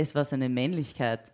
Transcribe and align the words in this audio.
Es 0.00 0.14
war 0.14 0.24
seine 0.24 0.48
Männlichkeit, 0.48 1.32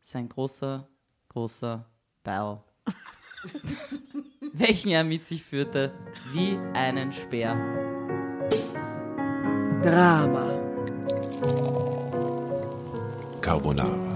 sein 0.00 0.30
großer, 0.30 0.88
großer 1.28 1.84
Ball, 2.24 2.64
welchen 4.54 4.88
er 4.88 5.04
mit 5.04 5.26
sich 5.26 5.42
führte 5.44 5.92
wie 6.32 6.56
einen 6.72 7.12
Speer. 7.12 7.54
Drama. 9.82 10.56
Carbonara. 13.42 14.15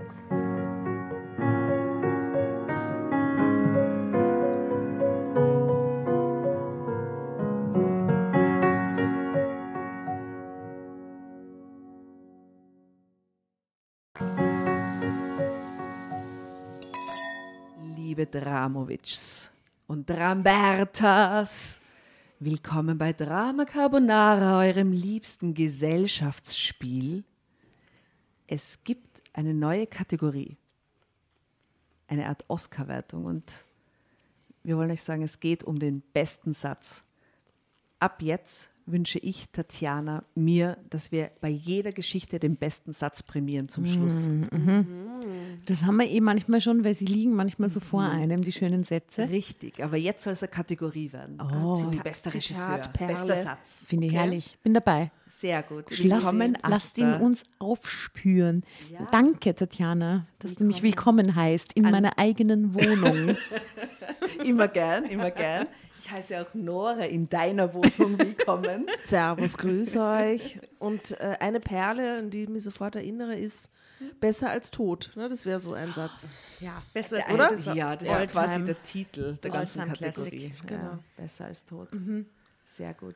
Liebe 18.61 18.73
Dramovics 18.73 19.49
und 19.87 20.07
Drambertas, 20.07 21.81
willkommen 22.39 22.95
bei 22.95 23.11
Drama 23.11 23.65
Carbonara, 23.65 24.59
eurem 24.59 24.91
liebsten 24.91 25.55
Gesellschaftsspiel. 25.55 27.23
Es 28.45 28.83
gibt 28.83 29.23
eine 29.33 29.55
neue 29.55 29.87
Kategorie, 29.87 30.57
eine 32.07 32.27
Art 32.27 32.43
Oscar-Wertung 32.49 33.25
und 33.25 33.51
wir 34.61 34.77
wollen 34.77 34.91
euch 34.91 35.01
sagen, 35.01 35.23
es 35.23 35.39
geht 35.39 35.63
um 35.63 35.79
den 35.79 36.01
besten 36.13 36.53
Satz. 36.53 37.03
Ab 37.97 38.21
jetzt 38.21 38.69
wünsche 38.85 39.19
ich, 39.19 39.49
Tatjana, 39.51 40.23
mir, 40.35 40.77
dass 40.89 41.11
wir 41.11 41.31
bei 41.41 41.49
jeder 41.49 41.91
Geschichte 41.91 42.39
den 42.39 42.55
besten 42.57 42.93
Satz 42.93 43.23
prämieren 43.23 43.69
zum 43.69 43.85
Schluss. 43.85 44.29
Das 45.65 45.83
haben 45.83 45.97
wir 45.97 46.09
eh 46.09 46.21
manchmal 46.21 46.61
schon, 46.61 46.83
weil 46.83 46.95
sie 46.95 47.05
liegen 47.05 47.33
manchmal 47.33 47.69
so 47.69 47.79
vor 47.79 48.01
einem, 48.03 48.41
die 48.41 48.51
schönen 48.51 48.83
Sätze. 48.83 49.29
Richtig, 49.29 49.83
aber 49.83 49.97
jetzt 49.97 50.23
soll 50.23 50.33
es 50.33 50.41
eine 50.43 50.51
Kategorie 50.51 51.11
werden. 51.13 51.39
Oh. 51.41 51.75
so 51.75 51.93
wie 51.93 51.97
bester 51.99 52.33
Regisseur, 52.33 52.81
Zitatperle. 52.81 53.11
bester 53.13 53.35
Satz. 53.35 53.83
Finde 53.87 54.07
ich 54.07 54.13
Okay? 54.13 54.19
herrlich. 54.21 54.57
Bin 54.63 54.73
dabei. 54.73 55.11
Sehr 55.27 55.63
gut. 55.63 55.85
Lass, 55.89 56.23
Willkommen, 56.23 56.57
lasst 56.67 56.97
ihn 56.97 57.13
uns 57.13 57.43
aufspüren. 57.59 58.63
Ja. 58.91 59.07
Danke, 59.11 59.55
Tatjana, 59.55 60.25
dass 60.39 60.55
du 60.55 60.65
mich 60.65 60.83
willkommen 60.83 61.35
heißt 61.35 61.73
in 61.73 61.85
An- 61.85 61.91
meiner 61.91 62.17
eigenen 62.17 62.73
Wohnung. 62.73 63.37
Immer 64.43 64.67
gern, 64.67 65.05
immer 65.05 65.29
gern. 65.31 65.67
Ich 66.11 66.17
heiße 66.17 66.41
auch 66.41 66.53
Nora 66.53 67.05
in 67.05 67.29
deiner 67.29 67.73
Wohnung 67.73 68.19
willkommen. 68.19 68.85
Servus, 68.97 69.57
grüß 69.57 69.95
euch. 69.95 70.59
Und 70.77 71.11
äh, 71.21 71.37
eine 71.39 71.61
Perle, 71.61 72.17
an 72.17 72.29
die 72.29 72.43
ich 72.43 72.49
mich 72.49 72.65
sofort 72.65 72.97
erinnere, 72.97 73.37
ist 73.37 73.69
besser 74.19 74.49
als 74.49 74.71
tot. 74.71 75.11
Ne? 75.15 75.29
Das 75.29 75.45
wäre 75.45 75.61
so 75.61 75.71
ein 75.73 75.93
Satz. 75.93 76.27
ja, 76.59 76.83
besser 76.93 77.15
Der 77.15 77.33
oder? 77.33 77.49
alte 77.51 77.71
Ja, 77.75 77.95
das 77.95 78.23
ist 78.23 78.31
quasi 78.33 78.61
der 78.61 78.83
Titel 78.83 79.37
der 79.37 79.51
ganzen 79.51 79.93
Classic, 79.93 80.15
Kategorie. 80.15 80.53
genau. 80.67 80.81
Ja, 80.83 80.99
besser 81.15 81.45
als 81.45 81.63
tot. 81.63 81.87
Sehr 82.65 82.93
gut. 82.93 83.15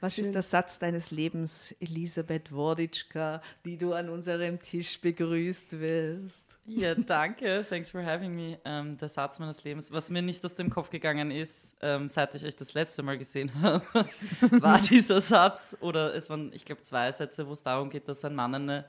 Was 0.00 0.16
ist 0.16 0.34
der 0.34 0.42
Satz 0.42 0.78
deines 0.78 1.10
Lebens, 1.10 1.74
Elisabeth 1.78 2.50
Worditschka, 2.52 3.42
die 3.66 3.76
du 3.76 3.92
an 3.92 4.08
unserem 4.08 4.58
Tisch 4.60 4.98
begrüßt 4.98 5.78
wirst? 5.78 6.58
Ja, 6.66 6.94
danke. 6.94 7.66
Thanks 7.68 7.90
for 7.90 8.02
having 8.02 8.34
me. 8.34 8.58
Ähm, 8.64 8.96
der 8.96 9.10
Satz 9.10 9.38
meines 9.38 9.62
Lebens, 9.62 9.92
was 9.92 10.08
mir 10.08 10.22
nicht 10.22 10.42
aus 10.44 10.54
dem 10.54 10.70
Kopf 10.70 10.88
gegangen 10.88 11.30
ist, 11.30 11.76
ähm, 11.82 12.08
seit 12.08 12.34
ich 12.34 12.46
euch 12.46 12.56
das 12.56 12.72
letzte 12.72 13.02
Mal 13.02 13.18
gesehen 13.18 13.52
habe, 13.60 13.84
war 14.52 14.80
dieser 14.80 15.20
Satz, 15.20 15.76
oder 15.80 16.14
es 16.14 16.30
waren, 16.30 16.50
ich 16.54 16.64
glaube, 16.64 16.80
zwei 16.80 17.12
Sätze, 17.12 17.46
wo 17.46 17.52
es 17.52 17.62
darum 17.62 17.90
geht, 17.90 18.08
dass 18.08 18.24
ein 18.24 18.34
Mann 18.34 18.54
eine 18.54 18.86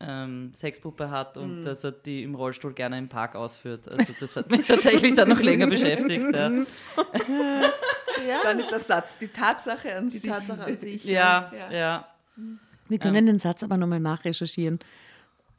ähm, 0.00 0.52
Sexpuppe 0.54 1.10
hat 1.10 1.36
und 1.38 1.62
dass 1.62 1.84
er 1.84 1.92
die 1.92 2.22
im 2.22 2.34
Rollstuhl 2.34 2.72
gerne 2.72 2.98
im 2.98 3.08
Park 3.08 3.34
ausführt. 3.34 3.88
Also 3.88 4.12
das 4.18 4.36
hat 4.36 4.50
mich 4.50 4.66
tatsächlich 4.66 5.14
dann 5.14 5.28
noch 5.28 5.40
länger 5.40 5.66
beschäftigt. 5.66 6.26
Ja, 6.32 6.50
Gar 8.42 8.54
nicht 8.54 8.70
der 8.70 8.78
Satz, 8.78 9.18
die 9.18 9.28
Tatsache 9.28 9.96
an 9.96 10.08
Die 10.08 10.18
sich. 10.18 10.30
Tatsache 10.30 10.64
an 10.64 10.78
sich. 10.78 11.04
ja. 11.06 11.50
Ja. 11.56 11.70
ja. 11.72 12.08
Wir 12.88 12.98
können 12.98 13.26
den 13.26 13.38
Satz 13.38 13.62
aber 13.62 13.76
nochmal 13.76 14.00
nachrecherchieren. 14.00 14.78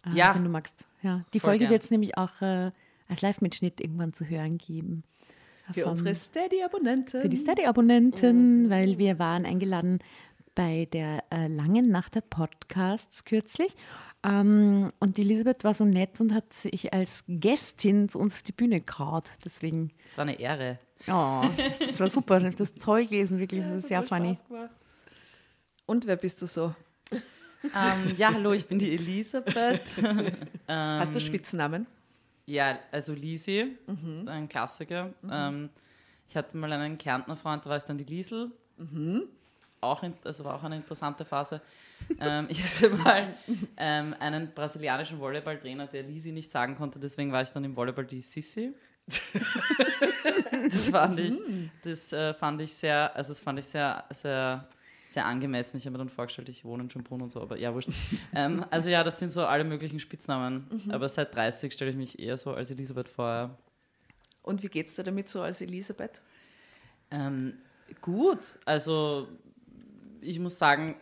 äh, 0.05 0.15
Ja. 0.17 0.33
Wenn 0.35 0.43
du 0.43 0.49
magst. 0.49 0.85
Ja. 1.01 1.23
Die 1.33 1.39
Voll 1.39 1.51
Folge 1.51 1.69
wird 1.69 1.83
es 1.83 1.91
nämlich 1.91 2.17
auch 2.17 2.41
äh, 2.41 2.71
als 3.07 3.21
Live-Mitschnitt 3.21 3.79
irgendwann 3.81 4.13
zu 4.13 4.25
hören 4.27 4.57
geben. 4.57 5.03
Für 5.73 5.81
Von- 5.83 5.91
unsere 5.91 6.15
Steady-Abonnenten. 6.15 7.21
für 7.21 7.29
die 7.29 7.37
Steady-Abonnenten, 7.37 8.69
weil 8.69 8.97
wir 8.97 9.19
waren 9.19 9.45
eingeladen 9.45 9.99
bei 10.55 10.87
der 10.91 11.23
äh, 11.31 11.47
langen 11.47 11.89
Nacht 11.89 12.15
der 12.15 12.21
Podcasts 12.21 13.23
kürzlich. 13.23 13.73
Ähm, 14.23 14.85
und 14.99 15.15
die 15.17 15.21
Elisabeth 15.21 15.63
war 15.63 15.73
so 15.73 15.85
nett 15.85 16.19
und 16.19 16.33
hat 16.33 16.51
sich 16.53 16.91
als 16.93 17.23
Gästin 17.27 18.09
zu 18.09 18.19
uns 18.19 18.33
auf 18.35 18.41
die 18.43 18.51
Bühne 18.51 18.79
gekraut. 18.79 19.29
Deswegen, 19.45 19.91
Das 20.03 20.17
war 20.17 20.23
eine 20.23 20.39
Ehre. 20.39 20.79
Oh, 21.07 21.45
das 21.79 21.99
war 21.99 22.09
super. 22.09 22.37
Ich 22.39 22.45
habe 22.45 22.55
das 22.55 22.75
Zoll 22.75 23.05
gelesen, 23.05 23.39
wirklich. 23.39 23.63
Das 23.63 23.79
ist 23.83 23.87
sehr 23.87 24.03
funny. 24.03 24.37
Und 25.85 26.05
wer 26.05 26.15
bist 26.17 26.41
du 26.41 26.45
so? 26.45 26.73
Ähm, 27.11 28.15
ja, 28.17 28.33
hallo, 28.33 28.53
ich 28.53 28.65
bin 28.65 28.79
die 28.79 28.93
Elisabeth. 28.93 29.97
Hast 30.67 31.13
du 31.15 31.19
Spitznamen? 31.19 31.87
Ja, 32.45 32.79
also 32.91 33.13
Lisi, 33.13 33.77
ein 34.27 34.47
Klassiker. 34.47 35.13
Ähm, 35.29 35.69
Ich 36.29 36.37
hatte 36.37 36.55
mal 36.57 36.71
einen 36.71 36.97
Kärntner 36.97 37.35
Freund, 37.35 37.65
da 37.65 37.71
war 37.71 37.77
ich 37.77 37.83
dann 37.83 37.97
die 37.97 38.03
Liesel. 38.05 38.49
Auch, 39.81 40.03
in, 40.03 40.13
also 40.23 40.43
war 40.45 40.55
auch 40.55 40.63
eine 40.63 40.75
interessante 40.77 41.25
Phase. 41.25 41.61
ähm, 42.19 42.45
ich 42.49 42.63
hatte 42.63 42.89
mal 42.91 43.33
ähm, 43.77 44.15
einen 44.19 44.51
brasilianischen 44.53 45.19
Volleyballtrainer, 45.19 45.87
der 45.87 46.03
Lisi 46.03 46.31
nicht 46.31 46.51
sagen 46.51 46.75
konnte, 46.75 46.99
deswegen 46.99 47.31
war 47.31 47.41
ich 47.41 47.49
dann 47.49 47.63
im 47.63 47.75
Volleyball 47.75 48.05
die 48.05 48.21
Sissi. 48.21 48.73
Das 50.69 50.89
fand 50.89 51.19
ich, 51.19 51.39
das 51.83 52.13
äh, 52.13 52.33
fand 52.33 52.61
ich 52.61 52.73
sehr, 52.73 53.15
also 53.15 53.29
das 53.29 53.39
fand 53.39 53.59
ich 53.59 53.65
sehr, 53.65 54.03
sehr, 54.11 54.67
sehr 55.07 55.25
angemessen. 55.25 55.77
Ich 55.77 55.85
habe 55.85 55.93
mir 55.93 55.97
dann 55.99 56.09
vorgestellt, 56.09 56.49
ich 56.49 56.63
wohne 56.63 56.83
in 56.83 56.89
Schönbrunn 56.89 57.21
und 57.21 57.29
so, 57.29 57.41
aber 57.41 57.57
ja, 57.57 57.73
wurscht. 57.73 57.89
ähm, 58.33 58.65
also 58.69 58.89
ja, 58.89 59.03
das 59.03 59.19
sind 59.19 59.31
so 59.31 59.45
alle 59.45 59.63
möglichen 59.63 59.99
Spitznamen. 59.99 60.65
Aber 60.89 61.09
seit 61.09 61.33
30 61.35 61.73
stelle 61.73 61.91
ich 61.91 61.97
mich 61.97 62.19
eher 62.19 62.37
so 62.37 62.53
als 62.53 62.71
Elisabeth 62.71 63.09
vor. 63.09 63.57
Und 64.41 64.63
wie 64.63 64.67
geht's 64.67 64.95
dir 64.95 65.03
damit 65.03 65.29
so 65.29 65.41
als 65.41 65.61
Elisabeth? 65.61 66.21
Ähm, 67.11 67.57
gut, 68.01 68.59
also 68.65 69.27
ich 70.21 70.39
muss 70.39 70.57
sagen, 70.57 70.95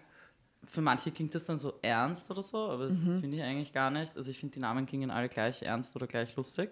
für 0.65 0.81
manche 0.81 1.11
klingt 1.11 1.33
das 1.33 1.45
dann 1.45 1.57
so 1.57 1.73
ernst 1.81 2.29
oder 2.29 2.43
so, 2.43 2.57
aber 2.57 2.87
das 2.87 3.03
finde 3.03 3.37
ich 3.37 3.43
eigentlich 3.43 3.73
gar 3.73 3.89
nicht. 3.89 4.15
Also 4.17 4.31
ich 4.31 4.39
finde, 4.39 4.55
die 4.55 4.59
Namen 4.59 4.85
klingen 4.85 5.11
alle 5.11 5.29
gleich 5.29 5.61
ernst 5.61 5.95
oder 5.95 6.07
gleich 6.07 6.35
lustig. 6.35 6.71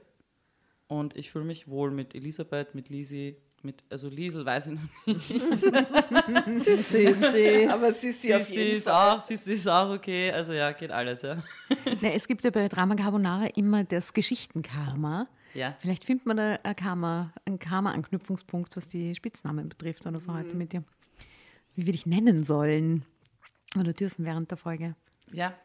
Und 0.88 1.16
ich 1.16 1.32
fühle 1.32 1.46
mich 1.46 1.68
wohl 1.68 1.92
mit 1.92 2.14
Elisabeth, 2.14 2.76
mit 2.76 2.90
Lisi, 2.90 3.38
mit, 3.64 3.84
also 3.90 4.08
Liesel 4.08 4.46
weiß 4.46 4.68
ich 4.68 4.74
noch 4.74 5.06
nicht. 5.08 6.68
Das 6.68 6.90
Sissi. 6.90 7.68
Aber 7.72 7.92
Sissi 7.92 8.34
auf 8.34 8.44
Sissi 8.44 8.60
jeden 8.60 8.78
ist 8.78 8.84
Fall. 8.84 9.18
auch, 9.18 9.22
Sissi 9.22 9.54
ist 9.54 9.68
auch 9.68 9.90
okay. 9.90 10.32
Also 10.32 10.54
ja, 10.54 10.72
geht 10.72 10.92
alles, 10.92 11.24
ja. 11.24 11.42
Na, 12.02 12.10
es 12.10 12.28
gibt 12.28 12.44
ja 12.44 12.52
bei 12.52 12.68
Drama 12.68 12.96
Carbonara 12.96 13.48
immer 13.56 13.84
das 13.84 14.14
Geschichtenkarma. 14.14 15.28
Ja. 15.56 15.76
Vielleicht 15.80 16.06
findet 16.06 16.28
man 16.28 16.38
da 16.38 16.60
ein 16.64 16.76
Karma, 16.76 17.34
einen 17.46 17.58
Karma-Anknüpfungspunkt, 17.58 18.78
was 18.78 18.88
die 18.88 19.16
Spitznamen 19.16 19.70
betrifft 19.70 20.06
oder 20.06 20.20
so 20.20 20.34
heute 20.34 20.56
mit 20.56 20.74
dir. 20.74 20.84
Wie 21.76 21.86
wir 21.86 21.94
dich 21.94 22.06
nennen 22.06 22.44
sollen 22.44 23.04
oder 23.80 23.94
dürfen 23.94 24.26
während 24.26 24.52
der 24.52 24.58
Folge. 24.58 24.96
Ja. 25.32 25.56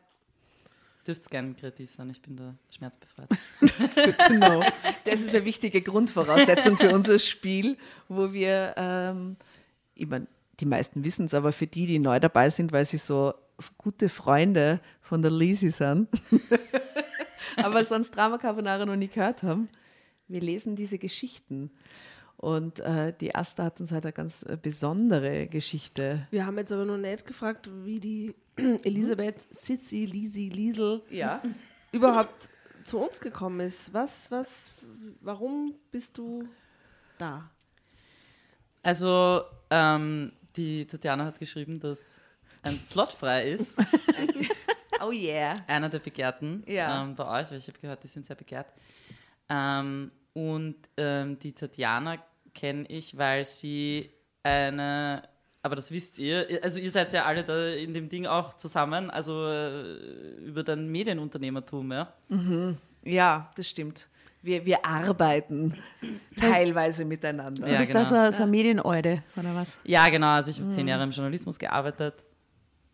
Dürft 1.07 1.31
gerne 1.31 1.55
kreativ 1.55 1.91
sein, 1.91 2.11
ich 2.11 2.21
bin 2.21 2.37
da 2.37 2.55
schmerzbefreit. 2.71 3.29
Genau. 4.29 4.63
Das 5.05 5.21
ist 5.21 5.35
eine 5.35 5.45
wichtige 5.45 5.81
Grundvoraussetzung 5.81 6.77
für 6.77 6.95
unser 6.95 7.19
Spiel, 7.19 7.77
wo 8.09 8.33
wir, 8.33 8.75
ähm, 8.77 9.37
ich 9.95 10.07
mein, 10.07 10.27
die 10.61 10.67
meisten 10.67 11.03
wissen 11.05 11.27
es, 11.27 11.35
aber 11.35 11.53
für 11.53 11.67
die, 11.67 11.87
die 11.87 11.99
neu 11.99 12.21
dabei 12.21 12.51
sind, 12.51 12.73
weil 12.73 12.85
sie 12.85 12.99
so 12.99 13.35
gute 13.79 14.09
Freunde 14.09 14.81
von 15.01 15.23
der 15.23 15.31
Lisi 15.31 15.71
sind, 15.71 16.09
aber 17.57 17.83
sonst 17.85 18.15
Drama 18.15 18.39
Carbonara 18.39 18.85
noch 18.85 18.97
nie 18.97 19.09
gehört 19.09 19.43
haben, 19.43 19.69
wir 20.29 20.41
lesen 20.41 20.77
diese 20.77 20.99
Geschichten. 20.99 21.71
Und 22.37 22.81
äh, 22.81 23.13
die 23.21 23.35
Asta 23.35 23.65
hat 23.65 23.81
uns 23.81 23.93
halt 23.93 24.07
eine 24.07 24.15
ganz 24.15 24.45
äh, 24.45 24.57
besondere 24.61 25.47
Geschichte. 25.47 26.27
Wir 26.31 26.47
haben 26.47 26.57
jetzt 26.57 26.73
aber 26.73 26.87
noch 26.87 26.97
nicht 26.97 27.27
gefragt, 27.27 27.69
wie 27.85 28.01
die 28.01 28.35
Elisabeth 28.85 29.47
Sissi, 29.51 30.07
Lisi, 30.07 30.49
Liesel 30.49 31.03
Ja. 31.11 31.43
überhaupt 31.93 32.49
zu 32.85 32.99
uns 32.99 33.21
gekommen 33.21 33.61
ist. 33.61 33.93
Was, 33.93 34.31
was, 34.31 34.71
warum 35.21 35.75
bist 35.91 36.17
du 36.19 36.49
da? 37.19 37.51
Also, 38.83 39.43
ähm, 39.71 40.33
die 40.57 40.87
Tatjana 40.87 41.27
hat 41.27 41.39
geschrieben, 41.39 41.79
dass 41.79 42.21
ein 42.63 42.79
Slot 42.81 43.13
frei 43.13 43.51
ist. 43.51 43.75
Oh 45.03 45.13
yeah. 45.13 45.55
einer 45.67 45.89
der 45.89 45.99
Begehrten 45.99 46.63
Ja. 46.67 47.03
ähm, 47.03 47.15
bei 47.15 47.25
euch, 47.41 47.51
weil 47.51 47.57
ich 47.57 47.67
habe 47.69 47.79
gehört, 47.79 48.05
die 48.05 48.09
sind 48.09 48.27
sehr 48.27 48.37
begehrt. 48.37 48.67
Ähm, 49.49 50.11
und 50.35 50.77
ähm, 50.99 51.39
die 51.39 51.53
Tatjana 51.55 52.23
kenne 52.53 52.85
ich, 52.87 53.17
weil 53.17 53.47
sie 53.47 54.11
eine, 54.43 55.23
aber 55.63 55.77
das 55.77 55.91
wisst 55.91 56.19
ihr, 56.19 56.47
also 56.63 56.79
ihr 56.79 56.91
seid 56.91 57.13
ja 57.13 57.25
alle 57.25 57.45
da 57.45 57.69
in 57.69 57.93
dem 57.95 58.09
Ding 58.09 58.27
auch 58.27 58.55
zusammen, 58.55 59.11
also 59.11 59.47
äh, 59.47 59.95
über 60.45 60.63
dein 60.63 60.89
Medienunternehmertum, 60.89 61.93
ja. 61.93 62.13
Ja, 63.05 63.51
das 63.57 63.69
stimmt. 63.69 64.07
Wir, 64.43 64.65
wir 64.65 64.85
arbeiten 64.87 65.75
teilweise 66.39 67.05
miteinander. 67.05 67.67
Du 67.67 67.73
Ja, 67.73 67.79
bist 67.79 67.93
genau. 67.93 68.09
da 68.09 68.33
so, 68.33 68.39
so 68.39 68.43
eine 68.45 68.51
Medieneude, 68.51 69.23
oder 69.37 69.55
was? 69.55 69.77
Ja, 69.85 70.09
genau. 70.09 70.29
Also 70.29 70.51
ich 70.51 70.61
habe 70.61 70.71
zehn 70.71 70.89
Jahre 70.89 71.03
im 71.05 71.11
Journalismus 71.11 71.59
gearbeitet 71.59 72.15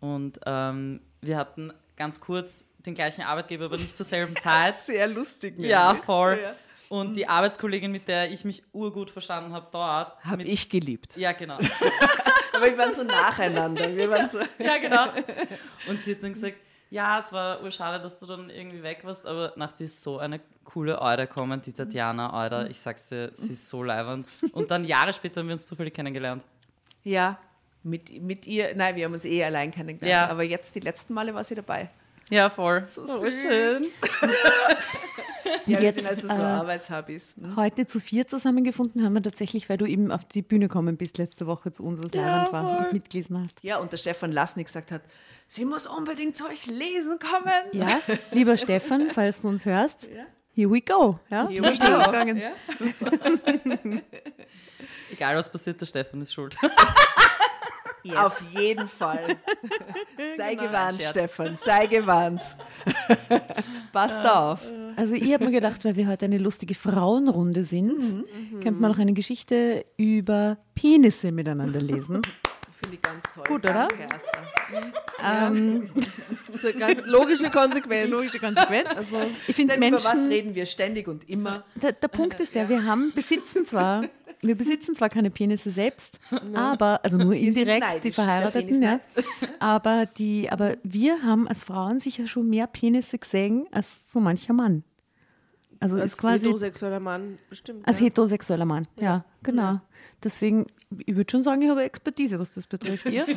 und 0.01 0.41
ähm, 0.45 1.01
wir 1.21 1.37
hatten 1.37 1.73
ganz 1.97 2.19
kurz 2.21 2.65
den 2.85 2.95
gleichen 2.95 3.23
Arbeitgeber, 3.23 3.67
aber 3.67 3.77
nicht 3.77 3.97
zur 3.97 4.05
selben 4.07 4.35
Zeit. 4.41 4.75
Sehr 4.75 5.07
lustig. 5.07 5.55
Ja, 5.59 5.89
nämlich. 5.89 6.05
voll. 6.05 6.39
Ja. 6.43 6.55
Und 6.89 7.17
die 7.17 7.27
Arbeitskollegin, 7.29 7.91
mit 7.91 8.07
der 8.07 8.31
ich 8.31 8.45
mich 8.45 8.63
urgut 8.73 9.11
verstanden 9.11 9.53
habe 9.53 9.67
dort. 9.73 10.17
Hab 10.25 10.37
mit, 10.39 10.47
ich 10.49 10.69
geliebt. 10.69 11.17
Ja, 11.17 11.33
genau. 11.33 11.59
Aber 12.57 12.67
wir 12.67 12.79
waren 12.79 12.95
so 12.95 13.03
nacheinander. 13.03 13.89
Wir 13.97 14.11
waren 14.11 14.29
so. 14.29 14.39
ja, 14.59 14.79
genau. 14.79 15.07
Und 15.89 16.01
sie 16.01 16.13
hat 16.13 16.23
dann 16.23 16.33
gesagt, 16.33 16.57
ja, 16.91 17.19
es 17.19 17.33
war 17.33 17.63
urschade, 17.63 18.03
dass 18.03 18.19
du 18.19 18.27
dann 18.27 18.51
irgendwie 18.51 18.83
weg 18.83 19.01
warst, 19.03 19.27
aber 19.27 19.53
nach 19.57 19.73
dir 19.73 19.85
ist 19.85 20.03
so 20.03 20.19
eine 20.19 20.41
coole 20.65 21.01
Eude 21.01 21.27
kommen, 21.27 21.61
die 21.61 21.73
Tatjana 21.73 22.45
Eude. 22.45 22.69
Ich 22.71 22.81
sag's 22.81 23.09
dir, 23.09 23.31
sie 23.35 23.53
ist 23.53 23.69
so 23.69 23.83
leibend. 23.83 24.27
Und 24.53 24.71
dann 24.71 24.85
Jahre 24.85 25.13
später 25.13 25.41
haben 25.41 25.49
wir 25.49 25.55
uns 25.55 25.67
zufällig 25.67 25.95
kennengelernt. 25.95 26.45
Ja, 27.03 27.39
mit, 27.83 28.23
mit 28.23 28.47
ihr. 28.47 28.75
Nein, 28.75 28.97
wir 28.97 29.05
haben 29.05 29.15
uns 29.15 29.25
eh 29.25 29.45
allein 29.45 29.71
kennengelernt. 29.71 30.29
Ja. 30.29 30.29
Aber 30.29 30.43
jetzt 30.43 30.75
die 30.75 30.81
letzten 30.81 31.15
Male 31.15 31.35
war 31.35 31.45
sie 31.45 31.55
dabei. 31.55 31.91
Ja, 32.31 32.51
voll. 32.51 32.87
So, 32.87 33.05
süß. 33.05 33.43
schön. 33.43 33.87
Ja, 35.67 35.79
wir 35.79 35.85
jetzt, 35.87 35.97
sind 35.97 36.07
also 36.07 36.29
so 36.29 36.33
äh, 36.33 36.37
Arbeitshobbys. 36.37 37.35
Hm? 37.41 37.57
Heute 37.57 37.87
zu 37.87 38.01
vier 38.01 38.27
zusammengefunden 38.27 39.05
haben 39.05 39.15
wir 39.15 39.23
tatsächlich, 39.23 39.69
weil 39.69 39.77
du 39.79 39.87
eben 39.87 40.13
auf 40.13 40.25
die 40.25 40.43
Bühne 40.43 40.69
gekommen 40.69 40.97
bist 40.97 41.19
letzte 41.19 41.47
Woche 41.47 41.73
zu 41.73 41.83
uns, 41.85 42.03
was 42.03 42.13
leibend 42.13 42.53
war 42.53 42.79
und 42.87 42.93
mitgelesen 42.93 43.43
hast. 43.43 43.63
Ja, 43.63 43.79
und 43.79 43.91
der 43.93 43.97
Stefan 43.97 44.33
Lasnik 44.33 44.67
gesagt 44.67 44.93
hat, 44.93 45.03
sie 45.49 45.65
muss 45.65 45.87
unbedingt 45.87 46.37
zu 46.37 46.47
euch 46.47 46.67
lesen 46.67 47.19
kommen. 47.19 47.53
Ja, 47.73 48.01
lieber 48.33 48.57
Stefan, 48.59 49.11
falls 49.11 49.43
du 49.43 49.49
uns 49.49 49.65
hörst, 49.65 50.09
here 50.55 50.71
we 50.71 50.81
go. 50.81 51.19
Ja, 51.31 51.49
Here 51.49 51.63
we 51.63 51.77
schnell 51.77 51.99
go. 51.99 52.05
gegangen. 52.05 52.37
Ja. 52.37 52.53
Egal 55.13 55.37
was 55.37 55.51
passiert, 55.51 55.81
der 55.81 55.87
Stefan 55.87 56.21
ist 56.23 56.33
schuld. 56.33 56.57
Auf 58.15 58.45
jeden 58.57 58.89
Fall. 58.89 59.21
sei 60.37 60.55
Genau, 60.55 60.69
gewarnt. 60.69 61.03
Stefan, 61.03 61.57
sei 61.57 61.87
gewarnt. 61.87 62.43
Passt 63.93 64.25
auf. 64.27 64.61
Also 64.97 65.15
ich 65.15 65.33
habe 65.33 65.47
mir 65.47 65.53
gedacht, 65.53 65.85
weil 65.85 65.97
wir 65.97 66.09
heute 66.09 66.27
eine 66.27 66.39
lustige 66.39 66.75
Frauenrunde 66.75 67.65
sind, 67.65 68.25
könnte 68.63 68.81
man 68.81 68.93
noch 68.93 68.99
eine 68.99 69.13
Geschichte 69.15 69.85
über 69.97 70.59
Penisse 70.75 71.33
miteinander 71.33 71.81
lesen. 71.81 72.23
Finde 72.87 72.97
ich 72.97 73.03
ganz 73.03 73.25
toll. 73.35 73.45
Gut, 73.49 73.65
oder? 73.65 73.89
Danke, 73.89 74.07
Asta. 74.15 75.49
ähm, 75.49 75.91
Das 76.47 76.63
ist 76.63 76.83
eine 76.83 77.01
logische 77.03 77.51
Konsequenz. 77.51 78.11
logische 78.11 78.39
Konsequenz. 78.39 78.91
Also, 78.97 79.17
Ich 79.49 79.57
finde 79.57 79.75
Denn 79.75 79.89
über 79.89 79.97
was 79.97 80.15
Menschen, 80.15 80.29
reden 80.29 80.55
wir 80.55 80.67
ständig 80.67 81.09
und 81.09 81.29
immer? 81.29 81.65
der, 81.75 81.93
der 81.93 82.09
Punkt 82.09 82.39
ist 82.39 82.55
der, 82.55 82.69
wir 82.69 82.85
haben, 82.85 83.13
besitzen 83.13 83.67
zwar, 83.67 84.05
wir 84.41 84.55
besitzen 84.55 84.95
zwar 84.95 85.09
keine 85.09 85.31
Penisse 85.31 85.71
selbst, 85.71 86.21
aber, 86.55 87.01
also 87.03 87.17
nur 87.17 87.35
indirekt, 87.35 87.81
neidisch, 87.81 88.03
die 88.03 88.13
Verheirateten, 88.13 88.81
ja. 88.83 89.01
Aber, 89.59 90.07
die, 90.07 90.49
aber 90.49 90.77
wir 90.85 91.25
haben 91.25 91.49
als 91.49 91.65
Frauen 91.65 91.99
sicher 91.99 92.29
schon 92.29 92.49
mehr 92.49 92.69
Penisse 92.69 93.19
gesehen 93.19 93.67
als 93.73 94.13
so 94.13 94.21
mancher 94.21 94.53
Mann. 94.53 94.85
Also 95.81 95.97
ist 95.97 96.03
als 96.03 96.17
quasi 96.19 96.45
heterosexueller 96.45 97.01
Mann 97.01 97.39
bestimmt. 97.51 97.87
als 97.87 97.99
ja. 97.99 98.07
heterosexueller 98.07 98.65
Mann, 98.65 98.87
ja, 99.01 99.25
genau. 99.43 99.81
Deswegen, 100.23 100.67
ich 101.07 101.17
würde 101.17 101.31
schon 101.31 101.43
sagen, 101.43 101.63
ich 101.63 101.69
habe 101.71 101.83
Expertise, 101.83 102.39
was 102.39 102.53
das 102.53 102.67
betrifft. 102.67 103.07
Ihr? 103.07 103.27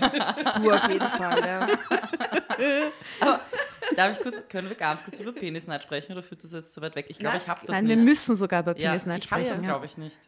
Du 0.62 0.72
auf 0.72 0.88
jeden 0.90 1.08
Fall, 1.10 1.40
ja. 1.46 1.68
Darf 3.96 4.12
ich 4.18 4.22
kurz, 4.22 4.48
können 4.48 4.70
wir 4.70 4.76
ganz 4.76 5.04
kurz 5.04 5.20
über 5.20 5.32
Penisneid 5.32 5.82
sprechen 5.84 6.12
oder 6.14 6.22
führt 6.24 6.44
das 6.44 6.52
jetzt 6.52 6.74
zu 6.74 6.82
weit 6.82 6.96
weg? 6.96 7.06
Ich 7.10 7.18
glaube, 7.20 7.38
ich 7.38 7.48
habe 7.48 7.62
das 7.66 7.70
Nein, 7.76 7.86
nicht. 7.86 7.98
wir 7.98 8.04
müssen 8.04 8.36
sogar 8.36 8.64
bei 8.64 8.74
ja, 8.74 8.90
Penisneid 8.92 9.24
ich 9.26 9.32
habe 9.32 9.42
sprechen. 9.42 9.54
das, 9.56 9.62
ja. 9.62 9.68
glaube 9.68 9.86
ich, 9.86 9.98
nicht. 9.98 10.20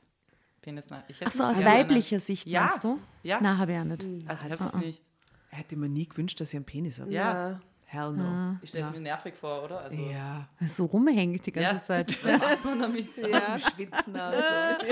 Penisneid. 0.62 1.04
Ich 1.08 1.20
hätte 1.22 1.30
Ach 1.30 1.34
so, 1.34 1.44
das 1.44 1.60
aus 1.60 1.66
weiblicher 1.66 2.20
Sicht 2.20 2.48
Ja. 2.48 2.66
meinst 2.66 2.84
du? 2.84 3.00
Ja. 3.24 3.40
Nein, 3.42 3.58
habe 3.58 3.72
ich 3.74 3.80
auch 3.80 3.84
nicht. 3.84 4.04
Also 4.28 4.46
ich 4.46 4.51
habe 4.51 4.63
das 4.63 4.74
nicht. 4.75 5.04
Er 5.51 5.58
hätte 5.60 5.75
mir 5.75 5.90
nie 5.90 6.08
gewünscht, 6.08 6.40
dass 6.40 6.50
ich 6.50 6.56
einen 6.56 6.66
Penis 6.66 7.00
habe. 7.00 7.12
Ja. 7.12 7.60
Hell 7.86 8.12
no. 8.13 8.56
Ich 8.62 8.70
stelle 8.70 8.86
es 8.86 8.92
mir 8.92 9.01
nervig 9.01 9.34
vor, 9.36 9.63
oder? 9.63 9.82
Also, 9.82 10.00
Ja. 10.01 10.48
So 10.66 10.86
rumhängt 10.86 11.46
die 11.46 11.51
ganze 11.51 11.72
Ja. 11.74 11.82
Zeit. 11.84 12.24
Was 12.24 12.40
macht 12.40 12.66
man 12.66 12.80
damit? 12.80 13.10
ja. 13.18 13.60
Schwitzen 13.60 14.16
also. 14.16 14.42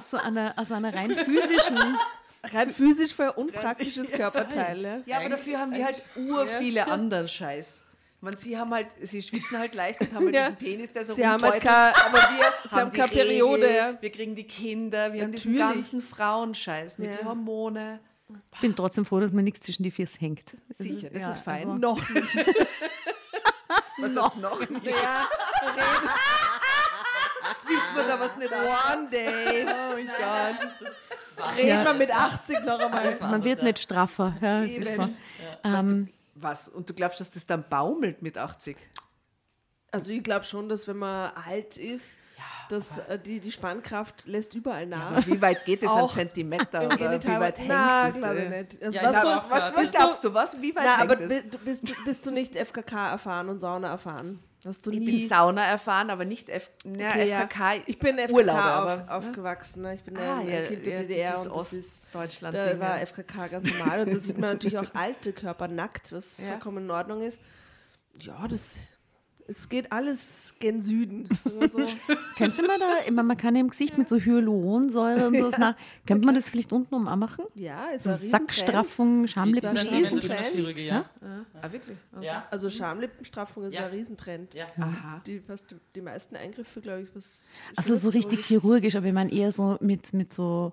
Aus 0.00 0.10
so 0.10 0.16
einer, 0.16 0.54
aus 0.56 0.72
einer 0.72 0.94
rein 0.94 1.14
physischen. 1.14 1.78
Rein 2.42 2.70
physisch 2.70 3.14
voll 3.14 3.28
unpraktisches 3.28 4.10
Körperteil. 4.12 4.82
Ja. 4.82 4.98
Ja, 5.04 5.18
aber 5.18 5.28
dafür 5.28 5.58
haben 5.58 5.72
wir 5.72 5.84
halt 5.84 6.02
ur 6.16 6.46
viele 6.46 6.86
anderen 6.86 7.28
Scheiß. 7.28 7.82
Man, 8.22 8.34
sie 8.36 8.56
haben 8.58 8.72
halt, 8.72 8.86
sie 9.02 9.20
schwitzen 9.20 9.58
halt 9.58 9.74
leicht 9.74 10.00
und 10.00 10.14
haben 10.14 10.24
halt 10.24 10.34
Ja. 10.34 10.42
diesen 10.50 10.56
Penis, 10.56 10.92
der 10.92 11.04
so 11.04 11.12
Sie 11.14 11.26
haben 11.26 11.42
halt 11.42 11.60
keine- 11.62 11.94
aber 11.96 12.18
wir 12.18 12.52
sie 12.70 12.76
haben 12.76 12.90
die 12.90 12.96
keine 12.96 13.12
Periode, 13.12 13.62
Regel, 13.64 13.76
ja. 13.76 13.94
Wir 14.02 14.10
kriegen 14.12 14.34
die 14.34 14.44
Kinder, 14.44 15.12
wir 15.12 15.22
haben 15.22 15.32
diesen 15.32 15.52
Natürlich. 15.52 15.74
ganzen 15.74 16.00
Frauenscheiß 16.02 16.96
mit 16.98 17.10
Ja. 17.10 17.16
den 17.18 17.26
Hormone. 17.28 18.00
Ich 18.54 18.60
bin 18.60 18.74
trotzdem 18.74 19.04
froh, 19.04 19.20
dass 19.20 19.32
mir 19.32 19.42
nichts 19.42 19.60
zwischen 19.60 19.82
die 19.82 19.90
Füße 19.90 20.18
hängt. 20.18 20.56
Sicher, 20.70 21.10
das 21.10 21.22
ja, 21.22 21.30
ist 21.30 21.40
fein. 21.40 21.68
also- 21.68 21.74
Noch 21.74 22.08
nicht. 22.10 22.36
Was 23.98 24.12
noch? 24.12 24.34
noch 24.36 24.60
nicht? 24.68 24.86
Ja, 24.86 25.28
wissen 27.70 27.96
wir 27.96 28.04
da 28.04 28.20
was 28.20 28.36
nicht 28.36 28.52
One 28.52 29.08
day. 29.10 29.64
Oh 29.66 29.94
mein 29.94 30.06
Gott. 30.08 31.56
Reden 31.56 31.68
Ja. 31.68 31.84
wir 31.84 31.94
mit 31.94 32.14
80 32.14 32.60
noch 32.64 32.78
einmal. 32.80 33.18
Man 33.20 33.44
wird 33.44 33.62
nicht 33.62 33.78
straffer. 33.78 34.34
Ja, 34.42 34.62
es 34.62 34.72
ist 34.76 34.96
so. 34.96 35.08
Ähm, 35.64 36.08
Was? 36.34 36.68
Und 36.68 36.88
du 36.88 36.94
glaubst, 36.94 37.20
dass 37.20 37.30
das 37.30 37.46
dann 37.46 37.64
baumelt 37.68 38.20
mit 38.22 38.36
80? 38.36 38.76
Also 39.90 40.12
ich 40.12 40.22
glaube 40.22 40.44
schon, 40.44 40.68
dass 40.68 40.86
wenn 40.86 40.98
man 40.98 41.32
alt 41.34 41.76
ist, 41.76 42.14
dass 42.68 42.98
äh, 42.98 43.18
die, 43.18 43.40
die 43.40 43.50
Spannkraft 43.50 44.26
lässt 44.26 44.54
überall 44.54 44.86
nach. 44.86 45.10
Aber 45.10 45.26
wie 45.26 45.40
weit 45.42 45.64
geht 45.64 45.82
es 45.82 45.90
an 45.90 46.08
Zentimeter? 46.10 46.82
Im 46.82 46.86
Oder 46.92 47.22
wie 47.22 47.28
weit 47.40 47.58
hängt 47.58 47.68
Na, 47.68 48.08
es? 48.08 48.14
glaube 48.14 48.38
ich 48.38 48.48
nicht. 48.48 48.82
Also, 48.82 48.96
Ja, 48.98 49.02
was 49.04 49.16
ich 49.16 49.22
du, 49.22 49.50
was. 49.50 49.76
Was 49.76 49.90
glaubst 49.90 50.24
du, 50.24 50.34
was? 50.34 50.62
Wie 50.62 50.74
weit 50.76 50.84
Na, 50.84 50.98
aber 51.02 51.16
hängt 51.18 51.32
es? 51.32 51.42
bi- 51.42 51.50
du 51.50 51.58
bist, 51.58 51.88
du- 51.90 52.04
bist 52.04 52.24
du 52.26 52.30
nicht 52.30 52.54
FKK 52.56 53.10
erfahren 53.10 53.48
und 53.48 53.58
Sauna 53.58 53.88
erfahren? 53.88 54.38
Hast 54.66 54.84
du 54.86 54.90
Ich 54.90 54.98
nie? 55.00 55.06
bin 55.18 55.26
Sauna 55.28 55.64
erfahren, 55.64 56.10
aber 56.10 56.24
nicht 56.26 56.50
F 56.50 56.70
ja, 56.84 57.08
Okay, 57.08 57.28
ja. 57.30 57.40
FKK. 57.46 57.82
Ich 57.86 57.98
bin 57.98 58.18
FKK 58.18 58.32
Urlauber, 58.34 58.82
auf, 58.82 58.88
aber- 58.90 59.14
aufgewachsen. 59.16 59.82
Ne? 59.82 59.94
Ich 59.94 60.02
bin 60.02 60.16
Ah, 60.18 60.38
ein, 60.40 60.48
ja, 60.48 60.62
Kind 60.64 60.84
der 60.84 60.92
ja, 60.92 60.98
DDR 61.00 61.30
dieses 61.32 61.46
und 61.46 61.56
das 61.58 61.72
ist, 61.72 62.04
Ostdeutschland. 62.04 62.54
da 62.54 62.66
Ding, 62.68 62.80
war 62.80 62.98
ja. 62.98 63.06
FKK 63.06 63.48
ganz 63.48 63.72
normal 63.72 64.00
und 64.02 64.12
da 64.14 64.18
sieht 64.18 64.38
man 64.38 64.50
natürlich 64.54 64.78
auch 64.78 64.94
alte 64.94 65.32
Körper 65.32 65.66
nackt, 65.68 66.12
was 66.12 66.36
Ja. 66.36 66.48
vollkommen 66.48 66.84
in 66.84 66.90
Ordnung 66.90 67.22
ist. 67.22 67.40
Ja, 68.18 68.46
das 68.48 68.76
es 69.50 69.68
geht 69.68 69.90
alles 69.92 70.54
gen 70.60 70.80
Süden. 70.80 71.28
so. 71.44 71.78
könnte 72.36 72.62
man 72.66 72.78
da, 72.80 72.98
immer, 73.06 73.22
man 73.22 73.36
kann 73.36 73.54
ja 73.54 73.60
im 73.60 73.68
Gesicht 73.70 73.98
mit 73.98 74.08
so 74.08 74.16
Hyaluronsäure 74.18 75.26
und 75.28 75.36
sowas 75.38 75.58
nach, 75.58 75.76
könnte 76.06 76.24
man 76.26 76.34
das 76.34 76.48
vielleicht 76.48 76.72
unten 76.72 77.02
machen? 77.02 77.44
ja, 77.54 77.86
ist 77.88 78.04
So 78.04 78.10
ein 78.10 78.14
Riesentrend. 78.16 78.30
Sackstraffung, 78.50 79.24
Ist 79.24 79.30
Schamlippen 79.32 79.68
ein 79.70 79.74
Das 79.74 79.84
ist 79.84 79.92
Riesen- 79.92 80.30
eine 80.30 80.40
Chirurgie, 80.40 80.86
ja. 80.86 81.04
Ah, 81.60 81.72
wirklich? 81.72 81.96
Okay. 82.16 82.26
Ja. 82.26 82.46
Also 82.50 82.70
Schamlippenstraffung 82.70 83.64
ist 83.64 83.74
Ja. 83.74 83.86
ein 83.86 83.90
Riesentrend. 83.90 84.54
Ja. 84.54 84.66
Aha. 84.78 85.20
Die, 85.26 85.40
fast 85.40 85.70
die, 85.70 85.76
die 85.94 86.00
meisten 86.00 86.36
Eingriffe, 86.36 86.80
glaube 86.80 87.02
ich, 87.02 87.08
was. 87.14 87.42
Also 87.76 87.96
so 87.96 88.10
richtig 88.10 88.44
chirurgisch- 88.46 88.96
aber 88.96 89.06
ich 89.06 89.12
meine 89.14 89.32
eher 89.32 89.52
so 89.52 89.76
mit, 89.80 90.12
mit 90.14 90.32
so 90.32 90.72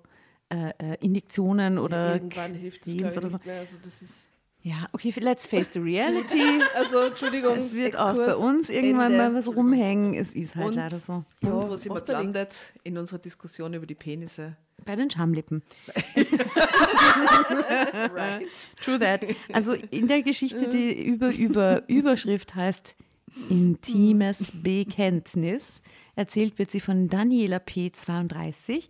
äh, 0.50 0.70
äh, 0.78 0.96
Injektionen 1.00 1.78
oder 1.78 2.14
Irgendwann 2.14 2.54
hilft 2.54 2.82
Cremes 2.82 3.12
ich, 3.12 3.18
oder 3.18 3.28
so. 3.28 3.36
nicht 3.36 3.46
mehr. 3.46 3.60
Also, 3.60 3.76
das 3.84 4.00
ist, 4.00 4.26
Ja, 4.62 4.88
okay, 4.92 5.12
let's 5.20 5.46
face 5.46 5.72
the 5.72 5.78
reality. 5.78 6.60
also 6.74 7.02
Entschuldigung, 7.02 7.56
es 7.58 7.72
wird 7.72 7.96
auch 7.96 8.10
Exkurs, 8.10 8.26
bei 8.26 8.36
uns 8.36 8.70
irgendwann 8.70 9.12
Ende. 9.12 9.30
mal 9.30 9.34
was 9.34 9.48
rumhängen. 9.48 10.14
Es 10.14 10.34
ist 10.34 10.56
halt 10.56 10.68
Und- 10.68 10.74
leider 10.74 10.96
so. 10.98 11.24
Und 11.42 11.52
wo 11.52 11.76
sind 11.76 11.92
wir 11.92 11.98
ja 12.00 12.04
gelandet 12.04 12.72
in 12.84 12.98
unserer 12.98 13.18
Diskussion 13.18 13.72
über 13.74 13.86
die 13.86 13.94
Penisse? 13.94 14.56
Bei 14.84 14.96
den 14.96 15.10
Schamlippen. 15.10 15.62
Right. 18.14 18.48
True 18.82 18.98
that. 18.98 19.24
Also 19.52 19.72
in 19.74 20.06
der 20.08 20.22
Geschichte, 20.22 20.68
die 20.68 20.92
über, 21.04 21.30
über 21.34 21.82
Überschrift 21.88 22.54
heißt 22.54 22.94
Intimes 23.50 24.52
Bekenntnis, 24.54 25.82
erzählt 26.16 26.58
wird 26.58 26.70
sie 26.70 26.80
von 26.80 27.08
Daniela 27.08 27.58
P. 27.58 27.90
32 27.92 28.88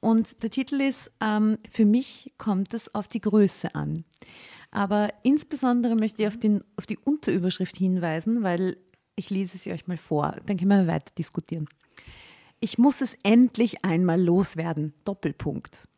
und 0.00 0.42
der 0.42 0.50
Titel 0.50 0.80
ist 0.80 1.10
ähm, 1.20 1.58
Für 1.70 1.84
mich 1.84 2.32
kommt 2.38 2.74
es 2.74 2.94
auf 2.94 3.08
die 3.08 3.20
Größe 3.20 3.74
an. 3.74 4.04
Aber 4.70 5.12
insbesondere 5.22 5.96
möchte 5.96 6.22
ich 6.22 6.28
auf, 6.28 6.36
den, 6.36 6.62
auf 6.76 6.86
die 6.86 6.98
Unterüberschrift 6.98 7.76
hinweisen, 7.76 8.42
weil 8.42 8.76
ich 9.16 9.30
lese 9.30 9.58
sie 9.58 9.72
euch 9.72 9.86
mal 9.86 9.96
vor, 9.96 10.36
dann 10.46 10.56
können 10.56 10.86
wir 10.86 10.86
weiter 10.86 11.12
diskutieren. 11.18 11.68
Ich 12.60 12.78
muss 12.78 13.00
es 13.00 13.16
endlich 13.22 13.84
einmal 13.84 14.20
loswerden. 14.20 14.94
Doppelpunkt. 15.04 15.88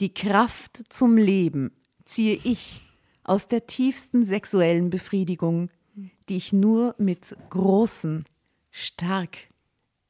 Die 0.00 0.12
Kraft 0.12 0.82
zum 0.88 1.16
Leben 1.16 1.72
ziehe 2.04 2.38
ich 2.42 2.82
aus 3.22 3.48
der 3.48 3.66
tiefsten 3.66 4.24
sexuellen 4.24 4.90
Befriedigung, 4.90 5.70
die 6.28 6.36
ich 6.36 6.52
nur 6.52 6.94
mit 6.98 7.36
großen, 7.50 8.24
stark, 8.70 9.36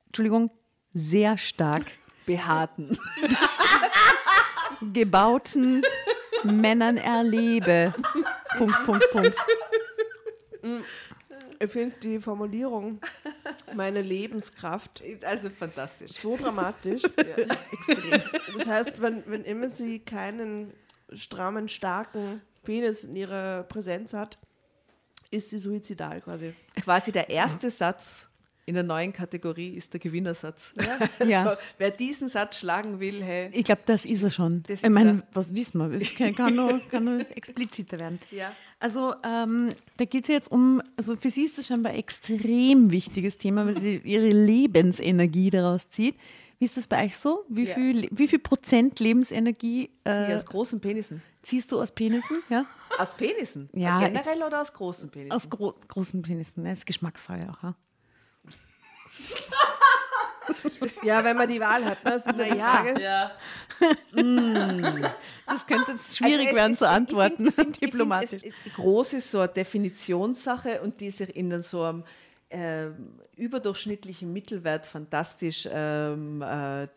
Entschuldigung, 0.06 0.50
sehr 0.94 1.36
stark 1.36 1.86
Behaarten. 2.26 2.98
gebauten 4.92 5.82
Männern 6.44 6.96
erlebe. 6.96 7.94
Punkt, 8.56 8.84
Punkt, 8.84 9.10
Punkt. 9.10 9.36
Ich 11.62 11.70
finde 11.70 11.96
die 12.02 12.18
Formulierung, 12.20 13.00
meine 13.74 14.00
Lebenskraft, 14.00 15.02
Also 15.24 15.50
fantastisch. 15.50 16.12
so 16.12 16.36
dramatisch. 16.36 17.02
Das 18.56 18.66
heißt, 18.66 19.02
wenn, 19.02 19.22
wenn 19.26 19.44
immer 19.44 19.68
sie 19.68 19.98
keinen 19.98 20.72
strammen, 21.12 21.68
starken 21.68 22.40
Penis 22.62 23.04
in 23.04 23.16
ihrer 23.16 23.64
Präsenz 23.64 24.14
hat, 24.14 24.38
ist 25.30 25.50
sie 25.50 25.58
suizidal 25.58 26.20
quasi. 26.20 26.54
Quasi 26.82 27.12
der 27.12 27.28
erste 27.30 27.68
Satz 27.70 28.29
in 28.66 28.74
der 28.74 28.84
neuen 28.84 29.12
Kategorie 29.12 29.70
ist 29.74 29.92
der 29.92 30.00
Gewinnersatz. 30.00 30.74
Ja. 31.26 31.40
Also, 31.44 31.56
wer 31.78 31.90
diesen 31.90 32.28
Satz 32.28 32.58
schlagen 32.58 33.00
will, 33.00 33.22
hey. 33.22 33.50
Ich 33.52 33.64
glaube, 33.64 33.82
das 33.86 34.04
ist 34.04 34.22
er 34.22 34.30
schon. 34.30 34.62
Das 34.66 34.82
ich 34.84 34.90
meine, 34.90 35.22
was 35.32 35.54
wissen 35.54 35.78
wir? 35.78 36.00
Es 36.00 36.14
kann, 36.14 36.34
kann, 36.34 36.54
nur, 36.54 36.80
kann 36.90 37.04
nur 37.04 37.20
expliziter 37.36 37.98
werden. 37.98 38.18
Ja. 38.30 38.52
Also 38.78 39.14
ähm, 39.24 39.70
da 39.98 40.04
geht 40.06 40.22
es 40.24 40.28
ja 40.28 40.34
jetzt 40.34 40.50
um, 40.50 40.80
also 40.96 41.16
für 41.16 41.30
sie 41.30 41.44
ist 41.44 41.58
das 41.58 41.66
scheinbar 41.66 41.92
ein 41.92 41.98
extrem 41.98 42.90
wichtiges 42.90 43.36
Thema, 43.38 43.66
weil 43.66 43.78
sie 43.78 43.96
ihre 44.04 44.28
Lebensenergie 44.30 45.50
daraus 45.50 45.88
zieht. 45.90 46.16
Wie 46.58 46.64
ist 46.66 46.76
das 46.76 46.86
bei 46.86 47.04
euch 47.06 47.16
so? 47.16 47.44
Wie, 47.48 47.64
Ja. 47.64 47.74
viel, 47.74 48.08
wie 48.10 48.28
viel 48.28 48.38
Prozent 48.38 49.00
Lebensenergie 49.00 49.90
äh, 50.04 50.34
aus 50.34 50.44
großen 50.46 50.80
Penissen. 50.80 51.22
ziehst 51.42 51.72
du 51.72 51.80
aus 51.80 51.90
Penissen? 51.90 52.42
Ja? 52.50 52.66
Aus 52.98 53.14
Penissen? 53.14 53.68
Ja, 53.74 53.98
Generell 54.06 54.42
oder 54.42 54.60
aus 54.60 54.72
großen 54.74 55.10
Penissen? 55.10 55.32
Aus 55.32 55.48
gro 55.48 55.74
großen 55.88 56.20
Penissen. 56.22 56.64
Das 56.64 56.78
ist 56.78 56.86
Geschmacksfrage 56.86 57.50
auch. 57.50 57.62
Ja? 57.62 57.74
Ja, 61.02 61.24
wenn 61.24 61.36
man 61.36 61.48
die 61.48 61.60
Wahl 61.60 61.84
hat, 61.84 62.04
ne? 62.04 62.10
das 62.10 62.26
ist 62.26 62.38
ja 62.38 62.44
die 62.44 62.58
Frage. 62.58 63.00
Ja. 63.00 63.30
Das 65.46 65.66
könnte 65.66 65.92
jetzt 65.92 66.16
schwierig 66.16 66.34
Also 66.38 66.48
es 66.50 66.54
werden 66.54 66.72
ist- 66.72 66.78
zu 66.80 66.84
ich 66.84 66.90
antworten, 66.90 67.36
find- 67.36 67.48
ich 67.48 67.54
find- 67.54 67.82
diplomatisch. 67.82 68.32
Ich 68.32 68.40
find, 68.42 68.54
es, 68.66 68.74
groß 68.74 69.12
ist 69.14 69.30
so 69.30 69.38
eine 69.40 69.48
Definitionssache 69.48 70.80
und 70.82 71.00
die 71.00 71.10
sich 71.10 71.34
in 71.34 71.62
so 71.62 71.82
einem 71.84 72.04
ähm, 72.50 73.18
überdurchschnittlichen 73.36 74.32
Mittelwert 74.32 74.84
fantastisch 74.86 75.66
ähm, 75.70 76.42
äh, 76.42 76.88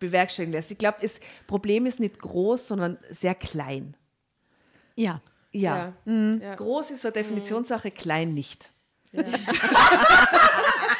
bewerkstelligen 0.00 0.52
lässt. 0.52 0.70
Ich 0.72 0.78
glaube, 0.78 0.98
das 1.00 1.20
Problem 1.46 1.86
ist 1.86 2.00
nicht 2.00 2.18
groß, 2.18 2.68
sondern 2.68 2.98
sehr 3.10 3.34
klein. 3.34 3.96
ja. 4.96 5.20
Ja. 5.52 5.94
Ja. 6.04 6.12
Ja. 6.42 6.54
Groß 6.56 6.90
ist 6.90 7.00
so 7.02 7.08
eine 7.08 7.14
Definitionssache, 7.14 7.90
klein 7.90 8.34
nicht. 8.34 8.70
Wow. 9.12 9.24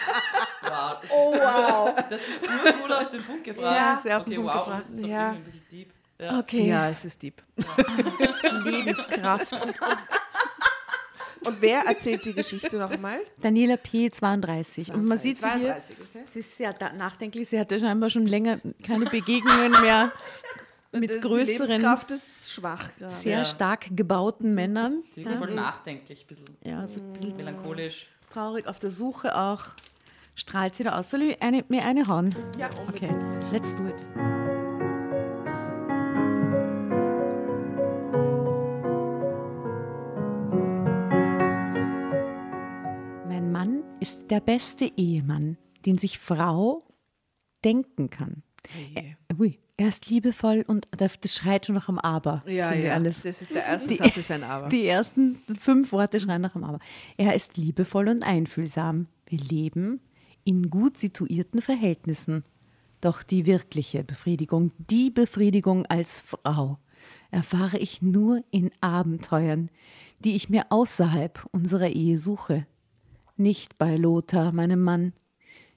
Das 1.03 1.11
Oh, 1.11 1.33
wow. 1.35 1.99
Ist, 1.99 2.05
das 2.11 2.29
ist 2.29 2.43
gut, 2.49 2.83
gut 2.83 2.93
auf 2.93 3.11
den 3.11 3.25
Punkt 3.25 3.45
gebracht. 3.45 3.65
Ja, 3.77 4.01
sehr 4.03 4.19
auf 4.19 4.25
den 4.25 4.33
okay, 4.39 4.43
Punkt 4.43 4.55
wow, 4.55 4.65
gebracht. 4.65 4.83
Das 4.85 4.91
ist 4.93 5.05
auch 5.05 5.09
Ja. 5.09 5.31
ein 5.31 5.45
bisschen 5.45 5.63
deep. 5.71 5.91
Ja. 6.19 6.39
Okay. 6.39 6.67
Ja, 6.69 6.89
es 6.91 7.05
ist 7.05 7.23
deep. 7.23 7.43
Lebenskraft. 8.65 9.53
Und 11.45 11.61
wer 11.61 11.81
erzählt 11.87 12.25
die 12.25 12.33
Geschichte 12.33 12.77
noch 12.79 12.91
einmal? 12.91 13.21
Daniela 13.41 13.77
P. 13.77 14.11
32. 14.11 14.93
Und 14.93 15.05
man 15.05 15.19
sieht 15.19 15.37
sie 15.37 15.43
hier. 15.51 15.77
32, 15.79 15.97
okay? 16.01 16.25
Sie 16.27 16.41
ist 16.41 16.57
sehr 16.57 16.73
da- 16.73 16.93
nachdenklich. 16.93 17.49
Sie 17.49 17.61
hatte 17.61 17.79
scheinbar 17.79 18.11
schon 18.11 18.27
länger 18.27 18.59
keine 18.85 19.05
Begegnungen 19.05 19.71
mehr 19.83 20.11
mit 20.93 21.11
Die 21.15 21.21
größeren, 21.21 21.67
Lebenskraft 21.67 22.11
ist 22.11 22.51
schwach 22.53 22.91
gerade. 22.99 23.15
sehr 23.15 23.39
Ja. 23.39 23.45
stark 23.45 23.87
gebauten 23.95 24.55
Männern. 24.55 25.05
Sie 25.15 25.25
wirkt 25.25 25.39
voll 25.39 25.55
nachdenklich, 25.55 26.25
ein 26.25 26.27
bisschen 26.27 26.57
Ja, 26.65 26.89
so 26.89 27.01
ein 27.01 27.13
bisschen 27.13 27.37
melancholisch. 27.37 28.07
traurig 28.33 28.67
auf 28.67 28.81
der 28.81 28.91
Suche 28.91 29.37
auch. 29.37 29.67
Strahlt 30.39 30.75
sie 30.75 30.85
da 30.85 30.99
aus? 30.99 31.11
Soll 31.11 31.23
ich 31.23 31.43
eine, 31.43 31.65
mir 31.69 31.83
eine 31.85 32.07
hauen? 32.07 32.35
Ja, 32.59 32.69
Okay, 32.89 33.11
let's 33.53 33.75
do 33.75 33.87
it. 33.89 33.95
Mein 43.29 43.51
Mann 43.53 43.83
ist 44.01 44.31
der 44.31 44.41
beste 44.41 44.91
Ehemann, 44.97 45.57
den 45.85 45.99
sich 45.99 46.19
Frau 46.19 46.85
denken 47.65 48.11
kann. 48.11 48.43
Er, 48.95 49.05
ui, 49.39 49.59
er 49.77 49.89
ist 49.89 50.09
liebevoll 50.09 50.65
und 50.67 50.89
das 50.97 51.13
schreit 51.35 51.67
schon 51.67 51.75
nach 51.77 51.87
dem 51.87 51.99
Aber. 51.99 52.43
Ja, 52.47 52.73
ja. 52.73 52.95
Alles. 52.95 53.23
Das 53.23 53.43
ist 53.43 53.55
der 53.55 53.65
erste 53.65 53.89
Die- 53.91 53.95
Satz, 53.97 54.17
ist 54.17 54.31
ein 54.31 54.43
Aber. 54.45 54.69
Die 54.69 54.87
ersten 54.87 55.39
fünf 55.59 55.93
Worte 55.93 56.19
schreien 56.21 56.43
nach 56.43 56.53
dem 56.53 56.65
Aber. 56.65 56.79
Er 57.17 57.35
ist 57.35 57.57
liebevoll 57.57 58.09
und 58.09 58.25
einfühlsam. 58.25 59.07
Wir 59.27 59.39
leben 59.39 60.01
in 60.47 60.71
gut 60.71 60.97
situierten 60.97 61.61
Verhältnissen. 61.61 62.45
Doch 63.01 63.23
die 63.23 63.47
wirkliche 63.47 64.05
Befriedigung, 64.05 64.73
die 64.79 65.11
Befriedigung 65.11 65.85
als 65.87 66.21
Frau, 66.21 66.79
erfahre 67.31 67.79
ich 67.79 68.01
nur 68.01 68.43
in 68.51 68.71
Abenteuern, 68.81 69.71
die 70.21 70.37
ich 70.37 70.49
mir 70.49 70.67
außerhalb 70.71 71.47
unserer 71.53 71.91
Ehe 71.91 72.17
suche. 72.17 72.67
Nicht 73.37 73.77
bei 73.77 73.97
Lothar, 73.97 74.53
meinem 74.53 74.81
Mann. 74.81 75.13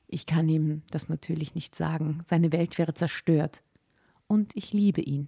Ich 0.08 0.26
kann 0.26 0.48
ihm 0.48 0.84
das 0.92 1.10
natürlich 1.10 1.56
nicht 1.56 1.76
sagen. 1.76 2.22
Seine 2.26 2.52
Welt 2.52 2.78
wäre 2.78 2.94
zerstört. 2.94 3.64
Und 4.28 4.56
ich 4.56 4.72
liebe 4.72 5.02
ihn. 5.02 5.28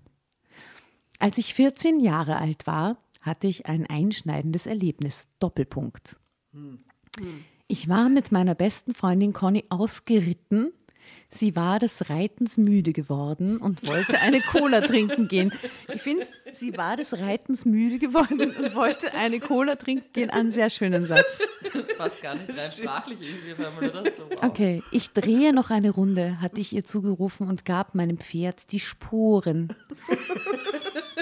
Als 1.19 1.37
ich 1.37 1.53
14 1.53 1.99
Jahre 1.99 2.37
alt 2.37 2.67
war, 2.67 2.97
hatte 3.21 3.47
ich 3.47 3.65
ein 3.65 3.85
einschneidendes 3.87 4.65
Erlebnis. 4.65 5.29
Doppelpunkt. 5.39 6.17
Ich 7.71 7.87
war 7.87 8.09
mit 8.09 8.33
meiner 8.33 8.53
besten 8.53 8.93
Freundin 8.93 9.31
Conny 9.31 9.63
ausgeritten 9.69 10.73
Sie 11.33 11.55
war 11.55 11.79
des 11.79 12.09
Reitens 12.09 12.57
müde 12.57 12.91
geworden 12.91 13.55
und 13.57 13.87
wollte 13.87 14.19
eine 14.19 14.41
Cola 14.41 14.81
trinken 14.85 15.29
gehen. 15.29 15.53
Ich 15.93 16.01
finde, 16.01 16.25
sie 16.51 16.75
war 16.77 16.97
des 16.97 17.17
Reitens 17.17 17.63
müde 17.63 17.99
geworden 17.99 18.53
und 18.53 18.75
wollte 18.75 19.13
eine 19.13 19.39
Cola 19.39 19.77
trinken 19.77 20.11
gehen. 20.11 20.29
Einen 20.29 20.51
sehr 20.51 20.69
schönen 20.69 21.07
Satz. 21.07 21.23
Das 21.73 21.95
passt 21.95 22.21
gar 22.21 22.35
nicht 22.35 22.49
rein 22.49 22.71
sprachlich 22.75 23.21
irgendwie, 23.21 23.57
wenn 23.57 23.73
man 23.73 23.89
oder 23.89 24.11
so. 24.11 24.23
Wow. 24.29 24.43
Okay, 24.43 24.83
ich 24.91 25.11
drehe 25.11 25.53
noch 25.53 25.69
eine 25.69 25.91
Runde, 25.91 26.41
hatte 26.41 26.59
ich 26.59 26.73
ihr 26.73 26.83
zugerufen 26.83 27.47
und 27.47 27.63
gab 27.63 27.95
meinem 27.95 28.17
Pferd 28.17 28.73
die 28.73 28.81
Sporen. 28.81 29.73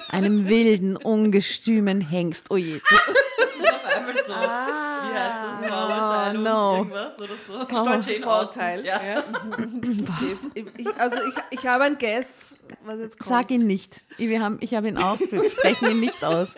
Einem 0.10 0.50
wilden, 0.50 0.98
ungestümen 0.98 2.02
Hengst. 2.02 2.50
Oh 2.50 2.58
je, 2.58 2.82
Das 2.90 3.60
ist 3.60 3.74
auf 3.74 3.86
einmal 3.96 4.16
so, 4.26 4.36
heißt 4.36 4.99
Vorurteil 6.36 6.54
no. 6.54 6.78
irgendwas 6.78 7.20
oder 7.20 7.34
so. 7.48 7.62
Stolz 7.64 8.12
Vorurteil. 8.22 8.80
Austen. 8.80 8.86
Ja. 8.86 9.24
Ich, 10.54 10.66
ich, 10.78 10.88
also 11.00 11.18
ich, 11.18 11.60
ich 11.60 11.68
habe 11.68 11.84
ein 11.86 11.98
Guess, 11.98 12.56
was 12.84 13.00
jetzt 13.00 13.20
kommt. 13.20 13.30
Sag 13.30 13.52
ihn 13.52 13.68
nicht. 13.68 14.02
Wir 14.18 14.42
haben, 14.42 14.58
ich 14.62 14.74
habe 14.74 14.88
ihn 14.88 14.98
auch, 14.98 15.20
wir 15.20 15.50
sprechen 15.50 15.92
ihn 15.92 16.00
nicht 16.00 16.24
aus. 16.24 16.56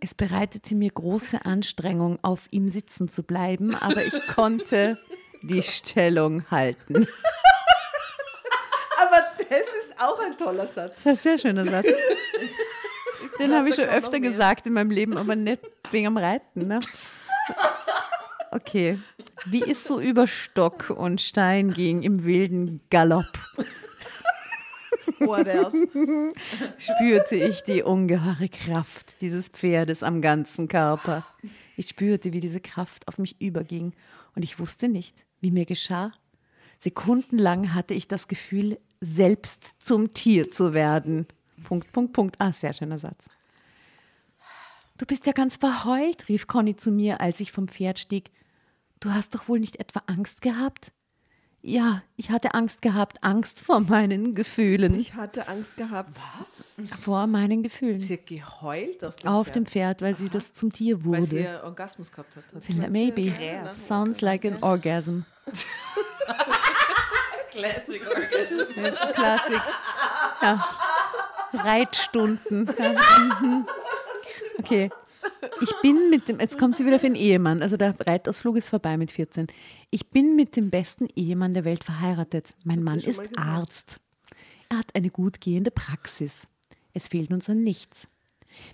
Es 0.00 0.14
bereitete 0.14 0.74
mir 0.74 0.90
große 0.90 1.44
Anstrengung, 1.44 2.18
auf 2.22 2.46
ihm 2.50 2.68
sitzen 2.68 3.08
zu 3.08 3.24
bleiben, 3.24 3.74
aber 3.74 4.04
ich 4.04 4.14
konnte 4.28 4.98
die 5.42 5.62
Stellung 5.62 6.48
halten. 6.50 7.06
Aber 9.00 9.22
das 9.38 9.60
ist 9.60 9.98
auch 9.98 10.18
ein 10.20 10.36
toller 10.36 10.66
Satz. 10.66 11.02
Das 11.02 11.06
ist 11.06 11.06
ein 11.06 11.16
sehr 11.16 11.38
schöner 11.38 11.64
Satz. 11.64 11.86
Den 13.38 13.54
habe 13.54 13.68
ich 13.68 13.74
schon 13.76 13.84
öfter 13.84 14.20
gesagt 14.20 14.66
in 14.66 14.72
meinem 14.72 14.90
Leben, 14.90 15.16
aber 15.16 15.36
nicht 15.36 15.62
wegen 15.90 16.08
am 16.08 16.16
Reiten. 16.16 16.66
Ne? 16.66 16.80
Okay. 18.50 18.98
Wie 19.44 19.62
es 19.62 19.84
so 19.84 20.00
über 20.00 20.26
Stock 20.26 20.90
und 20.90 21.20
Stein 21.20 21.70
ging 21.70 22.02
im 22.02 22.24
wilden 22.24 22.80
Galopp, 22.90 23.38
What 25.20 25.46
else? 25.46 25.86
spürte 26.78 27.34
ich 27.36 27.62
die 27.62 27.82
ungeheure 27.82 28.48
Kraft 28.48 29.20
dieses 29.20 29.48
Pferdes 29.48 30.02
am 30.02 30.22
ganzen 30.22 30.68
Körper. 30.68 31.26
Ich 31.76 31.88
spürte, 31.88 32.32
wie 32.32 32.40
diese 32.40 32.60
Kraft 32.60 33.08
auf 33.08 33.18
mich 33.18 33.40
überging 33.40 33.92
und 34.34 34.42
ich 34.42 34.58
wusste 34.58 34.88
nicht, 34.88 35.24
wie 35.40 35.50
mir 35.50 35.64
geschah. 35.64 36.12
Sekundenlang 36.78 37.74
hatte 37.74 37.94
ich 37.94 38.06
das 38.06 38.28
Gefühl, 38.28 38.78
selbst 39.00 39.72
zum 39.78 40.12
Tier 40.14 40.50
zu 40.50 40.74
werden. 40.74 41.26
Punkt, 41.64 41.90
Punkt, 41.92 42.12
Punkt. 42.12 42.36
Ah, 42.38 42.52
sehr 42.52 42.72
schöner 42.72 42.98
Satz. 42.98 43.26
Du 44.98 45.06
bist 45.06 45.26
ja 45.26 45.32
ganz 45.32 45.56
verheult, 45.56 46.28
rief 46.28 46.46
Conny 46.48 46.74
zu 46.74 46.90
mir, 46.90 47.20
als 47.20 47.38
ich 47.40 47.52
vom 47.52 47.68
Pferd 47.68 47.98
stieg. 48.00 48.30
Du 49.00 49.12
hast 49.12 49.34
doch 49.34 49.48
wohl 49.48 49.60
nicht 49.60 49.78
etwa 49.78 50.02
Angst 50.06 50.42
gehabt? 50.42 50.92
Ja, 51.60 52.02
ich 52.16 52.30
hatte 52.30 52.54
Angst 52.54 52.82
gehabt, 52.82 53.22
Angst 53.22 53.60
vor 53.60 53.80
meinen 53.80 54.34
Gefühlen. 54.34 54.98
Ich 54.98 55.14
hatte 55.14 55.48
Angst 55.48 55.76
gehabt. 55.76 56.18
Vor 57.00 57.26
meinen 57.26 57.62
Gefühlen. 57.62 57.98
Sie 57.98 58.14
hat 58.14 58.26
geheult 58.26 59.04
auf 59.04 59.16
dem 59.16 59.28
Auf 59.28 59.46
Pferd, 59.46 59.56
dem 59.56 59.66
Pferd, 59.66 60.02
weil 60.02 60.16
sie 60.16 60.28
das 60.28 60.52
zum 60.52 60.72
Tier 60.72 61.04
weil 61.04 61.22
sie 61.22 61.32
wurde. 61.32 61.42
ihr 61.42 61.60
Orgasmus 61.64 62.10
gehabt 62.10 62.36
hat. 62.36 62.44
hat 62.52 62.90
Maybe. 62.90 63.32
Sounds 63.74 64.20
like 64.20 64.44
an 64.44 64.62
orgasm. 64.62 65.20
Classic 67.50 68.02
Orgasm. 68.06 69.12
Klassik. 69.14 69.62
Ja. 70.42 70.64
Reitstunden. 71.52 72.68
Okay. 74.58 74.90
Ich 75.60 75.70
bin 75.82 76.10
mit 76.10 76.28
dem, 76.28 76.40
jetzt 76.40 76.58
kommt 76.58 76.76
sie 76.76 76.86
wieder 76.86 76.98
für 76.98 77.06
den 77.06 77.14
Ehemann, 77.14 77.62
also 77.62 77.76
der 77.76 77.94
Reitausflug 77.98 78.56
ist 78.56 78.68
vorbei 78.68 78.96
mit 78.96 79.10
14. 79.10 79.46
Ich 79.90 80.10
bin 80.10 80.36
mit 80.36 80.56
dem 80.56 80.70
besten 80.70 81.08
Ehemann 81.16 81.54
der 81.54 81.64
Welt 81.64 81.84
verheiratet. 81.84 82.54
Mein 82.64 82.82
Mann 82.82 83.00
ist. 83.00 83.20
Arzt. 83.36 83.98
Er 84.68 84.78
hat 84.78 84.94
eine 84.94 85.10
gut 85.10 85.40
gehende 85.40 85.70
Praxis. 85.70 86.46
Es 86.92 87.08
fehlt 87.08 87.30
uns 87.32 87.48
an 87.48 87.62
nichts. 87.62 88.08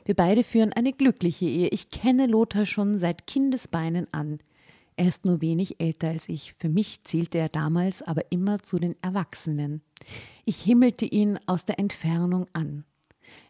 Wir 0.04 0.14
beide 0.14 0.44
führen 0.44 0.72
eine 0.72 0.92
glückliche 0.92 1.46
Ehe. 1.46 1.68
Ich 1.68 1.90
kenne 1.90 2.26
Lothar 2.26 2.64
schon 2.64 2.98
seit 2.98 3.26
Kindesbeinen 3.26 4.06
an. 4.12 4.38
Er 4.96 5.08
ist 5.08 5.24
nur 5.24 5.40
wenig 5.40 5.80
älter 5.80 6.08
als 6.08 6.28
ich. 6.28 6.54
Für 6.58 6.68
mich 6.68 7.02
zählte 7.04 7.38
er 7.38 7.48
damals 7.48 8.02
aber 8.02 8.30
immer 8.30 8.60
zu 8.60 8.78
den 8.78 8.94
Erwachsenen. 9.02 9.82
Ich 10.44 10.60
himmelte 10.60 11.04
ihn 11.04 11.38
aus 11.46 11.64
der 11.64 11.78
Entfernung 11.78 12.46
an. 12.52 12.84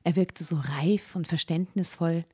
Er 0.05 0.17
wirkte 0.17 0.45
so 0.45 0.57
reif 0.57 1.17
und 1.17 1.27
verständnisvoll. 1.27 2.25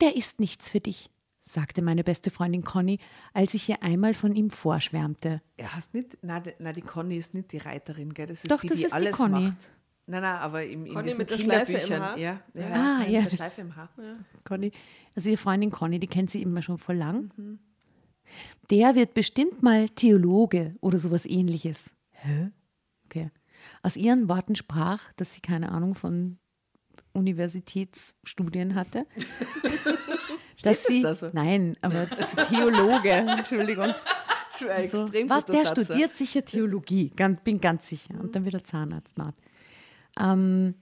Der 0.00 0.16
ist 0.16 0.40
nichts 0.40 0.68
für 0.68 0.80
dich, 0.80 1.08
sagte 1.44 1.82
meine 1.82 2.02
beste 2.04 2.30
Freundin 2.30 2.64
Conny, 2.64 2.98
als 3.32 3.54
ich 3.54 3.68
ihr 3.68 3.82
einmal 3.82 4.12
von 4.14 4.34
ihm 4.34 4.50
vorschwärmte. 4.50 5.40
Er 5.56 5.74
heißt 5.74 5.94
nicht, 5.94 6.18
nein, 6.22 6.42
die- 6.42 6.54
nein, 6.58 6.74
die 6.74 6.82
Conny 6.82 7.16
ist 7.16 7.32
nicht 7.32 7.52
die 7.52 7.58
Reiterin, 7.58 8.12
gell? 8.12 8.26
Das 8.26 8.42
ist 8.44 8.50
Doch, 8.50 8.60
die, 8.60 8.68
das 8.68 8.78
die 8.78 8.84
ist 8.84 8.90
die 8.92 8.96
alles 8.96 9.16
Conny. 9.16 9.40
macht. 9.46 9.70
Nein, 10.06 10.20
nein, 10.22 10.36
aber 10.36 10.64
im, 10.66 10.84
in 10.84 10.92
Conny 10.92 11.04
diesen 11.04 11.18
mit 11.18 11.30
der 11.30 11.38
Schleife 11.38 11.72
im. 11.74 12.00
Haar? 12.02 12.18
Ja, 12.18 12.40
ja, 12.54 12.66
Ah, 12.72 13.04
ja. 13.08 13.20
Mit 13.22 13.30
der 13.30 13.36
Schleife 13.36 13.60
im 13.62 13.74
Haar. 13.76 13.88
Conny. 14.44 14.72
Also 15.14 15.30
ihre 15.30 15.38
Freundin 15.38 15.70
Conny, 15.70 15.98
die 16.00 16.08
kennt 16.08 16.30
sie 16.30 16.42
immer 16.42 16.60
schon 16.60 16.76
voll 16.78 16.96
lang. 16.96 17.30
Der 18.70 18.94
wird 18.96 19.14
bestimmt 19.14 19.62
mal 19.62 19.88
Theologe 19.90 20.74
oder 20.80 20.98
sowas 20.98 21.24
ähnliches. 21.24 21.90
Hä? 22.12 22.50
Okay. 23.06 23.30
Aus 23.82 23.96
ihren 23.96 24.28
Worten 24.28 24.56
sprach, 24.56 25.12
dass 25.14 25.34
sie 25.34 25.40
keine 25.40 25.70
Ahnung 25.70 25.94
von 25.94 26.38
Universitätsstudien 27.14 28.74
hatte. 28.74 29.06
dass 30.62 30.82
das 30.82 30.84
sie, 30.84 31.02
da 31.02 31.14
so? 31.14 31.30
Nein, 31.32 31.76
aber 31.80 32.08
Theologe, 32.48 33.10
Entschuldigung. 33.10 33.94
Das 34.58 34.62
ein 34.70 34.88
So, 34.88 35.02
extrem 35.04 35.28
was, 35.28 35.44
der 35.46 35.64
Satz, 35.66 35.86
studiert 35.86 36.14
sicher 36.14 36.44
Theologie, 36.44 37.10
ganz, 37.10 37.40
bin 37.40 37.60
ganz 37.60 37.88
sicher. 37.88 38.14
Und 38.20 38.34
dann 38.34 38.44
wieder 38.44 38.62
Zahnarzt 38.62 39.18
nach. 39.18 39.32
Ähm, 40.18 40.74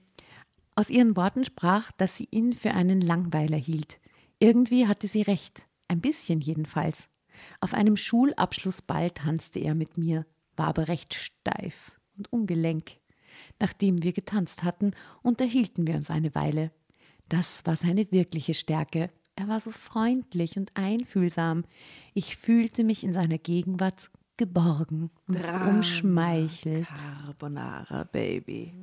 aus 0.75 0.89
ihren 0.89 1.15
Worten 1.15 1.43
sprach, 1.43 1.91
dass 1.91 2.17
sie 2.17 2.27
ihn 2.31 2.53
für 2.53 2.71
einen 2.71 3.01
Langweiler 3.01 3.57
hielt. 3.57 3.99
Irgendwie 4.39 4.87
hatte 4.87 5.07
sie 5.07 5.21
recht, 5.21 5.65
ein 5.87 6.01
bisschen 6.01 6.41
jedenfalls. 6.41 7.07
Auf 7.61 7.73
einem 7.73 7.97
Schulabschlussball 7.97 9.11
tanzte 9.11 9.59
er 9.59 9.75
mit 9.75 9.97
mir, 9.97 10.25
war 10.55 10.67
aber 10.67 10.87
recht 10.87 11.13
steif 11.13 11.91
und 12.17 12.31
ungelenk. 12.31 12.97
Nachdem 13.59 14.01
wir 14.03 14.13
getanzt 14.13 14.63
hatten, 14.63 14.91
unterhielten 15.21 15.87
wir 15.87 15.95
uns 15.95 16.09
eine 16.09 16.33
Weile. 16.35 16.71
Das 17.29 17.65
war 17.65 17.75
seine 17.75 18.11
wirkliche 18.11 18.53
Stärke. 18.53 19.09
Er 19.35 19.47
war 19.47 19.59
so 19.59 19.71
freundlich 19.71 20.57
und 20.57 20.71
einfühlsam. 20.75 21.63
Ich 22.13 22.35
fühlte 22.37 22.83
mich 22.83 23.03
in 23.03 23.13
seiner 23.13 23.37
Gegenwart 23.39 24.09
geborgen 24.37 25.09
und 25.27 25.41
Drama 25.43 25.69
umschmeichelt. 25.69 26.87
Carbonara, 27.25 28.03
Baby. 28.05 28.73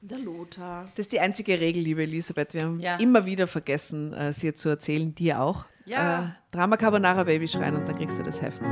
Der 0.00 0.18
Lothar. 0.18 0.84
Das 0.96 1.06
ist 1.06 1.12
die 1.12 1.20
einzige 1.20 1.60
Regel, 1.60 1.82
liebe 1.82 2.02
Elisabeth. 2.02 2.52
Wir 2.52 2.62
haben 2.62 2.78
Ja. 2.80 2.96
immer 2.98 3.24
wieder 3.26 3.46
vergessen, 3.46 4.12
äh, 4.12 4.32
sie 4.32 4.52
zu 4.52 4.68
erzählen, 4.68 5.14
dir 5.14 5.40
auch. 5.40 5.64
Ja. 5.86 6.24
Äh, 6.26 6.28
Drama 6.50 6.76
Carbonara 6.76 7.24
Baby 7.24 7.48
schreien 7.48 7.74
und 7.76 7.88
dann 7.88 7.96
kriegst 7.96 8.18
du 8.18 8.22
das 8.22 8.40
Heft. 8.42 8.62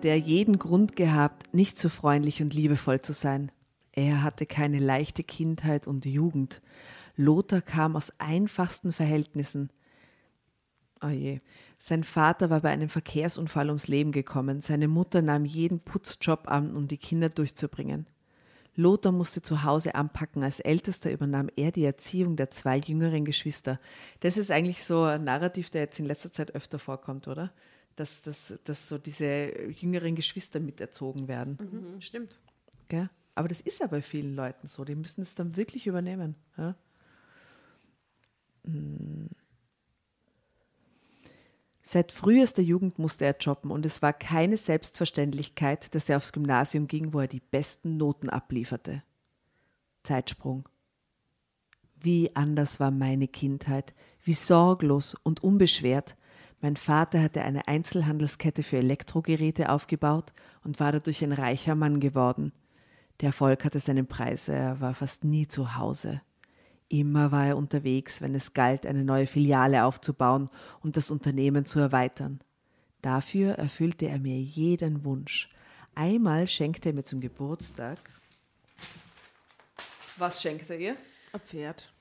Hätte 0.00 0.08
er 0.08 0.16
jeden 0.16 0.58
Grund 0.58 0.96
gehabt, 0.96 1.52
nicht 1.52 1.78
so 1.78 1.90
freundlich 1.90 2.40
und 2.40 2.54
liebevoll 2.54 3.02
zu 3.02 3.12
sein. 3.12 3.52
Er 3.92 4.22
hatte 4.22 4.46
keine 4.46 4.78
leichte 4.78 5.22
Kindheit 5.22 5.86
und 5.86 6.06
Jugend. 6.06 6.62
Lothar 7.16 7.60
kam 7.60 7.96
aus 7.96 8.10
einfachsten 8.16 8.94
Verhältnissen. 8.94 9.68
Oh 11.02 11.08
je. 11.08 11.40
Sein 11.78 12.02
Vater 12.02 12.48
war 12.48 12.60
bei 12.60 12.70
einem 12.70 12.88
Verkehrsunfall 12.88 13.68
ums 13.68 13.88
Leben 13.88 14.10
gekommen. 14.10 14.62
Seine 14.62 14.88
Mutter 14.88 15.20
nahm 15.20 15.44
jeden 15.44 15.80
Putzjob 15.80 16.48
an, 16.48 16.74
um 16.74 16.88
die 16.88 16.96
Kinder 16.96 17.28
durchzubringen. 17.28 18.06
Lothar 18.76 19.12
musste 19.12 19.42
zu 19.42 19.64
Hause 19.64 19.94
anpacken. 19.94 20.42
Als 20.42 20.60
Ältester 20.60 21.12
übernahm 21.12 21.50
er 21.56 21.72
die 21.72 21.84
Erziehung 21.84 22.36
der 22.36 22.50
zwei 22.50 22.78
jüngeren 22.78 23.26
Geschwister. 23.26 23.76
Das 24.20 24.38
ist 24.38 24.50
eigentlich 24.50 24.82
so 24.82 25.02
ein 25.02 25.24
Narrativ, 25.24 25.68
der 25.68 25.82
jetzt 25.82 26.00
in 26.00 26.06
letzter 26.06 26.32
Zeit 26.32 26.54
öfter 26.54 26.78
vorkommt, 26.78 27.28
oder? 27.28 27.52
Dass, 27.96 28.22
dass, 28.22 28.54
dass 28.64 28.88
so 28.88 28.98
diese 28.98 29.68
jüngeren 29.70 30.14
Geschwister 30.14 30.60
miterzogen 30.60 31.28
werden. 31.28 31.58
Mhm, 31.60 32.00
stimmt. 32.00 32.38
Gell? 32.88 33.10
Aber 33.34 33.48
das 33.48 33.60
ist 33.60 33.80
ja 33.80 33.86
bei 33.86 34.02
vielen 34.02 34.34
Leuten 34.34 34.66
so. 34.66 34.84
Die 34.84 34.94
müssen 34.94 35.22
es 35.22 35.34
dann 35.34 35.56
wirklich 35.56 35.86
übernehmen. 35.86 36.34
Ja? 36.56 36.74
Hm. 38.64 39.28
Seit 41.82 42.12
frühester 42.12 42.62
Jugend 42.62 43.00
musste 43.00 43.24
er 43.24 43.36
jobben 43.40 43.72
und 43.72 43.84
es 43.84 44.00
war 44.00 44.12
keine 44.12 44.56
Selbstverständlichkeit, 44.56 45.92
dass 45.94 46.08
er 46.08 46.18
aufs 46.18 46.32
Gymnasium 46.32 46.86
ging, 46.86 47.12
wo 47.12 47.20
er 47.20 47.26
die 47.26 47.40
besten 47.40 47.96
Noten 47.96 48.30
ablieferte. 48.30 49.02
Zeitsprung. 50.04 50.68
Wie 52.00 52.34
anders 52.36 52.78
war 52.78 52.90
meine 52.90 53.26
Kindheit, 53.26 53.92
wie 54.22 54.34
sorglos 54.34 55.16
und 55.22 55.42
unbeschwert. 55.42 56.16
Mein 56.60 56.76
Vater 56.76 57.22
hatte 57.22 57.42
eine 57.42 57.68
Einzelhandelskette 57.68 58.62
für 58.62 58.76
Elektrogeräte 58.76 59.70
aufgebaut 59.70 60.32
und 60.62 60.78
war 60.78 60.92
dadurch 60.92 61.24
ein 61.24 61.32
reicher 61.32 61.74
Mann 61.74 62.00
geworden. 62.00 62.52
Der 63.20 63.28
Erfolg 63.28 63.64
hatte 63.64 63.80
seinen 63.80 64.06
Preis, 64.06 64.48
er 64.48 64.80
war 64.80 64.94
fast 64.94 65.24
nie 65.24 65.48
zu 65.48 65.76
Hause. 65.76 66.20
Immer 66.88 67.32
war 67.32 67.46
er 67.46 67.56
unterwegs, 67.56 68.20
wenn 68.20 68.34
es 68.34 68.52
galt, 68.52 68.84
eine 68.84 69.04
neue 69.04 69.26
Filiale 69.26 69.84
aufzubauen 69.84 70.50
und 70.80 70.96
das 70.96 71.10
Unternehmen 71.10 71.64
zu 71.64 71.78
erweitern. 71.78 72.40
Dafür 73.00 73.54
erfüllte 73.54 74.06
er 74.06 74.18
mir 74.18 74.38
jeden 74.38 75.04
Wunsch. 75.04 75.48
Einmal 75.94 76.46
schenkte 76.46 76.90
er 76.90 76.94
mir 76.94 77.04
zum 77.04 77.20
Geburtstag. 77.20 77.98
Was 80.16 80.42
schenkte 80.42 80.74
er 80.74 80.80
ihr? 80.80 80.96
Ein 81.32 81.40
Pferd. 81.40 81.92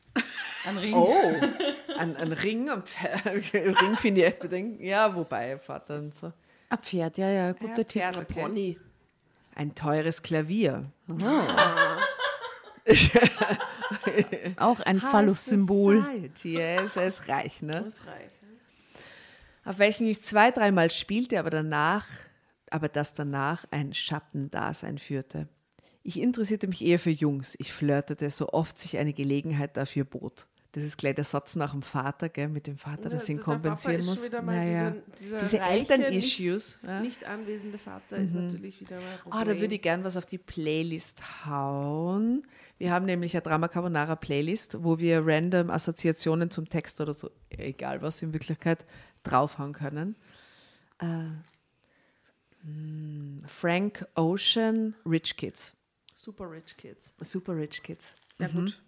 Ein 0.66 0.78
Ring. 0.78 0.94
Oh, 0.94 1.36
ein, 2.00 2.16
ein 2.16 2.32
Ring. 2.32 2.70
Ein 2.70 2.84
Pferd. 2.84 3.26
Ring 3.54 3.96
finde 3.96 4.22
ich 4.22 4.28
echt 4.28 4.40
bedenken. 4.40 4.84
Ja, 4.84 5.16
wobei, 5.16 5.58
Vater 5.60 5.96
und 6.00 6.14
so. 6.14 6.32
Ein 6.70 6.78
Pferd, 6.78 7.18
ja, 7.18 7.30
ja, 7.30 7.52
guter 7.54 7.70
Ja, 7.70 7.76
Tipp. 7.76 7.90
Pferd, 7.90 8.18
okay. 8.18 8.42
Pony. 8.42 8.80
Ein 9.56 9.76
teures 9.76 10.22
Klavier. 10.24 10.92
Auch 14.58 14.80
ein 14.82 15.00
Phallus-Symbol. 15.00 16.02
Society, 16.02 16.56
Er 16.56 16.84
ist, 16.84 16.96
er 16.96 17.08
ist 17.08 17.28
reich, 17.28 17.62
ne? 17.62 17.72
Das 17.72 18.06
reicht. 18.06 18.32
Auf 19.66 19.78
welchen 19.80 20.08
ich 20.08 20.24
zwei, 20.24 20.52
dreimal 20.52 20.90
spielte, 20.90 21.38
aber 21.40 21.50
danach, 21.50 22.08
aber 22.72 22.88
das 22.88 23.14
danach 23.14 23.66
ein 23.72 23.94
Schattendasein 23.94 24.98
führte. 24.98 25.48
Ich 26.04 26.20
interessierte 26.20 26.68
mich 26.68 26.84
eher 26.84 26.98
für 26.98 27.10
Jungs. 27.10 27.56
Ich 27.60 27.74
flirtete, 27.74 28.30
so 28.30 28.50
oft 28.50 28.78
sich 28.78 28.98
eine 28.98 29.14
Gelegenheit 29.14 29.76
dafür 29.78 30.06
bot. 30.06 30.48
Das 30.80 30.88
ist 30.88 30.98
gleich 30.98 31.16
der 31.16 31.24
Satz 31.24 31.56
nach 31.56 31.72
dem 31.72 31.82
Vater, 31.82 32.30
gell, 32.30 32.48
mit 32.48 32.66
dem 32.68 32.78
Vater, 32.78 33.10
das 33.10 33.28
ihn 33.30 33.38
Also 33.38 33.44
Papa 33.46 33.54
kompensieren 33.54 34.06
muss. 34.06 34.30
Naja. 34.32 34.92
dieser- 34.92 35.02
dieser 35.20 35.38
Diese 35.40 35.60
Eltern-Issues. 35.60 36.80
ja. 36.84 37.02
Nicht 37.02 37.24
anwesende 37.26 37.78
Vater 37.78 38.18
ist 38.18 38.34
natürlich 38.34 38.80
wieder 38.80 38.96
mal 38.98 39.18
Problem. 39.22 39.40
Ah, 39.42 39.44
da 39.46 39.60
würde 39.60 39.76
ich 39.76 39.82
gern 39.82 40.04
was 40.04 40.16
auf 40.18 40.26
die 40.26 40.38
Playlist 40.38 41.22
hauen. 41.46 42.46
Wir 42.78 42.92
haben 42.92 43.06
nämlich 43.06 43.34
eine 43.36 43.42
Drama 43.42 43.68
Carbonara 43.68 44.16
Playlist, 44.16 44.84
wo 44.84 45.00
wir 45.00 45.22
random 45.26 45.70
Assoziationen 45.70 46.50
zum 46.50 46.70
Text 46.70 47.02
oder 47.02 47.14
so, 47.14 47.30
egal 47.50 48.02
was 48.02 48.22
in 48.22 48.32
Wirklichkeit, 48.34 48.86
draufhauen 49.24 49.74
können. 49.74 50.16
Hm, 52.64 53.42
Frank 53.48 54.06
Ocean, 54.16 54.96
Rich 55.06 55.38
Kids. 55.38 55.76
Super 56.14 56.50
Rich 56.52 56.76
Kids. 56.78 57.14
Super 57.22 57.56
Rich 57.56 57.84
Kids. 57.84 58.16
Ja, 58.38 58.48
gut. 58.48 58.82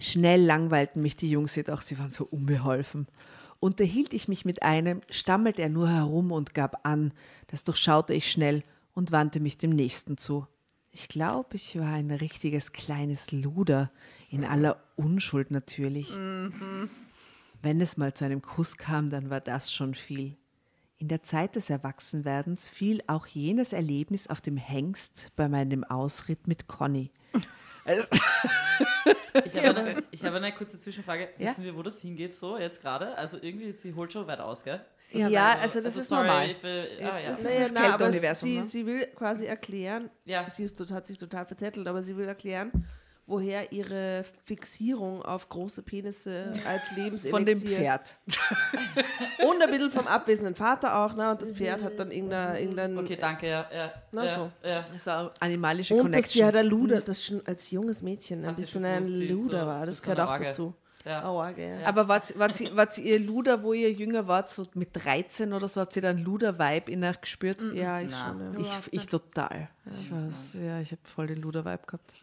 Schnell 0.00 0.44
langweilten 0.44 1.02
mich 1.02 1.16
die 1.16 1.30
Jungs 1.30 1.54
jedoch, 1.56 1.80
sie 1.80 1.98
waren 1.98 2.10
so 2.10 2.24
unbeholfen. 2.24 3.06
Unterhielt 3.60 4.14
ich 4.14 4.28
mich 4.28 4.44
mit 4.44 4.62
einem, 4.62 5.00
stammelte 5.10 5.62
er 5.62 5.68
nur 5.68 5.88
herum 5.88 6.30
und 6.30 6.54
gab 6.54 6.86
an. 6.86 7.12
Das 7.48 7.64
durchschaute 7.64 8.14
ich 8.14 8.30
schnell 8.30 8.62
und 8.94 9.10
wandte 9.10 9.40
mich 9.40 9.58
dem 9.58 9.70
nächsten 9.70 10.16
zu. 10.16 10.46
Ich 10.90 11.08
glaube, 11.08 11.56
ich 11.56 11.78
war 11.78 11.92
ein 11.92 12.10
richtiges 12.10 12.72
kleines 12.72 13.32
Luder, 13.32 13.90
in 14.30 14.44
aller 14.44 14.82
Unschuld 14.96 15.50
natürlich. 15.50 16.10
Wenn 17.62 17.80
es 17.80 17.96
mal 17.96 18.14
zu 18.14 18.24
einem 18.24 18.42
Kuss 18.42 18.76
kam, 18.76 19.10
dann 19.10 19.30
war 19.30 19.40
das 19.40 19.72
schon 19.72 19.94
viel. 19.94 20.36
In 20.98 21.08
der 21.08 21.22
Zeit 21.22 21.56
des 21.56 21.70
Erwachsenwerdens 21.70 22.68
fiel 22.68 23.02
auch 23.06 23.26
jenes 23.26 23.72
Erlebnis 23.72 24.26
auf 24.26 24.40
dem 24.40 24.56
Hengst 24.56 25.30
bei 25.36 25.48
meinem 25.48 25.84
Ausritt 25.84 26.46
mit 26.48 26.66
Conny. 26.66 27.10
Ich 29.44 29.56
habe 29.56 29.78
eine, 29.78 30.02
ich 30.10 30.24
habe 30.24 30.36
eine 30.36 30.52
kurze 30.52 30.78
Zwischenfrage. 30.78 31.28
Ja? 31.38 31.50
Wissen 31.50 31.64
wir, 31.64 31.76
wo 31.76 31.82
das 31.82 31.98
hingeht 32.00 32.34
so 32.34 32.58
jetzt 32.58 32.80
gerade? 32.80 33.16
Also 33.16 33.38
irgendwie, 33.40 33.72
sie 33.72 33.94
holt 33.94 34.12
schon 34.12 34.26
weit 34.26 34.40
aus, 34.40 34.64
gell? 34.64 34.80
Ja, 35.12 35.54
also 35.54 35.80
das 35.80 35.96
ist 35.96 36.08
sorry, 36.08 36.26
normal. 36.26 36.54
ah, 36.62 37.18
ja. 37.18 37.28
Das 37.30 37.40
ist 37.44 37.58
das 37.58 37.72
na, 37.72 37.80
aber 37.80 37.88
Kälteuniversum, 38.04 38.48
sie, 38.48 38.56
ne? 38.58 38.62
sie 38.64 38.86
will 38.86 39.06
quasi 39.14 39.46
erklären, 39.46 40.10
Ja. 40.26 40.48
sie 40.50 40.64
ist, 40.64 40.76
tot- 40.76 40.90
hat 40.90 41.06
sich 41.06 41.16
total 41.16 41.46
verzettelt, 41.46 41.86
aber 41.88 42.02
sie 42.02 42.14
will 42.16 42.26
erklären, 42.28 42.70
woher 43.28 43.72
ihre 43.72 44.24
Fixierung 44.44 45.22
auf 45.22 45.48
große 45.48 45.82
Penisse 45.82 46.52
als 46.66 46.90
Lebenselixier 46.92 47.30
Von 47.30 47.44
dem 47.44 47.60
Pferd. 47.60 48.16
und 49.46 49.62
ein 49.62 49.70
bisschen 49.70 49.90
vom 49.90 50.06
abwesenden 50.06 50.54
Vater 50.54 50.98
auch, 50.98 51.14
ne? 51.14 51.30
Und 51.30 51.42
das 51.42 51.52
Pferd 51.52 51.84
hat 51.84 51.98
dann 51.98 52.10
irgendein, 52.10 52.56
irgendein 52.56 52.98
Okay, 52.98 53.18
danke, 53.20 53.48
ja. 53.48 53.66
ja, 53.72 53.92
Na 54.12 54.24
ja, 54.24 54.34
so. 54.34 54.50
ja. 54.66 54.84
Das 54.90 55.06
war 55.06 55.34
animalische 55.40 55.94
und 55.94 56.10
dass 56.12 56.32
sie 56.32 56.40
Connection. 56.40 56.46
ja 56.46 56.52
der 56.52 56.64
Luder, 56.64 57.00
das 57.02 57.24
schon 57.24 57.46
als 57.46 57.70
junges 57.70 58.02
Mädchen 58.02 58.40
ein 58.44 58.50
Hat 58.50 58.56
sie 58.56 58.62
bisschen 58.62 58.84
ein 58.84 59.04
Luder 59.04 59.66
war, 59.66 59.86
das 59.86 60.02
gehört 60.02 60.20
auch 60.20 60.38
dazu. 60.38 60.74
Ja. 61.04 61.30
Oh, 61.30 61.36
Orge, 61.36 61.80
ja. 61.80 61.86
Aber 61.86 62.08
wart, 62.08 62.36
wart, 62.38 62.56
sie, 62.56 63.02
ihr 63.02 63.20
Luder, 63.20 63.62
wo 63.62 63.72
ihr 63.72 63.92
jünger 63.92 64.26
wart, 64.26 64.50
so 64.50 64.66
mit 64.74 64.90
13 64.92 65.52
oder 65.52 65.68
so, 65.68 65.80
habt 65.80 65.94
ihr 65.96 66.02
dann 66.02 66.18
Luder-Vibe 66.18 66.90
in 66.90 67.04
euch 67.04 67.20
gespürt? 67.20 67.62
ja, 67.72 68.00
ich 68.00 68.10
Na. 68.10 68.28
schon. 68.28 68.54
Ja. 68.54 68.60
Ich, 68.60 68.92
ich 68.92 69.06
total. 69.06 69.68
Ich 69.90 70.10
weiß, 70.10 70.58
ja, 70.62 70.80
ich 70.80 70.90
habe 70.90 71.00
voll 71.04 71.28
den 71.28 71.40
Luder-Vibe 71.40 71.82
gehabt. 71.86 72.14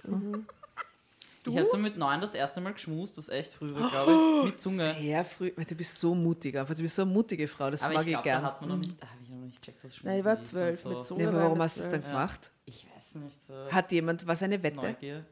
Ich 1.47 1.58
habe 1.58 1.67
so 1.67 1.77
mit 1.77 1.97
neun 1.97 2.21
das 2.21 2.34
erste 2.34 2.60
Mal 2.62 2.73
geschmust, 2.73 3.17
was 3.17 3.29
echt 3.29 3.53
früh 3.53 3.73
war, 3.75 3.89
glaube 3.89 4.12
ich. 4.39 4.45
Mit 4.51 4.62
Zunge. 4.62 4.95
Sehr 4.99 5.23
früh. 5.25 5.51
weil 5.55 5.65
Du 5.65 5.75
bist 5.75 5.99
so 5.99 6.15
mutig, 6.15 6.58
aber 6.58 6.73
du 6.73 6.81
bist 6.81 6.95
so 6.95 7.01
eine 7.03 7.12
mutige 7.12 7.47
Frau, 7.47 7.69
das 7.69 7.84
Aber 7.84 7.93
mag 7.93 8.01
ich 8.03 8.08
ich, 8.08 8.13
glaube, 8.13 8.27
da 8.29 8.34
gern. 8.36 8.43
hat 8.43 8.62
man 8.62 8.69
noch 8.71 8.77
nicht, 8.77 9.01
da 9.01 9.08
habe 9.08 9.19
ich 9.23 9.29
noch 9.29 9.38
nicht 9.38 9.62
checkt, 9.63 9.84
was 9.84 9.95
Schmusen 9.95 10.10
Nein, 10.10 10.19
ich 10.19 10.25
war 10.25 10.41
zwölf 10.41 10.79
so. 10.81 10.89
mit 10.89 11.03
Zunge. 11.03 11.23
Ja, 11.23 11.29
aber 11.29 11.38
war 11.38 11.43
warum 11.45 11.62
hast 11.62 11.77
du 11.77 11.81
das 11.81 11.89
dann 11.91 12.01
zwölf. 12.01 12.13
gemacht? 12.13 12.51
Ich 12.65 12.88
weiß 12.95 13.15
nicht. 13.15 13.43
So 13.45 13.53
Hat 13.71 13.91
jemand, 13.91 14.25
was 14.27 14.41
eine 14.43 14.62
Wette? 14.63 14.75
Neugier. 14.77 15.25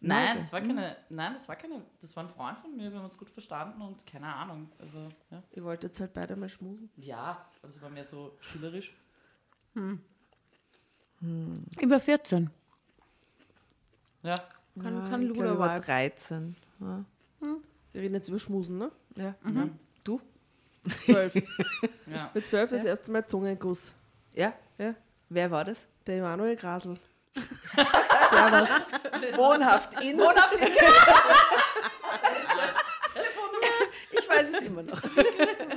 Nein, 0.00 0.36
das 0.36 0.52
war 0.52 0.60
keine, 0.60 0.96
nein, 1.08 1.32
das 1.32 1.48
war 1.48 1.56
keine, 1.56 1.82
das 2.00 2.14
war 2.14 2.22
ein 2.24 2.28
Freund 2.28 2.58
von 2.58 2.76
mir, 2.76 2.90
wir 2.92 2.98
haben 2.98 3.06
uns 3.06 3.16
gut 3.16 3.30
verstanden 3.30 3.80
und 3.80 4.06
keine 4.06 4.26
Ahnung. 4.32 4.70
Also, 4.78 5.08
ja. 5.30 5.42
Ihr 5.52 5.64
wolltet 5.64 5.90
jetzt 5.92 6.00
halt 6.00 6.12
beide 6.12 6.36
mal 6.36 6.50
schmusen. 6.50 6.90
Ja, 6.96 7.46
aber 7.62 7.72
es 7.72 7.80
war 7.80 7.88
mehr 7.88 8.04
so 8.04 8.36
spielerisch. 8.40 8.94
Über 11.80 11.98
14. 12.00 12.50
Ja. 14.22 14.36
Kann, 14.82 14.96
Ja, 15.02 15.08
kann 15.08 15.22
ich 15.22 15.32
glaub, 15.32 15.52
ich 15.52 15.58
war 15.58 15.74
Luder 15.76 15.80
13. 15.86 16.56
Ja. 16.80 17.04
Wir 17.92 18.02
reden 18.02 18.14
jetzt 18.14 18.28
über 18.28 18.38
Schmusen, 18.38 18.78
ne? 18.78 18.90
Ja. 19.16 19.34
Mhm. 19.42 19.78
Du? 20.04 20.20
Zwölf. 21.02 21.34
ja. 22.06 22.30
Mit 22.34 22.46
zwölf 22.46 22.70
das 22.70 22.84
erste 22.84 23.10
Mal 23.10 23.26
Zungenguss. 23.26 23.94
Ja? 24.34 24.52
Ja. 24.78 24.94
Wer 25.30 25.50
war 25.50 25.64
das? 25.64 25.86
Der 26.06 26.18
Emanuel 26.18 26.56
Grasel. 26.56 26.98
Wohnhaft 29.36 30.00
in. 30.02 30.18
Wohnhaft 30.18 30.52
in. 30.54 30.68
ich 34.12 34.28
weiß 34.28 34.48
es 34.52 34.60
immer 34.62 34.82
noch. 34.82 35.00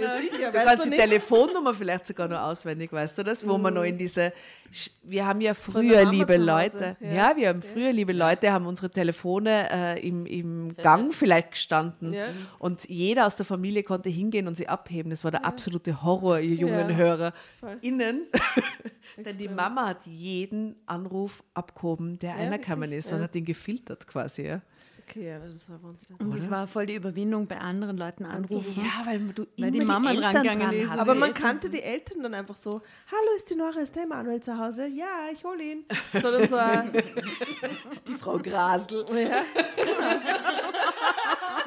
Ja, 0.01 0.17
sicher, 0.17 0.51
Du 0.51 0.57
kannst 0.57 0.85
die 0.85 0.89
Telefonnummer 0.91 1.73
vielleicht 1.73 2.07
sogar 2.07 2.27
noch 2.27 2.39
auswendig, 2.39 2.91
weißt 2.91 3.17
du 3.17 3.23
das? 3.23 3.47
Wo 3.47 3.57
man 3.57 3.73
noch 3.73 3.83
in 3.83 3.97
diese. 3.97 4.33
Sch- 4.73 4.91
Wir 5.03 5.25
haben 5.25 5.41
ja 5.41 5.53
früher, 5.55 6.05
liebe 6.12 6.38
Leute. 6.38 6.95
ja. 6.99 7.12
Ja, 7.29 7.35
wir 7.35 7.49
haben 7.49 7.62
früher, 7.63 7.91
liebe 7.91 8.13
Leute, 8.13 8.51
haben 8.51 8.67
unsere 8.67 8.89
Telefone 8.91 9.67
äh, 9.71 10.07
im, 10.07 10.25
im 10.27 10.75
Gang 10.77 11.12
vielleicht 11.12 11.51
gestanden. 11.51 12.13
Ja. 12.13 12.25
Und 12.59 12.88
jeder 12.88 13.25
aus 13.25 13.35
der 13.35 13.45
Familie 13.47 13.81
konnte 13.83 14.09
hingehen 14.09 14.47
und 14.47 14.55
sie 14.55 14.67
abheben. 14.67 15.09
Das 15.09 15.23
war 15.23 15.31
der 15.31 15.43
absolute 15.45 16.03
Horror, 16.03 16.39
ihr 16.39 16.55
jungen. 16.55 16.95
Hörer. 16.95 17.33
Voll. 17.59 17.77
Innen. 17.81 18.27
Denn 19.17 19.38
die 19.38 19.47
Mama 19.49 19.88
hat 19.88 20.05
jeden 20.05 20.75
Anruf 20.85 21.43
abgehoben, 21.53 22.19
der 22.19 22.35
Ja, 22.39 22.51
wirklich, 22.51 22.91
ist 22.99 23.12
und 23.12 23.21
hat 23.21 23.35
ihn 23.35 23.45
gefiltert 23.45 24.07
quasi. 24.07 24.43
Ja, 24.43 24.62
Okay, 25.09 25.27
ja, 25.27 25.39
das 25.39 25.67
war 25.67 25.79
bei 25.79 25.87
uns 25.89 26.07
nicht. 26.07 26.21
Und 26.21 26.35
das 26.35 26.49
war 26.51 26.67
voll 26.67 26.85
die 26.85 26.93
Überwindung, 26.93 27.47
bei 27.47 27.57
anderen 27.57 27.97
Leuten 27.97 28.25
anzurufen. 28.25 28.83
ja 28.85 29.03
weil 29.05 29.19
du 29.19 29.47
Weil 29.57 29.71
die 29.71 29.81
Mama 29.81 30.11
Eltern 30.11 30.33
drangegangen 30.33 30.61
dran 30.67 30.73
ist. 30.75 30.87
hattest. 30.89 30.99
Aber 30.99 31.15
man 31.15 31.33
kannte 31.33 31.69
die 31.71 31.81
Eltern 31.81 32.21
dann 32.21 32.33
einfach 32.35 32.55
so, 32.55 32.81
hallo, 33.11 33.35
ist 33.35 33.49
die 33.49 33.55
Nora, 33.55 33.79
ist 33.79 33.95
der 33.95 34.03
Emanuel 34.03 34.39
zu 34.39 34.55
Hause? 34.57 34.85
Ja, 34.87 35.27
ich 35.33 35.43
hole 35.43 35.63
ihn. 35.63 35.85
Sondern 36.13 36.47
so 36.47 36.57
die 38.07 38.13
Frau 38.13 38.37
Grasel. 38.37 39.03
ja, 39.15 39.41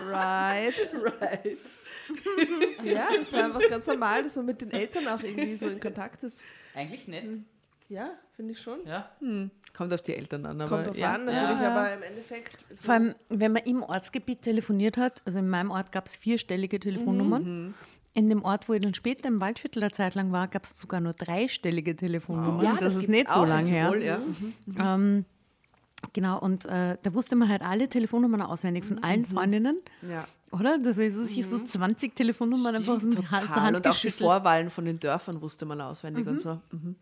right. 0.08 0.74
Right. 1.20 1.58
Ja, 2.84 3.08
das 3.16 3.32
war 3.32 3.44
einfach 3.44 3.68
ganz 3.68 3.86
normal, 3.86 4.22
dass 4.22 4.36
man 4.36 4.46
mit 4.46 4.60
den 4.60 4.70
Eltern 4.70 5.08
auch 5.08 5.22
irgendwie 5.22 5.56
so 5.56 5.66
in 5.66 5.80
Kontakt 5.80 6.22
ist. 6.22 6.42
Eigentlich 6.74 7.08
nett. 7.08 7.24
Ja, 7.88 8.10
finde 8.36 8.52
ich 8.52 8.60
schon. 8.60 8.78
Ja. 8.86 9.10
Kommt 9.76 9.92
auf 9.92 10.02
die 10.02 10.14
Eltern 10.14 10.46
an. 10.46 10.60
Aber 10.60 10.68
Kommt 10.76 10.88
drauf 10.88 10.98
ja. 10.98 11.14
an, 11.14 11.24
natürlich, 11.24 11.60
Ja. 11.60 11.70
aber 11.70 11.92
im 11.94 12.02
Endeffekt. 12.02 12.58
so- 12.74 12.84
Vor 12.84 12.94
allem, 12.94 13.14
wenn 13.28 13.52
man 13.52 13.62
im 13.64 13.82
Ortsgebiet 13.82 14.42
telefoniert 14.42 14.96
hat, 14.96 15.22
also 15.24 15.38
in 15.38 15.48
meinem 15.48 15.70
Ort 15.70 15.92
gab 15.92 16.06
es 16.06 16.16
vierstellige 16.16 16.78
Telefonnummern. 16.80 17.74
In 18.14 18.28
dem 18.28 18.44
Ort, 18.44 18.68
wo 18.68 18.74
ich 18.74 18.82
dann 18.82 18.92
später 18.94 19.28
im 19.28 19.40
Waldviertel 19.40 19.82
eine 19.82 19.90
Zeit 19.92 20.14
lang 20.14 20.32
war, 20.32 20.46
gab 20.48 20.64
es 20.64 20.78
sogar 20.78 21.00
nur 21.00 21.14
dreistellige 21.14 21.96
Telefonnummern. 21.96 22.64
Ja, 22.64 22.76
das, 22.78 22.94
ist 22.94 23.00
gibt's 23.00 23.12
nicht 23.14 23.30
so 23.32 23.44
lange 23.44 23.70
her. 23.70 23.90
Tirol, 23.90 24.02
Ja. 24.04 24.94
Ähm, 24.94 25.24
genau, 26.12 26.38
und 26.38 26.66
äh, 26.66 26.98
da 27.02 27.14
wusste 27.14 27.36
man 27.36 27.48
halt 27.48 27.62
alle 27.62 27.88
Telefonnummern 27.88 28.42
auswendig 28.42 28.84
von 28.84 29.02
allen 29.02 29.24
Freundinnen, 29.24 29.78
ja. 30.02 30.26
oder? 30.50 30.78
Da 30.78 30.94
war 30.94 31.10
so, 31.10 31.24
sich 31.24 31.46
so 31.46 31.58
20 31.58 32.14
Telefonnummern 32.14 32.76
einfach 32.76 32.96
aus 32.96 33.02
dem 33.02 33.16
Hand, 33.16 33.30
der 33.32 33.40
Total. 33.48 33.62
Hand 33.62 33.76
Und 33.76 33.86
auch 33.86 33.96
die. 33.98 34.10
Vorwahlen 34.10 34.68
von 34.68 34.84
den 34.84 35.00
Dörfern 35.00 35.40
wusste 35.40 35.64
man 35.64 35.80
auswendig 35.80 36.26
und 36.26 36.38
so. 36.38 36.60
Mhm. 36.70 36.96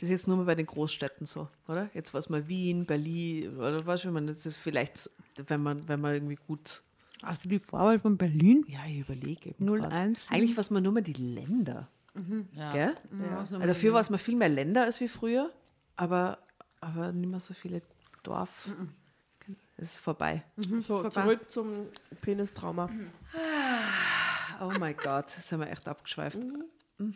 Das 0.00 0.06
ist 0.06 0.12
jetzt 0.12 0.28
nur 0.28 0.38
mal 0.38 0.46
bei 0.46 0.54
den 0.54 0.64
Großstädten 0.64 1.26
so, 1.26 1.46
oder? 1.68 1.90
Jetzt 1.92 2.14
war 2.14 2.20
es 2.20 2.30
mal 2.30 2.48
Wien, 2.48 2.86
Berlin, 2.86 3.54
oder 3.58 3.84
was 3.84 4.02
wenn 4.06 4.14
man 4.14 4.26
das 4.26 4.46
ist 4.46 4.56
vielleicht, 4.56 5.10
wenn 5.36 5.62
man, 5.62 5.86
wenn 5.88 6.00
man 6.00 6.14
irgendwie 6.14 6.38
gut. 6.46 6.80
Also 7.20 7.46
die 7.46 7.58
Vorwahl 7.58 7.98
von 7.98 8.16
Berlin? 8.16 8.64
Ja, 8.66 8.86
ich 8.86 9.00
überlege. 9.00 9.50
eben 9.50 9.68
01. 9.68 9.82
grad. 9.82 10.16
Eigentlich 10.30 10.56
war 10.56 10.62
es 10.62 10.70
mal 10.70 10.80
nur 10.80 10.92
mal 10.92 11.02
die 11.02 11.12
Länder. 11.12 11.86
Ja. 12.54 12.72
Gell? 12.72 12.96
ja. 13.28 13.38
Also 13.40 13.58
dafür 13.58 13.92
war 13.92 14.00
es 14.00 14.08
mal 14.08 14.16
viel 14.16 14.36
mehr 14.36 14.48
Länder 14.48 14.84
als 14.84 15.02
wie 15.02 15.08
früher, 15.08 15.52
aber, 15.96 16.38
aber 16.80 17.12
nicht 17.12 17.28
mehr 17.28 17.40
so 17.40 17.52
viele 17.52 17.82
Dorf. 18.22 18.70
es 19.76 19.92
ist 19.92 19.98
vorbei. 19.98 20.42
So, 20.78 21.06
zurück 21.10 21.50
zum 21.50 21.88
Penistrauma. 22.22 22.88
Oh 24.62 24.72
mein 24.78 24.96
Gott, 24.96 25.26
das 25.26 25.46
sind 25.46 25.60
wir 25.60 25.70
echt 25.70 25.86
abgeschweift. 25.86 26.38
Mhm. 26.96 27.14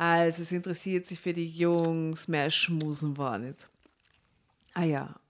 Also, 0.00 0.44
es 0.44 0.50
interessiert 0.50 1.06
sich 1.06 1.20
für 1.20 1.34
die 1.34 1.46
Jungs, 1.46 2.26
mehr 2.26 2.50
Schmusen 2.50 3.18
war 3.18 3.38
nicht. 3.38 3.68
Ah 4.72 4.84
ja, 4.84 5.20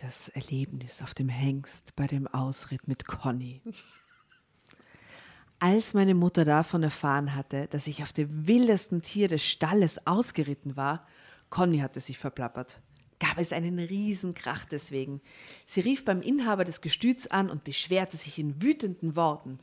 das 0.00 0.28
Erlebnis 0.28 1.02
auf 1.02 1.12
dem 1.12 1.28
Hengst 1.28 1.96
bei 1.96 2.06
dem 2.06 2.28
Ausritt 2.28 2.86
mit 2.86 3.04
Conny. 3.08 3.62
Als 5.58 5.92
meine 5.92 6.14
Mutter 6.14 6.44
davon 6.44 6.84
erfahren 6.84 7.34
hatte, 7.34 7.66
dass 7.66 7.88
ich 7.88 8.04
auf 8.04 8.12
dem 8.12 8.46
wildesten 8.46 9.02
Tier 9.02 9.26
des 9.26 9.44
Stalles 9.44 10.06
ausgeritten 10.06 10.76
war, 10.76 11.04
Conny 11.50 11.78
hatte 11.78 11.98
sich 11.98 12.18
verplappert, 12.18 12.80
gab 13.18 13.38
es 13.38 13.52
einen 13.52 13.80
Riesenkrach 13.80 14.66
deswegen. 14.66 15.20
Sie 15.66 15.80
rief 15.80 16.04
beim 16.04 16.22
Inhaber 16.22 16.62
des 16.62 16.80
Gestüts 16.80 17.26
an 17.26 17.50
und 17.50 17.64
beschwerte 17.64 18.16
sich 18.16 18.38
in 18.38 18.62
wütenden 18.62 19.16
Worten. 19.16 19.58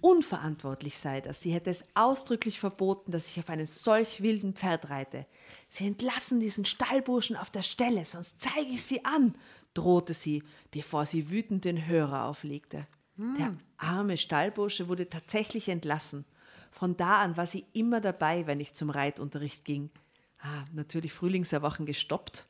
Unverantwortlich 0.00 0.98
sei 0.98 1.20
das. 1.20 1.40
Sie 1.40 1.52
hätte 1.52 1.70
es 1.70 1.84
ausdrücklich 1.94 2.60
verboten, 2.60 3.10
dass 3.10 3.30
ich 3.30 3.38
auf 3.38 3.50
einem 3.50 3.66
solch 3.66 4.22
wilden 4.22 4.54
Pferd 4.54 4.90
reite. 4.90 5.26
Sie 5.68 5.86
entlassen 5.86 6.40
diesen 6.40 6.64
Stallburschen 6.64 7.36
auf 7.36 7.50
der 7.50 7.62
Stelle, 7.62 8.04
sonst 8.04 8.34
zeige 8.38 8.70
ich 8.70 8.82
sie 8.82 9.04
an, 9.04 9.34
drohte 9.74 10.12
sie, 10.12 10.42
bevor 10.70 11.04
sie 11.04 11.30
wütend 11.30 11.64
den 11.64 11.86
Hörer 11.86 12.24
auflegte. 12.26 12.86
Der 13.16 13.56
arme 13.78 14.16
Stallbursche 14.16 14.86
wurde 14.86 15.08
tatsächlich 15.08 15.68
entlassen. 15.68 16.24
Von 16.70 16.96
da 16.96 17.20
an 17.20 17.36
war 17.36 17.46
sie 17.46 17.64
immer 17.72 18.00
dabei, 18.00 18.46
wenn 18.46 18.60
ich 18.60 18.74
zum 18.74 18.90
Reitunterricht 18.90 19.64
ging. 19.64 19.90
Ah, 20.40 20.64
natürlich 20.72 21.12
Frühlingserwachen 21.12 21.84
gestoppt. 21.84 22.46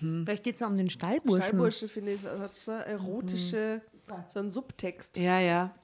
Vielleicht 0.00 0.44
geht 0.44 0.56
es 0.56 0.62
um 0.62 0.76
den 0.76 0.90
Stallburschen. 0.90 1.42
Stallbursche, 1.42 1.88
finde 1.88 2.12
ich, 2.12 2.22
hat 2.24 2.54
so 2.54 2.72
eine 2.72 2.84
erotische, 2.84 3.80
so 4.28 4.38
einen 4.38 4.50
Subtext. 4.50 5.16
Ja, 5.16 5.40
ja. 5.40 5.74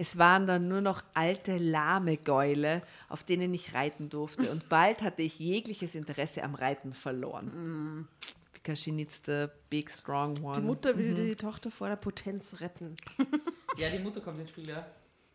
Es 0.00 0.16
waren 0.16 0.46
dann 0.46 0.68
nur 0.68 0.80
noch 0.80 1.02
alte, 1.12 1.58
lahme 1.58 2.16
Gäule, 2.16 2.82
auf 3.08 3.24
denen 3.24 3.52
ich 3.52 3.74
reiten 3.74 4.08
durfte. 4.08 4.48
Und 4.52 4.68
bald 4.68 5.02
hatte 5.02 5.22
ich 5.22 5.40
jegliches 5.40 5.96
Interesse 5.96 6.44
am 6.44 6.54
Reiten 6.54 6.94
verloren. 6.94 8.06
Because 8.52 8.80
she 8.80 8.92
needs 8.92 9.20
the 9.26 9.46
big, 9.68 9.90
strong 9.90 10.38
one. 10.40 10.60
Die 10.60 10.64
Mutter 10.64 10.96
will 10.96 11.14
die 11.14 11.34
Tochter 11.34 11.72
vor 11.72 11.88
der 11.88 11.96
Potenz 11.96 12.60
retten. 12.60 12.94
Ja, 13.76 13.88
die 13.88 13.98
Mutter 13.98 14.20
kommt 14.20 14.38
ins 14.40 14.50
Spiel, 14.50 14.68
ja. 14.68 14.86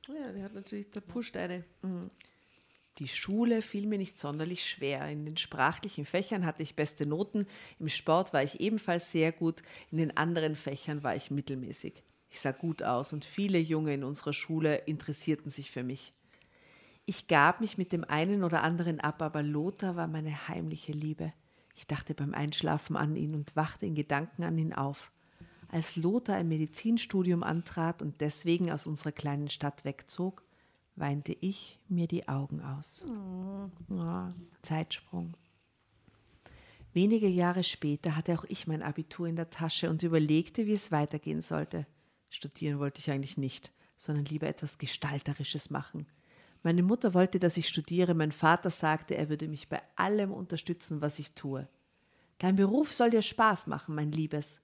Ja, 0.08 0.32
die 0.32 0.42
hat 0.42 0.54
natürlich, 0.54 0.90
der 0.92 1.02
pusht 1.02 1.36
eine. 1.36 1.66
Die 3.00 3.08
Schule 3.10 3.62
fiel 3.62 3.86
mir 3.86 3.98
nicht 3.98 4.18
sonderlich 4.18 4.66
schwer. 4.66 5.10
In 5.10 5.26
den 5.26 5.36
sprachlichen 5.36 6.06
Fächern 6.06 6.46
hatte 6.46 6.64
ich 6.64 6.78
beste 6.78 7.06
Noten, 7.06 7.48
im 7.80 7.90
Sport 7.90 8.32
war 8.32 8.44
ich 8.44 8.62
ebenfalls 8.62 9.12
sehr 9.12 9.34
gut, 9.34 9.62
in 9.92 9.98
den 9.98 10.16
anderen 10.16 10.56
Fächern 10.56 11.04
war 11.04 11.18
ich 11.18 11.32
mittelmäßig. 11.32 12.02
Ich 12.34 12.40
sah 12.40 12.52
gut 12.52 12.82
aus 12.82 13.14
und 13.14 13.26
viele 13.26 13.60
Junge 13.60 13.94
in 13.94 14.04
unserer 14.04 14.34
Schule 14.34 14.78
interessierten 14.88 15.52
sich 15.52 15.70
für 15.70 15.84
mich. 15.84 16.16
Ich 17.06 17.28
gab 17.28 17.62
mich 17.62 17.78
mit 17.78 17.92
dem 17.92 18.04
einen 18.04 18.44
oder 18.44 18.64
anderen 18.64 19.00
ab, 19.00 19.22
aber 19.22 19.44
Lothar 19.44 19.96
war 19.96 20.08
meine 20.08 20.48
heimliche 20.48 20.94
Liebe. 20.94 21.32
Ich 21.76 21.86
dachte 21.86 22.16
beim 22.16 22.34
Einschlafen 22.34 22.96
an 22.96 23.16
ihn 23.16 23.36
und 23.36 23.56
wachte 23.56 23.86
in 23.86 23.94
Gedanken 23.94 24.42
an 24.42 24.58
ihn 24.58 24.74
auf. 24.74 25.12
Als 25.68 25.96
Lothar 25.96 26.38
ein 26.38 26.48
Medizinstudium 26.48 27.44
antrat 27.44 28.02
und 28.02 28.20
deswegen 28.20 28.72
aus 28.72 28.88
unserer 28.88 29.12
kleinen 29.12 29.52
Stadt 29.52 29.86
wegzog, 29.86 30.42
weinte 30.96 31.34
ich 31.34 31.78
mir 31.88 32.08
die 32.08 32.28
Augen 32.28 32.62
aus. 32.62 33.06
Ja, 33.92 34.34
Zeitsprung. 34.64 35.36
Wenige 36.94 37.28
Jahre 37.28 37.64
später 37.64 38.16
hatte 38.16 38.34
auch 38.34 38.46
ich 38.46 38.66
mein 38.66 38.82
Abitur 38.82 39.28
in 39.28 39.36
der 39.36 39.52
Tasche 39.52 39.92
und 39.92 40.02
überlegte, 40.02 40.66
wie 40.66 40.74
es 40.74 40.92
weitergehen 40.92 41.44
sollte. 41.44 41.86
Studieren 42.34 42.80
wollte 42.80 43.00
ich 43.00 43.12
eigentlich 43.12 43.38
nicht, 43.38 43.72
sondern 43.96 44.26
lieber 44.26 44.48
etwas 44.48 44.80
Gestalterisches 44.80 45.70
machen. 45.70 46.08
Meine 46.64 46.82
Mutter 46.82 47.14
wollte, 47.14 47.38
dass 47.38 47.58
ich 47.58 47.68
studiere, 47.68 48.16
mein 48.16 48.32
Vater 48.32 48.72
sagte, 48.72 49.16
er 49.16 49.30
würde 49.30 49.48
mich 49.48 49.70
bei 49.70 49.84
allem 49.96 50.32
unterstützen, 50.32 51.00
was 51.00 51.20
ich 51.20 51.34
tue. 51.34 51.68
Dein 52.40 52.56
Beruf 52.56 52.92
soll 52.92 53.12
dir 53.12 53.22
Spaß 53.22 53.68
machen, 53.68 53.94
mein 53.94 54.12
Liebes. 54.12 54.60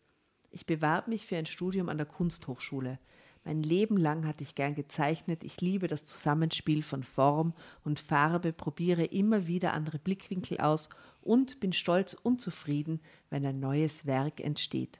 Ich 0.49 0.65
bewarb 0.65 1.07
mich 1.07 1.27
für 1.27 1.37
ein 1.37 1.45
Studium 1.45 1.89
an 1.89 1.97
der 1.97 2.07
Kunsthochschule. 2.07 2.97
Mein 3.45 3.61
Leben 3.61 3.97
lang 3.97 4.25
hatte 4.25 4.41
ich 4.41 4.55
gern 4.55 4.73
gezeichnet. 4.73 5.43
Ich 5.43 5.61
liebe 5.61 5.87
das 5.87 6.05
Zusammenspiel 6.05 6.81
von 6.81 7.03
Form 7.03 7.53
und 7.83 7.99
Farbe, 7.99 8.51
probiere 8.51 9.05
immer 9.05 9.45
wieder 9.45 9.73
andere 9.73 9.99
Blickwinkel 9.99 10.57
aus 10.57 10.89
und 11.21 11.59
bin 11.59 11.71
stolz 11.73 12.15
und 12.15 12.41
zufrieden, 12.41 12.99
wenn 13.29 13.45
ein 13.45 13.59
neues 13.59 14.07
Werk 14.07 14.39
entsteht. 14.39 14.99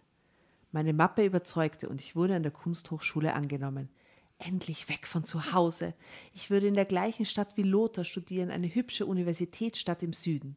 Meine 0.72 0.94
Mappe 0.94 1.26
überzeugte 1.26 1.90
und 1.90 2.00
ich 2.00 2.16
wurde 2.16 2.36
an 2.36 2.44
der 2.44 2.52
Kunsthochschule 2.52 3.34
angenommen. 3.34 3.90
Endlich 4.38 4.88
weg 4.88 5.08
von 5.08 5.26
zu 5.26 5.52
Hause. 5.52 5.94
Ich 6.34 6.50
würde 6.50 6.68
in 6.68 6.76
der 6.76 6.86
gleichen 6.86 7.26
Stadt 7.26 7.58
wie 7.58 7.64
Lothar 7.64 8.06
studieren, 8.06 8.52
eine 8.52 8.74
hübsche 8.74 9.06
Universitätsstadt 9.06 10.04
im 10.04 10.14
Süden. 10.14 10.56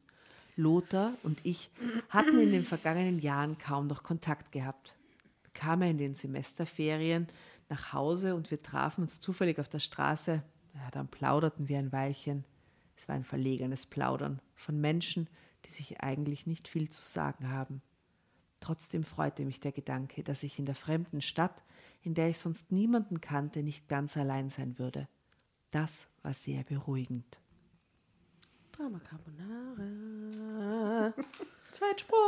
Lothar 0.54 1.14
und 1.22 1.40
ich 1.44 1.70
hatten 2.10 2.38
in 2.38 2.52
den 2.52 2.64
vergangenen 2.64 3.18
Jahren 3.18 3.56
kaum 3.58 3.86
noch 3.86 4.02
Kontakt 4.02 4.52
gehabt. 4.52 4.96
Kam 5.54 5.82
er 5.82 5.90
in 5.90 5.98
den 5.98 6.14
Semesterferien 6.14 7.28
nach 7.68 7.92
Hause 7.94 8.34
und 8.34 8.50
wir 8.50 8.62
trafen 8.62 9.02
uns 9.02 9.20
zufällig 9.20 9.58
auf 9.58 9.68
der 9.68 9.80
Straße. 9.80 10.42
Ja, 10.74 10.90
dann 10.90 11.08
plauderten 11.08 11.68
wir 11.68 11.78
ein 11.78 11.92
Weilchen. 11.92 12.44
Es 12.96 13.08
war 13.08 13.16
ein 13.16 13.24
verlegenes 13.24 13.86
Plaudern 13.86 14.40
von 14.54 14.80
Menschen, 14.80 15.28
die 15.64 15.70
sich 15.70 16.00
eigentlich 16.00 16.46
nicht 16.46 16.68
viel 16.68 16.90
zu 16.90 17.02
sagen 17.02 17.48
haben. 17.50 17.82
Trotzdem 18.62 19.02
freute 19.04 19.44
mich 19.44 19.58
der 19.60 19.72
Gedanke, 19.72 20.22
dass 20.22 20.42
ich 20.44 20.56
in 20.58 20.66
der 20.66 20.74
fremden 20.76 21.20
Stadt, 21.20 21.62
in 22.02 22.14
der 22.14 22.28
ich 22.28 22.38
sonst 22.38 22.70
niemanden 22.70 23.20
kannte, 23.20 23.62
nicht 23.64 23.88
ganz 23.88 24.16
allein 24.16 24.48
sein 24.50 24.78
würde. 24.78 25.08
Das 25.72 26.06
war 26.22 26.32
sehr 26.32 26.62
beruhigend. 26.62 27.40
Drama 28.70 29.00
Carbonara. 29.00 31.12
Zeitsprung! 31.72 32.18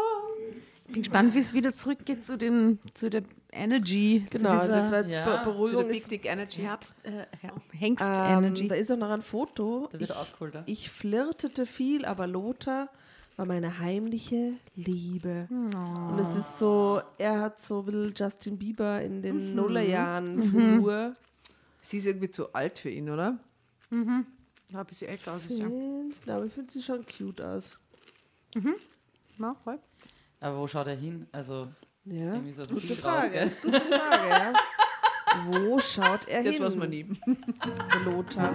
Bin 0.86 1.02
gespannt, 1.02 1.34
wie 1.34 1.38
es 1.38 1.52
wieder 1.54 1.72
zurückgeht 1.74 2.24
zu, 2.24 2.36
den, 2.38 2.78
zu 2.94 3.08
der 3.10 3.22
Energy. 3.52 4.24
Genau, 4.30 4.58
zu 4.58 4.64
dieser 4.66 4.76
das 4.76 4.90
war 4.90 5.02
jetzt 5.04 5.14
Ja, 5.14 5.24
Be- 5.24 5.30
Zu 5.30 5.36
der 5.44 5.52
Beruhigung. 5.52 5.88
Big 5.88 6.08
Dick 6.08 6.24
Energy. 6.26 6.62
Herbst, 6.62 6.92
äh, 7.04 7.26
Her- 7.40 7.54
Hengst-Energy. 7.72 8.62
ähm, 8.64 8.68
da 8.70 8.74
ist 8.74 8.90
auch 8.90 8.96
noch 8.96 9.10
ein 9.10 9.22
Foto. 9.22 9.86
Da 9.92 10.00
wird 10.00 10.10
Ich, 10.10 10.16
ausgeholt, 10.16 10.54
ja. 10.54 10.62
ich 10.66 10.90
flirtete 10.90 11.64
viel, 11.66 12.04
aber 12.06 12.26
Lothar 12.26 12.88
war 13.36 13.46
meine 13.46 13.78
heimliche 13.78 14.54
Liebe. 14.76 15.48
Und 15.50 16.18
es 16.18 16.36
ist 16.36 16.58
so, 16.58 17.02
er 17.18 17.40
hat 17.40 17.60
so 17.60 17.80
ein 17.80 17.84
bisschen 17.86 18.14
Justin 18.16 18.58
Bieber 18.58 19.02
in 19.02 19.22
den 19.22 19.54
Nullerjahren 19.54 20.42
Frisur. 20.42 21.14
Sie 21.80 21.98
ist 21.98 22.06
irgendwie 22.06 22.30
zu 22.30 22.52
alt 22.52 22.78
für 22.78 22.90
ihn, 22.90 23.10
oder? 23.10 23.38
Ja, 23.90 24.80
ein 24.80 24.86
bisschen 24.86 25.08
älter 25.08 25.32
aus. 25.32 25.42
Ja. 25.48 25.66
Find's? 25.66 26.20
Na, 26.26 26.36
aber 26.36 26.46
ich 26.46 26.52
finde 26.52 26.72
sie 26.72 26.82
schon 26.82 27.04
cute 27.06 27.40
aus. 27.42 27.78
Ja, 29.38 29.54
voll. 29.64 29.78
Aber 30.40 30.58
wo 30.58 30.66
schaut 30.66 30.86
er 30.86 30.96
hin? 30.96 31.26
Also, 31.32 31.68
Ja, 32.04 32.34
irgendwie 32.34 32.52
so 32.52 32.62
gute 32.64 32.86
raus, 32.88 32.98
Frage. 33.00 33.30
gell? 33.30 33.52
Gute 33.62 33.80
Frage, 33.80 34.28
ja. 34.28 34.52
Wo 35.46 35.78
schaut 35.80 36.28
er 36.28 36.42
Das 36.44 36.54
hin? 36.54 36.62
weiß 36.62 36.76
man 36.76 36.90
nie. 36.90 37.04
der 37.04 38.00
Lothar. 38.12 38.52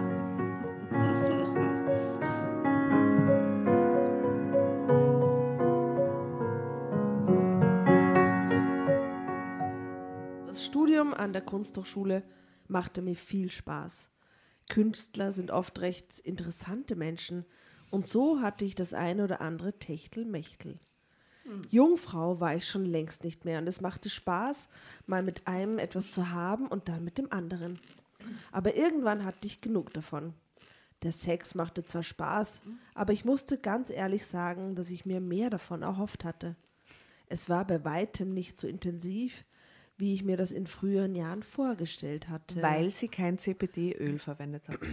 Studium 10.99 11.13
an 11.13 11.31
der 11.31 11.41
Kunsthochschule 11.41 12.23
machte 12.67 13.01
mir 13.01 13.15
viel 13.15 13.51
Spaß. 13.51 14.09
Künstler 14.67 15.31
sind 15.31 15.49
oft 15.49 15.79
recht 15.79 16.19
interessante 16.19 16.97
Menschen 16.97 17.45
und 17.89 18.05
so 18.05 18.41
hatte 18.41 18.65
ich 18.65 18.75
das 18.75 18.93
eine 18.93 19.23
oder 19.23 19.39
andere 19.39 19.79
Techtelmechtel. 19.79 20.77
Jungfrau 21.69 22.41
war 22.41 22.53
ich 22.53 22.67
schon 22.67 22.83
längst 22.83 23.23
nicht 23.23 23.45
mehr 23.45 23.59
und 23.59 23.67
es 23.67 23.79
machte 23.79 24.09
Spaß, 24.09 24.67
mal 25.07 25.23
mit 25.23 25.47
einem 25.47 25.79
etwas 25.79 26.11
zu 26.11 26.31
haben 26.31 26.67
und 26.67 26.89
dann 26.89 27.05
mit 27.05 27.17
dem 27.17 27.31
anderen. 27.31 27.79
Aber 28.51 28.75
irgendwann 28.75 29.23
hatte 29.23 29.47
ich 29.47 29.61
genug 29.61 29.93
davon. 29.93 30.33
Der 31.03 31.13
Sex 31.13 31.55
machte 31.55 31.85
zwar 31.85 32.03
Spaß, 32.03 32.61
aber 32.93 33.13
ich 33.13 33.23
musste 33.23 33.57
ganz 33.57 33.89
ehrlich 33.89 34.25
sagen, 34.25 34.75
dass 34.75 34.91
ich 34.91 35.05
mir 35.05 35.21
mehr 35.21 35.49
davon 35.49 35.81
erhofft 35.81 36.25
hatte. 36.25 36.57
Es 37.27 37.47
war 37.47 37.65
bei 37.65 37.85
weitem 37.85 38.33
nicht 38.33 38.57
so 38.57 38.67
intensiv, 38.67 39.45
wie 39.99 40.13
ich 40.13 40.23
mir 40.23 40.37
das 40.37 40.51
in 40.51 40.65
früheren 40.65 41.13
Jahren 41.13 41.43
vorgestellt 41.43 42.29
hatte. 42.29 42.61
Weil 42.61 42.89
sie 42.89 43.09
kein 43.09 43.37
CBD-Öl 43.37 44.17
verwendet 44.17 44.63
hat. 44.69 44.79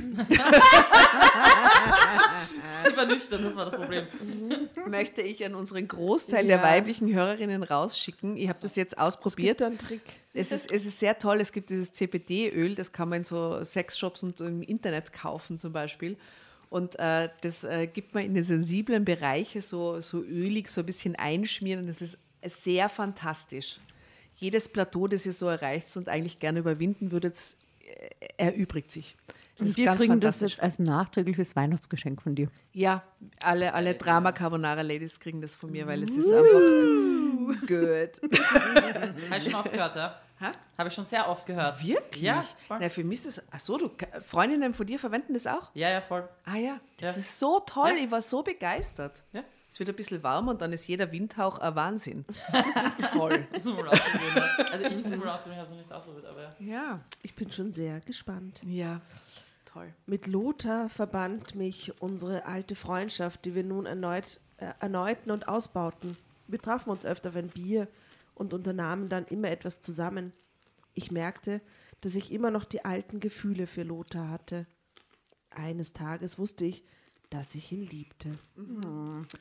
Sie 2.84 2.96
war 2.96 3.06
nüchtern, 3.06 3.42
das 3.42 3.54
war 3.56 3.64
das 3.66 3.74
Problem. 3.74 4.06
Möchte 4.88 5.22
ich 5.22 5.44
an 5.44 5.54
unseren 5.54 5.86
Großteil 5.88 6.46
Ja. 6.46 6.56
der 6.56 6.64
weiblichen 6.66 7.12
Hörerinnen 7.12 7.62
rausschicken. 7.62 8.36
Ich 8.36 8.48
habe 8.48 8.58
das 8.60 8.76
jetzt 8.76 8.92
es 8.92 8.96
gibt 8.96 9.02
ausprobiert. 9.06 9.62
einen 9.62 9.78
Trick. 9.78 10.02
Es 10.34 10.52
ist, 10.52 10.70
es 10.72 10.86
ist 10.86 10.98
sehr 11.00 11.18
toll. 11.18 11.40
Es 11.40 11.52
gibt 11.52 11.70
dieses 11.70 11.92
CBD-Öl, 11.92 12.74
das 12.74 12.92
kann 12.92 13.08
man 13.08 13.18
in 13.18 13.24
so 13.24 13.62
Sexshops 13.62 14.22
und 14.22 14.40
im 14.40 14.62
Internet 14.62 15.12
kaufen 15.12 15.58
zum 15.58 15.72
Beispiel. 15.72 16.16
Und 16.68 16.98
äh, 16.98 17.28
das 17.42 17.64
äh, 17.64 17.86
gibt 17.86 18.12
man 18.14 18.24
in 18.24 18.34
den 18.34 18.44
sensiblen 18.44 19.04
Bereiche 19.04 19.60
so, 19.62 20.00
so 20.00 20.20
ölig, 20.22 20.68
so 20.68 20.80
ein 20.82 20.86
bisschen 20.86 21.14
einschmieren 21.16 21.84
und 21.84 21.88
es 21.88 22.02
ist 22.02 22.18
sehr 22.64 22.88
fantastisch. 22.88 23.76
Jedes 24.36 24.68
Plateau, 24.68 25.06
das 25.06 25.24
ihr 25.26 25.32
so 25.32 25.48
erreicht 25.48 25.96
und 25.96 26.08
eigentlich 26.08 26.38
gerne 26.38 26.58
überwinden 26.60 27.10
würdet, 27.10 27.36
äh, 27.80 28.26
erübrigt 28.36 28.92
sich. 28.92 29.16
Das 29.58 29.68
Und 29.68 29.76
wir 29.78 29.90
kriegen 29.92 30.20
das 30.20 30.40
jetzt 30.42 30.60
als 30.60 30.78
nachträgliches 30.78 31.56
Weihnachtsgeschenk 31.56 32.20
von 32.20 32.34
dir. 32.34 32.48
Ja, 32.74 33.02
alle, 33.40 33.72
alle 33.72 33.94
Drama 33.94 34.32
Carbonara 34.32 34.82
Ladies 34.82 35.18
kriegen 35.18 35.40
das 35.40 35.54
von 35.54 35.72
mir, 35.72 35.86
weil 35.86 36.02
es 36.02 36.10
ist 36.10 36.30
einfach 36.30 37.66
gut. 37.66 38.20
Habe 39.30 39.38
ich 39.38 39.44
schon 39.44 39.54
oft 39.54 39.72
gehört, 39.72 39.96
ja? 39.96 40.20
Hä? 40.38 40.46
Habe 40.76 40.88
ich 40.90 40.94
schon 40.94 41.06
sehr 41.06 41.26
oft 41.28 41.46
gehört. 41.46 41.82
Wirklich? 41.82 42.22
Ja, 42.22 42.44
voll. 42.68 42.78
Na, 42.80 42.88
für 42.90 43.02
mich 43.04 43.24
ist 43.24 43.38
das. 43.38 43.52
Achso, 43.52 43.78
du, 43.78 43.90
Freundinnen 44.26 44.74
von 44.74 44.86
dir 44.86 44.98
verwenden 44.98 45.32
das 45.32 45.46
auch? 45.46 45.70
Ja, 45.72 45.88
ja, 45.88 46.02
voll. 46.02 46.28
Ah 46.44 46.56
ja, 46.56 46.78
das 46.98 47.14
Ja. 47.16 47.20
ist 47.22 47.38
so 47.38 47.60
toll. 47.60 47.88
Ja. 47.96 48.04
Ich 48.04 48.10
war 48.10 48.20
so 48.20 48.42
begeistert. 48.42 49.24
Ja. 49.32 49.42
Es 49.70 49.78
wird 49.78 49.88
ein 49.90 49.96
bisschen 49.96 50.22
warm 50.22 50.48
und 50.48 50.60
dann 50.62 50.72
ist 50.72 50.86
jeder 50.86 51.10
Windhauch 51.12 51.58
ein 51.58 51.74
Wahnsinn. 51.74 52.24
Das 52.74 52.86
ist 52.86 53.10
toll. 53.12 53.46
Muss 53.52 53.64
man 53.64 53.76
mal 53.76 53.88
ausprobieren. 53.88 54.34
ne? 54.34 54.66
Also 54.72 54.84
ich 54.84 55.04
muss 55.04 55.16
mal 55.16 55.28
ausprobieren, 55.28 55.52
ich 55.52 55.58
habe 55.58 55.64
es 55.64 55.70
noch 55.70 55.78
nicht 55.78 55.92
ausprobiert, 55.92 56.24
aber 56.26 56.42
ja. 56.42 56.54
Ja, 56.60 57.00
Ich 57.22 57.34
bin 57.34 57.50
schon 57.52 57.72
sehr 57.72 58.00
gespannt. 58.00 58.62
ja, 58.64 59.00
das 59.34 59.44
ist 59.46 59.66
toll. 59.66 59.92
Mit 60.06 60.26
Lothar 60.26 60.88
verband 60.88 61.54
mich 61.54 62.00
unsere 62.00 62.46
alte 62.46 62.74
Freundschaft, 62.74 63.44
die 63.44 63.54
wir 63.54 63.64
nun 63.64 63.84
erneut, 63.86 64.40
äh, 64.58 64.72
erneuten 64.80 65.30
und 65.30 65.48
ausbauten. 65.48 66.16
Wir 66.46 66.58
trafen 66.60 66.90
uns 66.90 67.04
öfter 67.04 67.30
auf 67.30 67.36
ein 67.36 67.48
Bier 67.48 67.88
und 68.34 68.54
unternahmen 68.54 69.08
dann 69.08 69.26
immer 69.26 69.48
etwas 69.50 69.80
zusammen. 69.80 70.32
Ich 70.94 71.10
merkte, 71.10 71.60
dass 72.00 72.14
ich 72.14 72.32
immer 72.32 72.50
noch 72.50 72.64
die 72.64 72.84
alten 72.84 73.20
Gefühle 73.20 73.66
für 73.66 73.82
Lothar 73.82 74.30
hatte. 74.30 74.66
Eines 75.50 75.92
Tages 75.92 76.38
wusste 76.38 76.64
ich, 76.66 76.84
dass 77.30 77.54
ich 77.54 77.72
ihn 77.72 77.84
liebte. 77.84 78.38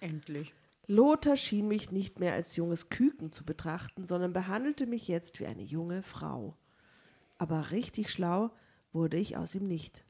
Endlich. 0.01 0.53
Lothar 0.87 1.35
schien 1.35 1.67
mich 1.67 1.91
nicht 1.91 2.19
mehr 2.19 2.33
als 2.33 2.55
junges 2.55 2.89
Küken 2.89 3.31
zu 3.31 3.43
betrachten, 3.43 4.05
sondern 4.05 4.33
behandelte 4.33 4.85
mich 4.85 5.07
jetzt 5.07 5.39
wie 5.39 5.47
eine 5.47 5.63
junge 5.63 6.03
Frau. 6.03 6.55
Aber 7.37 7.71
richtig 7.71 8.11
schlau 8.11 8.51
wurde 8.93 9.17
ich 9.17 9.35
aus 9.35 9.55
ihm 9.55 9.67
nicht. 9.67 10.05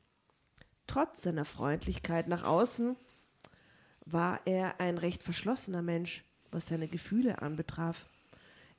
Trotz 0.87 1.23
seiner 1.23 1.45
Freundlichkeit 1.45 2.27
nach 2.27 2.43
außen 2.43 2.95
war 4.05 4.41
er 4.45 4.79
ein 4.79 4.97
recht 4.97 5.23
verschlossener 5.23 5.81
Mensch, 5.81 6.23
was 6.51 6.67
seine 6.67 6.87
Gefühle 6.87 7.41
anbetraf. 7.41 8.09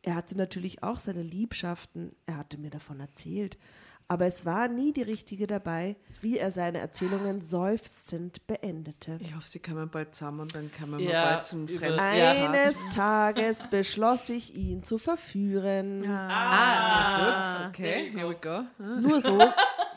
Er 0.02 0.14
hatte 0.14 0.36
natürlich 0.36 0.82
auch 0.82 1.00
seine 1.00 1.22
Liebschaften, 1.22 2.14
er 2.26 2.36
hatte 2.36 2.58
mir 2.58 2.70
davon 2.70 3.00
erzählt, 3.00 3.58
aber 4.08 4.26
es 4.26 4.46
war 4.46 4.68
nie 4.68 4.92
die 4.92 5.02
richtige 5.02 5.46
dabei, 5.46 5.96
wie 6.20 6.38
er 6.38 6.52
seine 6.52 6.78
Erzählungen 6.78 7.42
seufzend 7.42 8.46
beendete. 8.46 9.18
Ich 9.20 9.34
hoffe, 9.34 9.48
sie 9.48 9.58
kommen 9.58 9.90
bald 9.90 10.14
zusammen 10.14 10.40
und 10.40 10.54
dann 10.54 10.70
kommen 10.72 10.98
wir 10.98 11.10
Ja, 11.10 11.24
bald 11.32 11.44
zum 11.44 11.66
Fremden. 11.66 11.98
Ja. 11.98 12.30
Eines 12.30 12.88
Tages 12.88 13.66
beschloss 13.68 14.28
ich, 14.28 14.54
ihn 14.54 14.84
zu 14.84 14.98
verführen. 14.98 16.08
Ah, 16.08 17.64
gut, 17.64 17.68
okay, 17.68 18.12
here 18.12 18.28
we 18.28 18.36
go. 18.36 18.48
Ah. 18.48 19.00
Nur 19.00 19.20
so, 19.20 19.36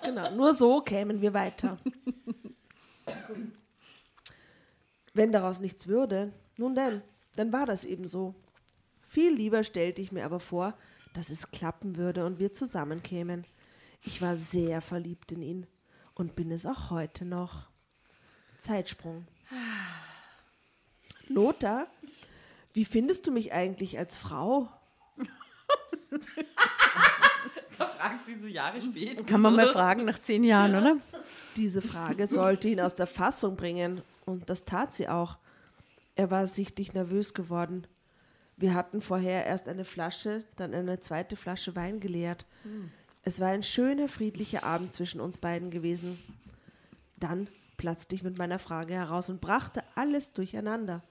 genau, 0.04 0.32
nur 0.32 0.54
so 0.56 0.82
kämen 0.82 1.22
wir 1.22 1.34
weiter. 1.34 1.78
Wenn 5.14 5.32
daraus 5.32 5.60
nichts 5.60 5.88
würde, 5.88 6.34
nun 6.58 6.74
denn, 6.74 7.02
dann 7.36 7.54
war 7.54 7.68
das 7.68 7.84
eben 7.84 8.08
so. 8.08 8.34
Viel 9.08 9.34
lieber 9.34 9.64
stellte 9.64 10.02
ich 10.02 10.12
mir 10.12 10.26
aber 10.26 10.40
vor, 10.40 10.76
dass 11.14 11.30
es 11.30 11.52
klappen 11.52 11.98
würde 11.98 12.26
und 12.26 12.40
wir 12.40 12.54
zusammenkämen. 12.54 13.46
Ich 14.02 14.22
war 14.22 14.36
sehr 14.38 14.82
verliebt 14.82 15.32
in 15.32 15.42
ihn 15.42 15.68
und 16.14 16.36
bin 16.36 16.52
es 16.52 16.66
auch 16.66 16.90
heute 16.90 17.26
noch. 17.26 17.70
Zeitsprung. 18.60 19.28
Lothar, 21.28 21.88
wie 22.74 22.86
findest 22.86 23.28
du 23.28 23.32
mich 23.32 23.54
eigentlich 23.54 23.98
als 23.98 24.16
Frau? 24.16 24.70
Da 27.78 27.86
fragt 27.86 28.26
sie 28.26 28.38
so 28.38 28.46
Jahre 28.46 28.82
später. 28.82 29.24
Kann 29.24 29.40
man 29.40 29.56
mal 29.56 29.70
fragen 29.70 30.04
nach 30.04 30.22
zehn 30.22 30.44
Jahren, 30.44 30.76
oder? 30.76 30.98
Diese 31.56 31.82
Frage 31.82 32.28
sollte 32.28 32.68
ihn 32.68 32.82
aus 32.82 32.94
der 32.94 33.08
Fassung 33.08 33.56
bringen 33.56 34.02
und 34.26 34.50
das 34.50 34.66
tat 34.66 34.92
sie 34.92 35.08
auch. 35.08 35.38
Er 36.16 36.30
war 36.30 36.46
sichtlich 36.46 36.94
nervös 36.94 37.34
geworden. 37.34 37.88
Wir 38.58 38.74
hatten 38.74 39.00
vorher 39.00 39.46
erst 39.46 39.70
eine 39.70 39.86
Flasche, 39.86 40.44
dann 40.58 40.74
eine 40.74 41.00
zweite 41.00 41.38
Flasche 41.38 41.78
Wein 41.78 42.02
geleert. 42.02 42.46
Es 43.30 43.40
war 43.40 43.50
ein 43.50 43.62
schöner, 43.62 44.08
friedlicher 44.08 44.64
Abend 44.64 44.92
zwischen 44.92 45.22
uns 45.22 45.38
beiden 45.38 45.70
gewesen. 45.70 46.18
Dann 47.16 47.48
platzte 47.78 48.16
ich 48.16 48.24
mit 48.24 48.40
meiner 48.40 48.58
Frage 48.58 48.96
heraus 48.96 49.30
und 49.30 49.40
brachte 49.40 49.84
alles 49.94 50.34
durcheinander. 50.34 51.04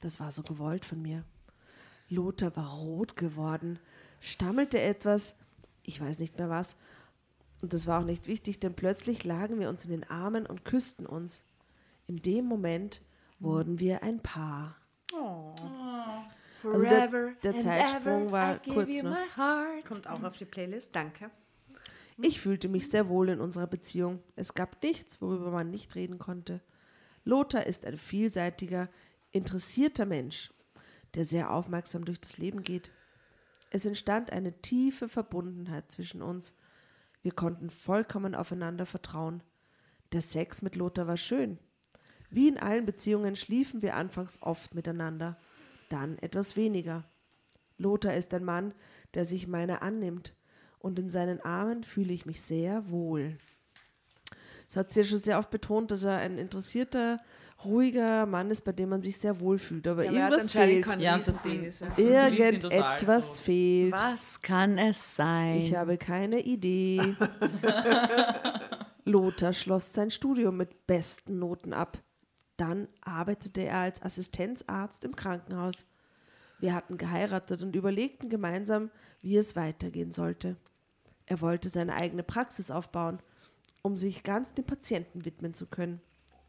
Das 0.00 0.20
war 0.20 0.32
so 0.32 0.42
gewollt 0.42 0.86
von 0.86 1.02
mir. 1.02 1.22
Lothar 2.08 2.56
war 2.56 2.78
rot 2.78 3.14
geworden, 3.14 3.78
stammelte 4.20 4.80
etwas, 4.80 5.36
ich 5.82 6.00
weiß 6.00 6.18
nicht 6.18 6.38
mehr 6.38 6.48
was, 6.48 6.76
und 7.60 7.74
das 7.74 7.86
war 7.86 8.00
auch 8.00 8.06
nicht 8.06 8.26
wichtig, 8.26 8.58
denn 8.58 8.72
plötzlich 8.72 9.24
lagen 9.24 9.60
wir 9.60 9.68
uns 9.68 9.84
in 9.84 9.90
den 9.90 10.08
Armen 10.08 10.46
und 10.46 10.64
küssten 10.64 11.04
uns. 11.04 11.44
In 12.06 12.22
dem 12.22 12.46
Moment 12.46 13.02
wurden 13.38 13.78
wir 13.78 14.02
ein 14.02 14.20
Paar. 14.20 14.76
Also 16.64 16.84
der, 16.84 17.34
der 17.42 17.58
Zeitsprung 17.58 18.30
war 18.30 18.60
kurz 18.60 19.02
noch. 19.02 19.14
Kommt 19.86 20.08
auch 20.08 20.22
auf 20.22 20.38
die 20.38 20.46
Playlist. 20.46 20.96
Danke. 20.96 21.30
Ich 22.22 22.40
fühlte 22.40 22.68
mich 22.68 22.88
sehr 22.88 23.08
wohl 23.08 23.30
in 23.30 23.40
unserer 23.40 23.66
Beziehung. 23.66 24.22
Es 24.36 24.54
gab 24.54 24.82
nichts, 24.82 25.20
worüber 25.22 25.50
man 25.50 25.70
nicht 25.70 25.94
reden 25.94 26.18
konnte. 26.18 26.60
Lothar 27.24 27.66
ist 27.66 27.84
ein 27.84 27.96
vielseitiger, 27.96 28.88
interessierter 29.30 30.06
Mensch, 30.06 30.52
der 31.14 31.24
sehr 31.24 31.50
aufmerksam 31.50 32.04
durch 32.04 32.20
das 32.20 32.38
Leben 32.38 32.62
geht. 32.62 32.90
Es 33.70 33.86
entstand 33.86 34.32
eine 34.32 34.60
tiefe 34.60 35.08
Verbundenheit 35.08 35.90
zwischen 35.90 36.22
uns. 36.22 36.54
Wir 37.22 37.32
konnten 37.32 37.70
vollkommen 37.70 38.34
aufeinander 38.34 38.86
vertrauen. 38.86 39.42
Der 40.12 40.22
Sex 40.22 40.60
mit 40.62 40.76
Lothar 40.76 41.06
war 41.06 41.16
schön. 41.16 41.58
Wie 42.30 42.48
in 42.48 42.58
allen 42.58 42.86
Beziehungen 42.86 43.36
schliefen 43.36 43.82
wir 43.82 43.96
anfangs 43.96 44.42
oft 44.42 44.74
miteinander, 44.74 45.36
dann 45.88 46.18
etwas 46.18 46.56
weniger. 46.56 47.04
Lothar 47.78 48.14
ist 48.14 48.34
ein 48.34 48.44
Mann, 48.44 48.74
der 49.14 49.24
sich 49.24 49.46
meiner 49.46 49.82
annimmt, 49.82 50.34
und 50.80 50.98
in 50.98 51.08
seinen 51.08 51.40
Armen 51.40 51.84
fühle 51.84 52.12
ich 52.12 52.26
mich 52.26 52.42
sehr 52.42 52.90
wohl. 52.90 53.36
Das 54.66 54.76
hat 54.76 54.90
sie 54.90 55.00
ja 55.00 55.06
schon 55.06 55.18
sehr 55.18 55.38
oft 55.38 55.50
betont, 55.50 55.90
dass 55.90 56.04
er 56.04 56.18
ein 56.18 56.38
interessierter, 56.38 57.20
ruhiger 57.64 58.24
Mann 58.26 58.50
ist, 58.50 58.62
bei 58.62 58.72
dem 58.72 58.88
man 58.88 59.02
sich 59.02 59.18
sehr 59.18 59.40
wohl 59.40 59.58
fühlt. 59.58 59.86
Aber 59.86 60.04
irgendwas 60.04 60.52
fehlt. 60.52 60.86
Ja, 60.98 61.16
das 61.16 61.42
sehen 61.42 61.64
ist. 61.64 61.80
Ja. 61.80 62.28
Irgendetwas 62.28 63.36
so. 63.36 63.42
fehlt. 63.42 63.92
Was 63.92 64.40
kann 64.40 64.78
es 64.78 65.16
sein? 65.16 65.58
Ich 65.58 65.74
habe 65.74 65.98
keine 65.98 66.40
Idee. 66.40 67.16
Lothar 69.04 69.52
schloss 69.52 69.92
sein 69.92 70.10
Studium 70.10 70.56
mit 70.56 70.86
besten 70.86 71.38
Noten 71.38 71.72
ab. 71.72 71.98
Dann 72.56 72.88
arbeitete 73.02 73.62
er 73.62 73.78
als 73.78 74.02
Assistenzarzt 74.02 75.04
im 75.04 75.16
Krankenhaus. 75.16 75.86
Wir 76.60 76.74
hatten 76.74 76.98
geheiratet 76.98 77.62
und 77.62 77.74
überlegten 77.74 78.28
gemeinsam, 78.28 78.90
wie 79.22 79.36
es 79.36 79.56
weitergehen 79.56 80.12
sollte. 80.12 80.56
Er 81.30 81.40
wollte 81.40 81.68
seine 81.68 81.94
eigene 81.94 82.24
Praxis 82.24 82.72
aufbauen, 82.72 83.20
um 83.82 83.96
sich 83.96 84.24
ganz 84.24 84.52
dem 84.52 84.64
Patienten 84.64 85.24
widmen 85.24 85.54
zu 85.54 85.66
können. 85.66 86.00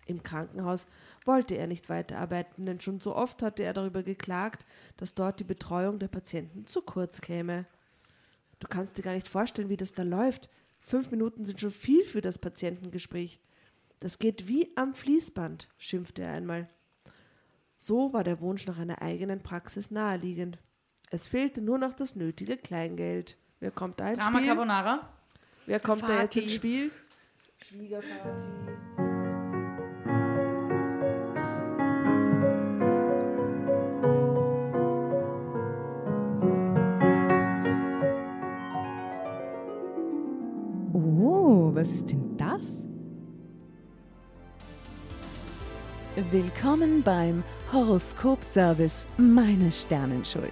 Im 0.08 0.24
Krankenhaus 0.24 0.88
wollte 1.24 1.56
er 1.56 1.67
nicht 1.67 1.88
weiterarbeiten, 1.88 2.65
denn 2.65 2.82
schon 2.82 3.00
so 3.00 3.15
oft 3.15 3.44
hatte 3.44 3.62
er 3.62 3.74
darüber 3.74 4.02
geklagt, 4.02 4.65
dass 4.98 5.13
dort 5.13 5.39
die 5.39 5.44
Betreuung 5.44 6.00
der 6.00 6.08
Patienten 6.08 6.65
zu 6.65 6.82
kurz 6.82 7.22
käme. 7.22 7.67
Du 8.60 8.67
kannst 8.67 8.98
dir 8.98 9.04
gar 9.04 9.13
nicht 9.13 9.28
vorstellen, 9.28 9.70
wie 9.70 9.78
das 9.78 9.94
da 9.94 10.02
läuft. 10.02 10.50
Fünf 10.80 11.12
Minuten 11.12 11.46
sind 11.46 11.60
schon 11.60 11.70
viel 11.70 12.04
für 12.04 12.22
das 12.22 12.39
Patientengespräch. 12.39 13.39
Das 14.00 14.17
geht 14.17 14.48
wie 14.48 14.76
am 14.76 14.96
Fließband, 14.96 15.67
schimpfte 15.78 16.24
er 16.24 16.34
einmal. 16.34 16.67
So 17.78 18.13
war 18.13 18.24
der 18.24 18.42
Wunsch 18.42 18.65
nach 18.65 18.79
einer 18.79 19.04
eigenen 19.04 19.44
Praxis 19.44 19.92
naheliegend. 19.92 20.58
Es 21.12 21.27
fehlte 21.27 21.62
nur 21.62 21.77
noch 21.77 21.94
das 21.94 22.15
nötige 22.15 22.58
Kleingeld. 22.58 23.38
Wer 23.62 23.69
kommt 23.69 23.99
da 23.99 24.07
ins 24.07 24.17
Drama 24.17 24.39
Spiel? 24.39 24.47
Carbonara. 24.47 25.09
Wer 25.67 25.79
kommt 25.79 26.01
da 26.01 26.23
jetzt 26.23 26.35
ins 26.35 26.53
Spiel? 26.55 26.91
Schwiegervati. 27.63 28.09
Oh, 40.93 41.69
was 41.75 41.87
ist 41.91 42.09
denn 42.09 42.35
das? 42.37 42.63
Willkommen 46.31 47.03
beim 47.03 47.43
Horoskop-Service 47.71 49.07
Meine 49.17 49.71
Sternenschuld. 49.71 50.51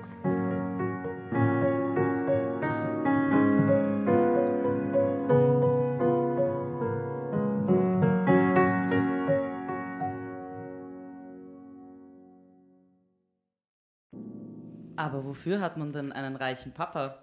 Aber 15.11 15.25
wofür 15.25 15.59
hat 15.59 15.75
man 15.75 15.91
denn 15.91 16.13
einen 16.13 16.37
reichen 16.37 16.71
Papa? 16.71 17.21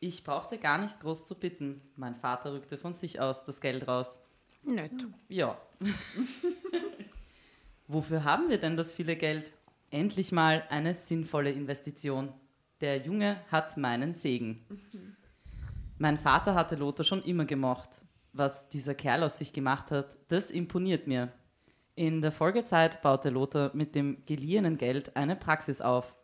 Ich 0.00 0.24
brauchte 0.24 0.58
gar 0.58 0.78
nicht 0.78 0.98
groß 0.98 1.24
zu 1.24 1.38
bitten. 1.38 1.80
Mein 1.94 2.16
Vater 2.16 2.52
rückte 2.52 2.76
von 2.76 2.92
sich 2.92 3.20
aus 3.20 3.44
das 3.44 3.60
Geld 3.60 3.86
raus. 3.86 4.20
Nett. 4.64 5.06
Ja. 5.28 5.56
Wofür 7.86 8.24
haben 8.24 8.48
wir 8.48 8.58
denn 8.58 8.76
das 8.76 8.92
viele 8.92 9.14
Geld? 9.14 9.54
Endlich 9.90 10.32
mal 10.32 10.64
eine 10.70 10.92
sinnvolle 10.92 11.52
Investition. 11.52 12.32
Der 12.80 12.98
Junge 12.98 13.36
hat 13.52 13.76
meinen 13.76 14.12
Segen. 14.12 14.66
Mein 15.98 16.18
Vater 16.18 16.56
hatte 16.56 16.74
Lothar 16.74 17.04
schon 17.04 17.22
immer 17.22 17.44
gemocht. 17.44 17.90
Was 18.32 18.70
dieser 18.70 18.96
Kerl 18.96 19.22
aus 19.22 19.38
sich 19.38 19.52
gemacht 19.52 19.92
hat, 19.92 20.16
das 20.26 20.50
imponiert 20.50 21.06
mir. 21.06 21.30
In 21.94 22.22
der 22.22 22.32
Folgezeit 22.32 23.02
baute 23.02 23.30
Lothar 23.30 23.70
mit 23.72 23.94
dem 23.94 24.24
geliehenen 24.26 24.78
Geld 24.78 25.14
eine 25.14 25.36
Praxis 25.36 25.80
auf. 25.80 26.16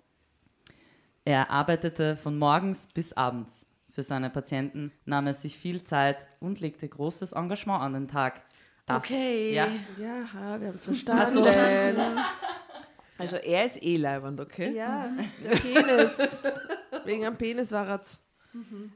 Er 1.27 1.51
arbeitete 1.51 2.16
von 2.16 2.39
morgens 2.39 2.87
bis 2.87 3.12
abends. 3.12 3.66
Für 3.91 4.03
seine 4.05 4.31
Patienten 4.31 4.93
nahm 5.07 5.27
er 5.27 5.35
sich 5.35 5.59
viel 5.59 5.83
Zeit 5.83 6.27
und 6.39 6.61
legte 6.61 6.89
großes 6.89 7.33
Engagement 7.33 7.83
an 7.83 7.93
den 7.95 8.09
Tag. 8.09 8.43
Das- 8.87 9.05
Okay. 9.05 9.53
Ja, 9.53 9.66
Ja, 9.99 10.61
wir 10.61 10.68
haben 10.68 10.74
es 10.77 10.85
verstanden. 10.91 11.22
Ach 11.22 11.27
so. 11.27 11.45
Also 13.18 13.37
er 13.37 13.64
ist 13.64 13.83
eh 13.83 13.97
leibend, 13.97 14.39
okay? 14.41 14.74
Ja, 14.77 15.09
der 15.43 15.57
Penis. 15.57 16.18
Wegen 17.07 17.24
am 17.24 17.35
Penis 17.35 17.72
war 17.72 17.99
es. 17.99 18.18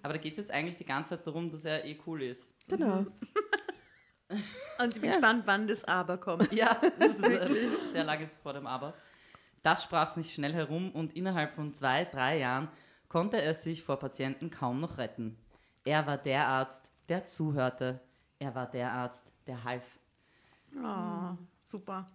aber 0.02 0.12
da 0.12 0.18
geht 0.20 0.32
es 0.32 0.38
jetzt 0.38 0.50
eigentlich 0.50 0.76
die 0.76 0.84
ganze 0.84 1.16
Zeit 1.16 1.26
darum, 1.26 1.50
dass 1.50 1.64
er 1.64 1.86
eh 1.86 1.98
cool 2.06 2.22
ist. 2.24 2.52
Genau. 2.68 3.06
Und 4.78 4.94
ich 4.94 5.00
bin 5.00 5.10
gespannt, 5.10 5.44
wann 5.46 5.66
das 5.66 5.84
Aber 5.84 6.18
kommt. 6.18 6.52
Ja, 6.52 6.78
das 6.98 7.14
ist 7.16 7.24
äh, 7.24 7.48
sehr 7.92 8.04
langes 8.04 8.34
vor 8.34 8.52
dem 8.52 8.66
Aber. 8.66 8.92
Das 9.62 9.82
sprach 9.82 10.08
sich 10.08 10.32
schnell 10.34 10.54
herum 10.54 10.90
und 10.92 11.14
innerhalb 11.14 11.54
von 11.54 11.74
zwei, 11.74 12.04
drei 12.04 12.38
Jahren 12.38 12.68
konnte 13.08 13.40
er 13.40 13.54
sich 13.54 13.82
vor 13.82 13.98
Patienten 13.98 14.50
kaum 14.50 14.80
noch 14.80 14.98
retten. 14.98 15.36
Er 15.84 16.06
war 16.06 16.16
der 16.18 16.46
Arzt, 16.46 16.90
der 17.08 17.24
zuhörte. 17.24 18.00
Er 18.38 18.54
war 18.54 18.70
der 18.70 18.92
Arzt, 18.92 19.32
der 19.46 19.64
half. 19.64 19.84
Oh, 20.76 21.36
super. 21.66 22.06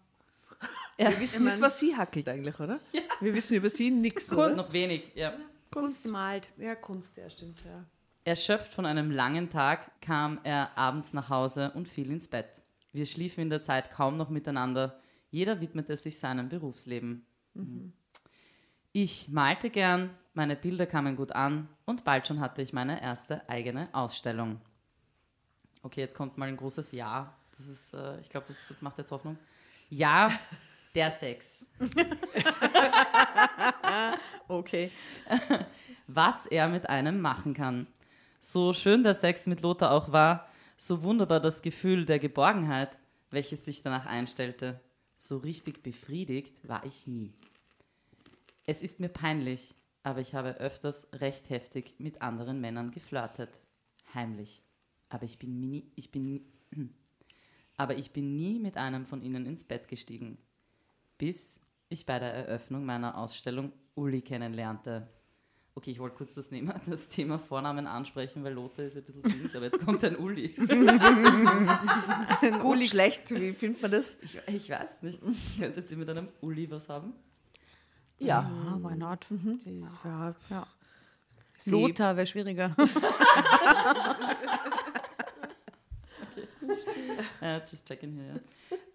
Wir 0.97 1.19
wissen 1.19 1.43
nicht, 1.43 1.61
was 1.61 1.79
sie 1.79 1.95
hackelt 1.95 2.27
eigentlich, 2.29 2.59
oder? 2.59 2.79
Wir 3.19 3.35
wissen 3.35 3.55
über 3.55 3.69
sie 3.69 3.91
nichts. 3.91 4.31
oder? 4.31 4.55
Noch 4.55 4.71
wenig, 4.71 5.11
ja. 5.13 5.33
Kunst 5.71 6.07
malt. 6.07 6.47
Ja, 6.57 6.75
Kunst, 6.75 7.17
ja, 7.17 7.29
stimmt, 7.29 7.63
ja. 7.65 7.83
Erschöpft 8.23 8.71
von 8.71 8.85
einem 8.85 9.11
langen 9.11 9.49
Tag 9.49 10.01
kam 10.01 10.39
er 10.43 10.75
abends 10.77 11.13
nach 11.13 11.29
Hause 11.29 11.71
und 11.75 11.87
fiel 11.87 12.09
ins 12.09 12.27
Bett. 12.27 12.61
Wir 12.93 13.05
schliefen 13.05 13.41
in 13.41 13.49
der 13.49 13.61
Zeit 13.61 13.91
kaum 13.91 14.17
noch 14.17 14.29
miteinander. 14.29 14.99
Jeder 15.29 15.59
widmete 15.59 15.97
sich 15.97 16.17
seinem 16.17 16.47
Berufsleben. 16.49 17.25
Ich 18.91 19.29
malte 19.29 19.69
gern, 19.69 20.09
meine 20.33 20.55
Bilder 20.55 20.85
kamen 20.85 21.15
gut 21.15 21.31
an 21.31 21.67
und 21.85 22.03
bald 22.03 22.27
schon 22.27 22.39
hatte 22.39 22.61
ich 22.61 22.73
meine 22.73 23.01
erste 23.01 23.47
eigene 23.49 23.89
Ausstellung. 23.93 24.61
Okay, 25.83 26.01
jetzt 26.01 26.15
kommt 26.15 26.37
mal 26.37 26.47
ein 26.47 26.57
großes 26.57 26.91
Ja. 26.91 27.35
Das 27.57 27.67
ist, 27.67 27.93
äh, 27.93 28.19
ich 28.19 28.29
glaube, 28.29 28.47
das, 28.47 28.65
das 28.67 28.81
macht 28.81 28.97
jetzt 28.97 29.11
Hoffnung. 29.11 29.37
Ja, 29.89 30.31
der 30.93 31.11
Sex. 31.11 31.65
Okay. 34.47 34.91
was 36.07 36.45
er 36.45 36.67
mit 36.67 36.87
einem 36.89 37.19
machen 37.19 37.53
kann. 37.53 37.87
So 38.39 38.73
schön 38.73 39.03
der 39.03 39.15
Sex 39.15 39.47
mit 39.47 39.61
Lothar 39.61 39.91
auch 39.91 40.11
war, 40.11 40.47
so 40.77 41.03
wunderbar 41.03 41.39
das 41.39 41.61
Gefühl 41.61 42.05
der 42.05 42.19
Geborgenheit, 42.19 42.97
welches 43.31 43.65
sich 43.65 43.81
danach 43.81 44.05
einstellte, 44.05 44.79
so 45.15 45.37
richtig 45.37 45.83
befriedigt 45.83 46.67
war 46.67 46.85
ich 46.85 47.07
nie. 47.07 47.33
Es 48.65 48.81
ist 48.81 48.99
mir 48.99 49.09
peinlich, 49.09 49.75
aber 50.03 50.21
ich 50.21 50.35
habe 50.35 50.57
öfters 50.57 51.07
recht 51.13 51.49
heftig 51.49 51.95
mit 51.99 52.21
anderen 52.21 52.61
Männern 52.61 52.91
geflirtet. 52.91 53.59
Heimlich. 54.13 54.61
Aber 55.09 55.25
ich 55.25 55.39
bin 55.39 55.59
nie, 55.59 55.91
ich 55.95 56.11
bin, 56.11 56.45
aber 57.77 57.97
ich 57.97 58.11
bin 58.11 58.35
nie 58.35 58.59
mit 58.59 58.77
einem 58.77 59.05
von 59.05 59.21
ihnen 59.21 59.45
ins 59.45 59.63
Bett 59.63 59.87
gestiegen. 59.87 60.37
Bis 61.17 61.59
ich 61.89 62.05
bei 62.05 62.19
der 62.19 62.33
Eröffnung 62.33 62.85
meiner 62.85 63.17
Ausstellung 63.17 63.71
Uli 63.95 64.21
kennenlernte. 64.21 65.07
Okay, 65.77 65.91
ich 65.91 65.99
wollte 65.99 66.15
kurz 66.15 66.33
das, 66.33 66.47
Thema- 66.49 66.79
das 66.85 67.09
Thema 67.09 67.37
Vornamen 67.37 67.85
ansprechen, 67.85 68.43
weil 68.45 68.53
Lothar 68.53 68.85
ist 68.85 68.95
ein 68.95 69.03
bisschen 69.03 69.23
links, 69.23 69.53
aber 69.55 69.65
jetzt 69.65 69.83
kommt 69.85 70.03
ein 70.05 70.15
Uli. 70.17 70.47
Gut, 72.61 72.81
schlecht, 72.85 73.29
wie 73.31 73.51
findet 73.53 73.81
man 73.81 73.91
das? 73.91 74.15
Ich, 74.21 74.39
ich 74.47 74.69
weiß 74.69 75.01
nicht. 75.03 75.19
Könntet 75.59 75.91
ihr 75.91 75.97
mit 75.97 76.09
einem 76.09 76.29
Uli 76.41 76.71
was 76.71 76.87
haben? 76.87 77.11
Ja. 78.19 78.39
Ah, 78.39 78.79
why 78.81 78.95
not? 78.95 79.27
Ja, 80.05 80.33
Ja. 80.49 80.67
Sie- 81.57 81.71
Lothar 81.71 82.15
wäre 82.15 82.25
schwieriger. 82.27 82.73
Äh, 87.41 87.59
just 87.59 87.87
checking 87.87 88.13
hier, 88.13 88.25
ja. 88.25 88.39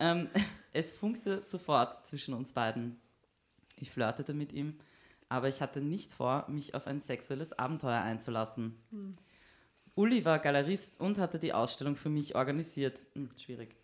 ähm, 0.01 0.28
es 0.72 0.93
funkte 0.93 1.43
sofort 1.45 2.07
zwischen 2.07 2.35
uns 2.35 2.53
beiden. 2.53 3.01
Ich 3.76 3.91
flirtete 3.91 4.35
mit 4.35 4.53
ihm, 4.53 4.78
aber 5.31 5.49
ich 5.49 5.62
hatte 5.62 5.81
nicht 5.81 6.12
vor, 6.12 6.45
mich 6.49 6.74
auf 6.74 6.87
ein 6.87 7.01
sexuelles 7.01 7.59
Abenteuer 7.59 8.03
einzulassen. 8.03 8.76
Uli 9.95 10.24
war 10.24 10.39
Galerist 10.41 11.01
und 11.01 11.18
hatte 11.18 11.39
die 11.39 11.53
Ausstellung 11.53 11.97
für 11.97 12.11
mich 12.11 12.35
organisiert. 12.35 13.03
Hm, 13.14 13.31
schwierig. 13.39 13.76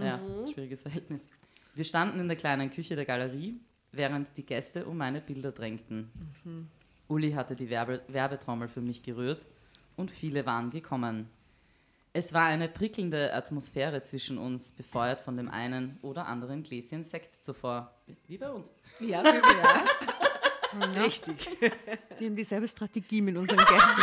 Ja, 0.00 0.20
schwieriges 0.50 0.82
Verhältnis. 0.82 1.28
Wir 1.74 1.84
standen 1.84 2.20
in 2.20 2.28
der 2.28 2.36
kleinen 2.36 2.70
Küche 2.70 2.94
der 2.96 3.04
Galerie, 3.04 3.60
während 3.92 4.36
die 4.36 4.46
Gäste 4.46 4.86
um 4.86 4.96
meine 4.96 5.20
Bilder 5.20 5.52
drängten. 5.52 6.10
Uli 7.08 7.32
hatte 7.32 7.54
die 7.54 7.70
Werbe 7.70 8.02
Werbetrommel 8.08 8.68
für 8.68 8.80
mich 8.80 9.02
gerührt 9.02 9.46
und 9.96 10.10
viele 10.10 10.46
waren 10.46 10.70
gekommen. 10.70 11.28
Es 12.12 12.32
war 12.32 12.44
eine 12.44 12.68
prickelnde 12.68 13.34
Atmosphäre 13.34 14.02
zwischen 14.02 14.38
uns, 14.38 14.72
befeuert 14.72 15.20
von 15.20 15.36
dem 15.36 15.48
einen 15.48 15.98
oder 16.02 16.26
anderen 16.26 16.62
Gläschen 16.62 17.04
Sekt 17.04 17.44
zuvor. 17.44 17.94
Wie 18.26 18.38
bei 18.38 18.50
uns. 18.50 18.74
Ja, 19.00 19.22
ja. 19.22 20.12
Richtig. 21.04 21.48
Wir 22.18 22.28
haben 22.28 22.36
dieselbe 22.36 22.68
Strategie 22.68 23.22
mit 23.22 23.36
unseren 23.36 23.56
Gästen. 23.58 24.02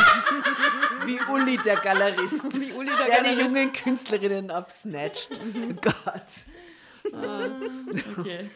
Wie 1.05 1.19
Uli, 1.31 1.57
der 1.63 1.75
Galerist. 1.75 2.59
Wie 2.59 2.71
Uli 2.73 2.89
Der 3.07 3.23
die 3.35 3.39
jungen 3.41 3.71
Künstlerinnen 3.71 4.49
absnatcht. 4.51 5.39
Oh 5.39 5.73
Gott. 5.81 6.23
Okay. 8.17 8.49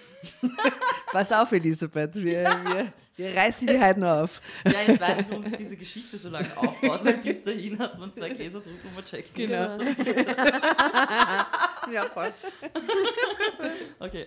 Pass 1.11 1.31
auf, 1.31 1.51
Elisabeth. 1.51 2.15
Wir, 2.15 2.43
wir, 2.65 2.93
wir 3.15 3.35
reißen 3.35 3.67
die 3.67 3.79
heute 3.79 3.99
noch 3.99 4.23
auf. 4.23 4.41
Ja, 4.65 4.81
jetzt 4.87 4.99
weiß 4.99 5.19
ich, 5.19 5.29
warum 5.29 5.43
sich 5.43 5.55
diese 5.57 5.77
Geschichte 5.77 6.17
so 6.17 6.29
lange 6.29 6.47
aufbaut, 6.57 7.05
weil 7.05 7.17
bis 7.17 7.43
dahin 7.43 7.77
hat 7.77 7.99
man 7.99 8.11
zwei 8.13 8.29
Gläser 8.29 8.59
drüber 8.61 8.79
und 8.85 8.95
man 8.95 9.05
checkt 9.05 9.37
nicht, 9.37 9.49
Genau. 9.51 9.61
was 9.61 9.77
passiert. 9.77 10.27
Ja, 11.91 12.03
voll. 12.11 12.33
Okay. 13.99 14.25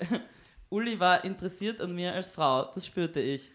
Uli 0.70 0.98
war 1.00 1.24
interessiert 1.24 1.80
an 1.80 1.92
mir 1.94 2.12
als 2.14 2.30
Frau, 2.30 2.70
das 2.72 2.86
spürte 2.86 3.20
ich. 3.20 3.50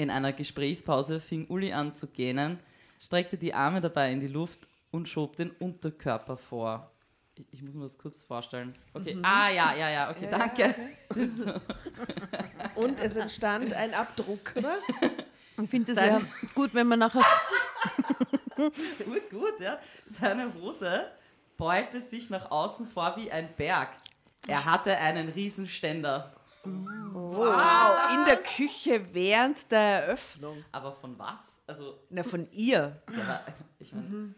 In 0.00 0.08
einer 0.08 0.32
Gesprächspause 0.32 1.20
fing 1.20 1.46
Uli 1.48 1.74
an 1.74 1.94
zu 1.94 2.06
gähnen, 2.06 2.58
streckte 2.98 3.36
die 3.36 3.52
Arme 3.52 3.82
dabei 3.82 4.10
in 4.10 4.20
die 4.20 4.28
Luft 4.28 4.66
und 4.90 5.10
schob 5.10 5.36
den 5.36 5.50
Unterkörper 5.50 6.38
vor. 6.38 6.90
Ich, 7.34 7.44
ich 7.50 7.62
muss 7.62 7.74
mir 7.74 7.82
das 7.82 7.98
kurz 7.98 8.24
vorstellen. 8.24 8.72
Okay, 8.94 9.18
ah 9.20 9.50
ja, 9.50 9.74
ja, 9.74 9.90
ja, 9.90 10.10
okay, 10.10 10.26
danke. 10.30 10.74
Und 12.76 12.98
es 12.98 13.14
entstand 13.14 13.74
ein 13.74 13.92
Abdruck, 13.92 14.54
oder? 14.56 14.78
Ich 15.62 15.68
finde 15.68 15.92
es 15.92 15.98
ja 15.98 16.22
gut, 16.54 16.72
wenn 16.72 16.86
man 16.86 17.00
nachher 17.00 17.20
Gut, 18.56 19.30
gut, 19.30 19.60
ja. 19.60 19.78
Seine 20.06 20.54
Hose 20.54 21.10
beulte 21.58 22.00
sich 22.00 22.30
nach 22.30 22.50
außen 22.50 22.88
vor 22.88 23.18
wie 23.18 23.30
ein 23.30 23.50
Berg. 23.58 23.90
Er 24.46 24.64
hatte 24.64 24.96
einen 24.96 25.28
Riesenständer. 25.28 26.32
Wow, 26.64 28.14
in 28.14 28.24
der 28.26 28.36
Küche 28.36 29.02
während 29.12 29.70
der 29.70 30.04
Eröffnung. 30.04 30.64
Aber 30.72 30.92
von 30.92 31.18
was? 31.18 31.62
Also, 31.66 31.98
Na, 32.10 32.22
von 32.22 32.46
ihr. 32.52 33.00
ich 33.78 33.92
meine, 33.92 34.34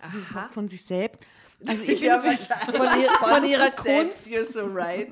Aha. 0.00 0.48
von 0.48 0.68
sich 0.68 0.84
selbst. 0.84 1.20
Also 1.66 1.82
ich 1.86 2.00
bin 2.00 2.08
Ja, 2.08 2.22
wahrscheinlich. 2.22 2.76
Von, 2.76 3.00
ihr, 3.00 3.10
von 3.10 3.44
ihrer 3.44 3.70
Selbst, 3.82 3.84
Kunst. 3.84 4.28
You're 4.28 4.50
so 4.50 4.66
right. 4.66 5.08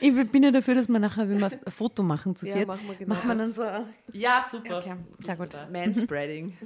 ich 0.00 0.30
bin 0.30 0.42
ja 0.42 0.50
dafür, 0.50 0.76
dass 0.76 0.88
wir 0.88 0.98
nachher, 0.98 1.28
wenn 1.28 1.40
wir 1.40 1.46
ein 1.46 1.72
Foto 1.72 2.02
machen 2.02 2.36
zu 2.36 2.46
Ja, 2.46 2.56
viert, 2.56 2.68
machen 2.68 2.86
wir 2.86 2.94
genau 2.94 3.14
macht 3.14 3.24
man 3.24 3.38
dann 3.38 3.52
so 3.52 3.64
ja, 4.12 4.44
super. 4.48 4.78
Okay, 4.78 4.96
sehr 5.18 5.36
gut. 5.36 5.56
Manspreading. 5.70 6.56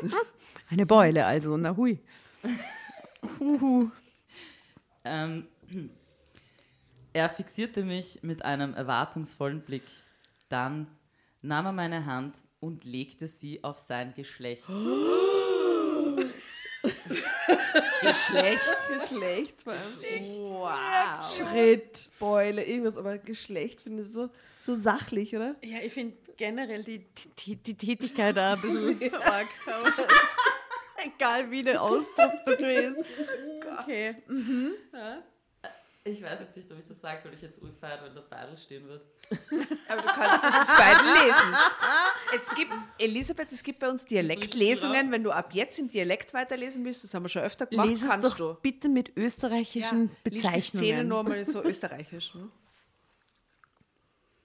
eine 0.70 0.86
Beule, 0.86 1.26
also 1.26 1.56
na 1.56 1.74
hui. 1.76 1.98
Huhu. 3.40 3.90
Ähm, 5.04 5.46
er 7.16 7.30
fixierte 7.30 7.82
mich 7.82 8.22
mit 8.22 8.44
einem 8.44 8.74
erwartungsvollen 8.74 9.62
Blick. 9.62 9.84
Dann 10.50 10.86
nahm 11.40 11.64
er 11.64 11.72
meine 11.72 12.04
Hand 12.04 12.36
und 12.60 12.84
legte 12.84 13.26
sie 13.26 13.64
auf 13.64 13.78
sein 13.78 14.12
Geschlecht. 14.14 14.64
Geschlecht. 18.02 18.60
Geschlecht 18.92 19.62
vor 19.62 19.72
allem. 19.72 19.82
Wow. 20.42 21.24
Schritt, 21.24 22.10
Beule, 22.18 22.62
irgendwas, 22.62 22.98
aber 22.98 23.16
Geschlecht 23.16 23.80
finde 23.80 24.02
ich 24.02 24.10
so, 24.10 24.28
so 24.60 24.74
sachlich, 24.74 25.34
oder? 25.34 25.56
Ja, 25.64 25.78
ich 25.82 25.94
finde 25.94 26.18
generell 26.36 26.84
die, 26.84 27.06
die, 27.38 27.56
die 27.56 27.78
Tätigkeit 27.78 28.36
da 28.36 28.52
ein 28.52 28.60
bisschen 28.60 29.14
arg. 29.22 29.48
Egal 31.02 31.50
wie 31.50 31.62
der 31.62 31.80
Ausdruck 31.80 32.32
dafür 32.44 32.98
ist. 32.98 33.08
Okay. 33.80 34.16
Ich 36.06 36.22
weiß 36.22 36.38
jetzt 36.38 36.56
nicht, 36.56 36.70
ob 36.70 36.78
ich 36.78 36.86
das 36.86 37.00
sage, 37.00 37.20
soll 37.20 37.34
ich 37.34 37.42
jetzt 37.42 37.60
urgefeiert, 37.60 38.00
wenn 38.04 38.14
der 38.14 38.20
Beidel 38.20 38.56
stehen 38.56 38.86
wird. 38.86 39.02
Aber 39.88 40.02
du 40.02 40.08
kannst 40.08 40.44
das 40.44 40.68
beide 40.68 41.02
lesen. 41.02 41.56
Es 42.32 42.54
gibt, 42.54 42.72
Elisabeth, 42.98 43.50
es 43.50 43.62
gibt 43.62 43.80
bei 43.80 43.90
uns 43.90 44.04
Dialektlesungen. 44.04 45.10
Wenn 45.10 45.24
du 45.24 45.32
ab 45.32 45.52
jetzt 45.52 45.80
im 45.80 45.88
Dialekt 45.88 46.32
weiterlesen 46.32 46.84
willst, 46.84 47.02
das 47.02 47.12
haben 47.12 47.24
wir 47.24 47.28
schon 47.28 47.42
öfter 47.42 47.66
gemacht, 47.66 47.88
Lies 47.88 48.02
es 48.02 48.08
kannst 48.08 48.30
doch 48.30 48.36
du. 48.36 48.54
bitte 48.62 48.88
mit 48.88 49.16
österreichischen 49.16 50.10
Lies 50.24 50.32
die 50.32 50.40
Szene 50.40 50.52
Bezeichnungen. 50.52 51.08
nur 51.08 51.22
mal 51.24 51.44
so 51.44 51.64
österreichisch. 51.64 52.34
Ne? 52.36 52.48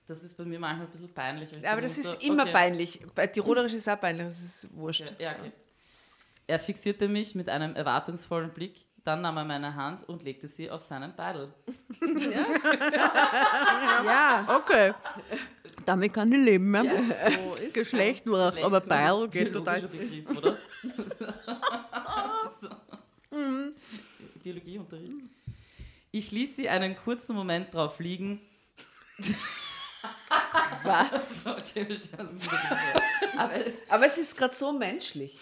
Das 0.07 0.23
ist 0.23 0.35
bei 0.35 0.43
mir 0.43 0.59
manchmal 0.59 0.87
ein 0.87 0.91
bisschen 0.91 1.13
peinlich. 1.13 1.67
Aber 1.67 1.81
das 1.81 1.95
so, 1.95 2.01
ist 2.01 2.23
immer 2.23 2.43
okay. 2.43 2.53
peinlich. 2.53 2.99
Bei 3.13 3.27
Tirolerisch 3.27 3.73
ist 3.73 3.81
es 3.81 3.87
auch 3.87 4.01
peinlich, 4.01 4.25
das 4.25 4.41
ist 4.41 4.75
wurscht. 4.75 5.11
Okay, 5.11 5.23
ja, 5.23 5.35
okay. 5.37 5.51
Er 6.47 6.59
fixierte 6.59 7.07
mich 7.07 7.35
mit 7.35 7.47
einem 7.49 7.75
erwartungsvollen 7.75 8.49
Blick, 8.49 8.83
dann 9.03 9.21
nahm 9.21 9.37
er 9.37 9.45
meine 9.45 9.73
Hand 9.75 10.07
und 10.07 10.23
legte 10.23 10.47
sie 10.47 10.69
auf 10.69 10.81
seinen 10.83 11.15
Beidel. 11.15 11.53
Ja, 14.05 14.45
Okay. 14.57 14.93
Damit 15.85 16.13
kann 16.13 16.31
ich 16.31 16.39
leben. 16.39 16.73
Ja. 16.75 16.83
so 16.83 17.55
ist 17.55 17.73
Geschlecht 17.73 18.29
war 18.29 18.47
Geschlecht 18.51 18.65
aber 18.65 18.77
ist 18.77 18.83
ein 18.83 18.89
Beil 18.89 19.27
geht 19.29 19.53
total. 19.53 19.81
biologischer 19.81 20.21
Begriff, 20.23 20.37
oder? 20.37 20.57
so. 22.61 22.69
Biologieunterricht. 24.43 25.11
Ich 26.11 26.31
ließ 26.31 26.55
sie 26.57 26.69
einen 26.69 26.95
kurzen 26.95 27.35
Moment 27.35 27.73
drauf 27.73 27.99
liegen. 27.99 28.41
Was? 30.83 31.45
Okay. 31.45 31.87
Aber 33.37 33.51
Aber 33.89 34.05
es 34.05 34.17
ist 34.17 34.35
gerade 34.35 34.55
so 34.55 34.73
menschlich. 34.73 35.37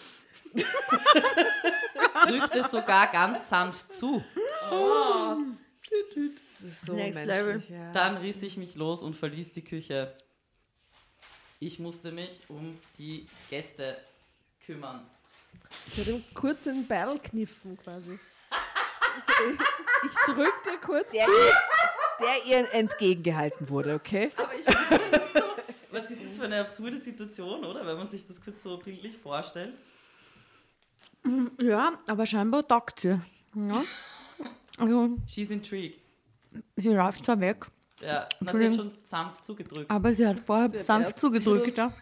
drückte 2.26 2.68
sogar 2.68 3.10
ganz 3.10 3.48
sanft 3.48 3.92
zu. 3.92 4.24
Das 4.70 6.68
ist 6.68 6.86
so 6.86 6.92
Next 6.94 7.24
menschlich. 7.24 7.70
Ja. 7.70 7.92
Dann 7.92 8.18
riss 8.18 8.42
ich 8.42 8.56
mich 8.56 8.74
los 8.74 9.02
und 9.02 9.16
verließ 9.16 9.52
die 9.52 9.64
Küche. 9.64 10.14
Ich 11.58 11.78
musste 11.78 12.12
mich 12.12 12.40
um 12.48 12.78
die 12.98 13.26
Gäste 13.48 13.96
kümmern. 14.64 15.06
Sie 15.88 16.02
hat 16.02 16.08
ihm 16.08 16.24
kurz 16.34 16.66
in 16.66 16.74
den 16.74 16.86
Barrel 16.86 17.18
kniffen 17.18 17.76
quasi. 17.76 18.18
Also 18.50 19.50
ich, 19.52 20.10
ich 20.10 20.16
drückte 20.26 20.78
kurz 20.84 21.10
Der, 21.10 21.26
der 22.20 22.46
ihr 22.46 22.72
entgegengehalten 22.72 23.68
wurde, 23.68 23.94
okay? 23.94 24.30
Aber 24.36 24.54
ich 24.54 24.66
weiß 24.66 25.32
so, 25.34 25.40
was 25.90 26.10
ist 26.10 26.24
das 26.24 26.38
für 26.38 26.44
eine 26.44 26.60
absurde 26.60 26.98
Situation, 26.98 27.64
oder? 27.64 27.84
Wenn 27.84 27.96
man 27.96 28.08
sich 28.08 28.26
das 28.26 28.40
kurz 28.40 28.62
so 28.62 28.78
bildlich 28.78 29.16
vorstellt. 29.18 29.74
Ja, 31.60 31.98
aber 32.06 32.26
scheinbar 32.26 32.66
taugt 32.66 33.00
sie. 33.00 33.20
Ja. 33.54 33.84
Also, 34.78 35.18
She's 35.26 35.50
intrigued. 35.50 36.00
sie 36.76 36.88
läuft 36.88 37.24
zwar 37.24 37.38
weg, 37.40 37.66
Ja, 38.00 38.26
na, 38.40 38.54
sie 38.56 38.66
hat 38.68 38.74
schon 38.74 38.90
sanft 39.02 39.44
zugedrückt. 39.44 39.90
aber 39.90 40.12
sie 40.14 40.26
hat 40.26 40.40
vorher 40.40 40.64
hat 40.70 40.78
sanft 40.80 41.08
erst- 41.08 41.18
zugedrückt. 41.18 41.76
Ja. 41.76 41.92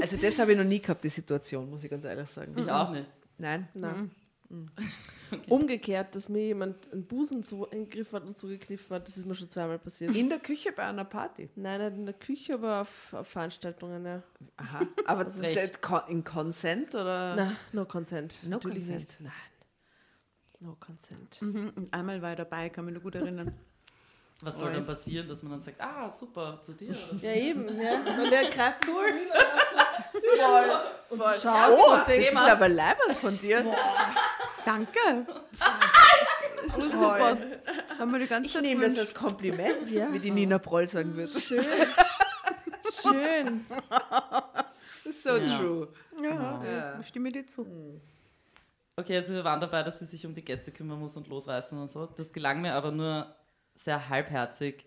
Also 0.00 0.16
das 0.16 0.38
habe 0.38 0.52
ich 0.52 0.58
noch 0.58 0.64
nie 0.64 0.80
gehabt, 0.80 1.04
die 1.04 1.08
Situation, 1.08 1.68
muss 1.70 1.84
ich 1.84 1.90
ganz 1.90 2.04
ehrlich 2.04 2.28
sagen. 2.28 2.54
Ich 2.58 2.70
auch 2.70 2.90
nicht. 2.90 3.10
Nein. 3.38 3.68
Nein. 3.74 4.10
Umgekehrt, 5.48 6.14
dass 6.14 6.28
mir 6.28 6.42
jemand 6.46 6.76
einen 6.92 7.06
Busen 7.06 7.42
zu, 7.42 7.64
in 7.66 7.84
den 7.84 7.88
Griff 7.88 8.12
hat 8.12 8.24
und 8.24 8.38
zugekniffen 8.38 8.94
hat, 8.94 9.08
das 9.08 9.16
ist 9.16 9.26
mir 9.26 9.34
schon 9.34 9.50
zweimal 9.50 9.78
passiert. 9.78 10.14
In 10.14 10.28
der 10.28 10.38
Küche 10.38 10.70
bei 10.72 10.84
einer 10.84 11.04
Party. 11.04 11.50
Nein, 11.56 11.80
nicht 11.80 11.96
in 11.98 12.06
der 12.06 12.14
Küche, 12.14 12.54
aber 12.54 12.82
auf, 12.82 13.12
auf 13.14 13.26
Veranstaltungen, 13.28 14.04
ja. 14.04 14.22
Aha. 14.58 14.80
Aber 15.06 15.24
con- 15.80 16.02
in 16.08 16.22
Consent 16.24 16.94
oder? 16.94 17.34
Nein, 17.34 17.56
no 17.72 17.84
consent. 17.84 18.38
No 18.44 18.50
Natürlich 18.50 18.78
consent. 18.86 19.00
nicht. 19.00 19.20
Nein. 19.22 19.32
No 20.60 20.76
consent. 20.78 21.42
Mhm, 21.42 21.88
einmal 21.90 22.22
war 22.22 22.30
ich 22.32 22.36
dabei, 22.38 22.68
kann 22.70 22.84
mich 22.84 22.94
noch 22.94 23.02
gut 23.02 23.16
erinnern. 23.16 23.52
Was 24.40 24.58
soll 24.58 24.72
dann 24.72 24.84
passieren, 24.86 25.26
dass 25.28 25.42
man 25.42 25.52
dann 25.52 25.60
sagt, 25.60 25.80
ah, 25.80 26.10
super, 26.10 26.58
zu 26.60 26.72
dir? 26.72 26.94
Ja, 27.20 27.32
eben, 27.32 27.80
ja. 27.80 27.96
Und 28.00 28.30
der 28.30 28.50
greift 28.50 28.86
cool. 28.88 29.12
Voll. 30.36 30.70
Und 31.10 31.20
schaust 31.40 31.78
Oh, 31.78 31.96
das 32.06 32.08
ist 32.08 32.36
aber 32.36 32.68
leibend 32.68 33.16
von 33.20 33.38
dir. 33.38 33.64
Danke. 34.64 34.98
Oh, 36.76 36.80
super. 36.80 37.36
Haben 37.98 38.12
wir 38.12 38.18
die 38.20 38.26
ganze 38.26 38.46
Ich 38.46 38.52
Zeit 38.54 38.62
nehme 38.62 38.88
das 38.88 38.98
als 38.98 39.14
Kompliment, 39.14 39.90
Ja. 39.90 40.12
wie 40.12 40.18
die 40.18 40.30
Nina 40.30 40.58
Proll 40.58 40.88
sagen 40.88 41.14
würde. 41.14 41.32
schön. 41.38 41.64
schön. 43.02 43.66
So 45.22 45.36
Ja. 45.36 45.58
true. 45.58 45.88
Ja, 46.22 46.60
Ja. 46.64 47.02
stimme 47.02 47.30
dir 47.30 47.46
zu. 47.46 48.00
Okay, 48.96 49.16
also 49.16 49.34
wir 49.34 49.44
waren 49.44 49.60
dabei, 49.60 49.82
dass 49.82 49.98
sie 49.98 50.06
sich 50.06 50.24
um 50.26 50.34
die 50.34 50.44
Gäste 50.44 50.70
kümmern 50.70 50.98
muss 50.98 51.16
und 51.16 51.28
losreißen 51.28 51.76
und 51.78 51.90
so. 51.90 52.06
Das 52.06 52.32
gelang 52.32 52.60
mir 52.62 52.74
aber 52.74 52.90
nur 52.90 53.34
sehr 53.74 54.08
halbherzig. 54.08 54.86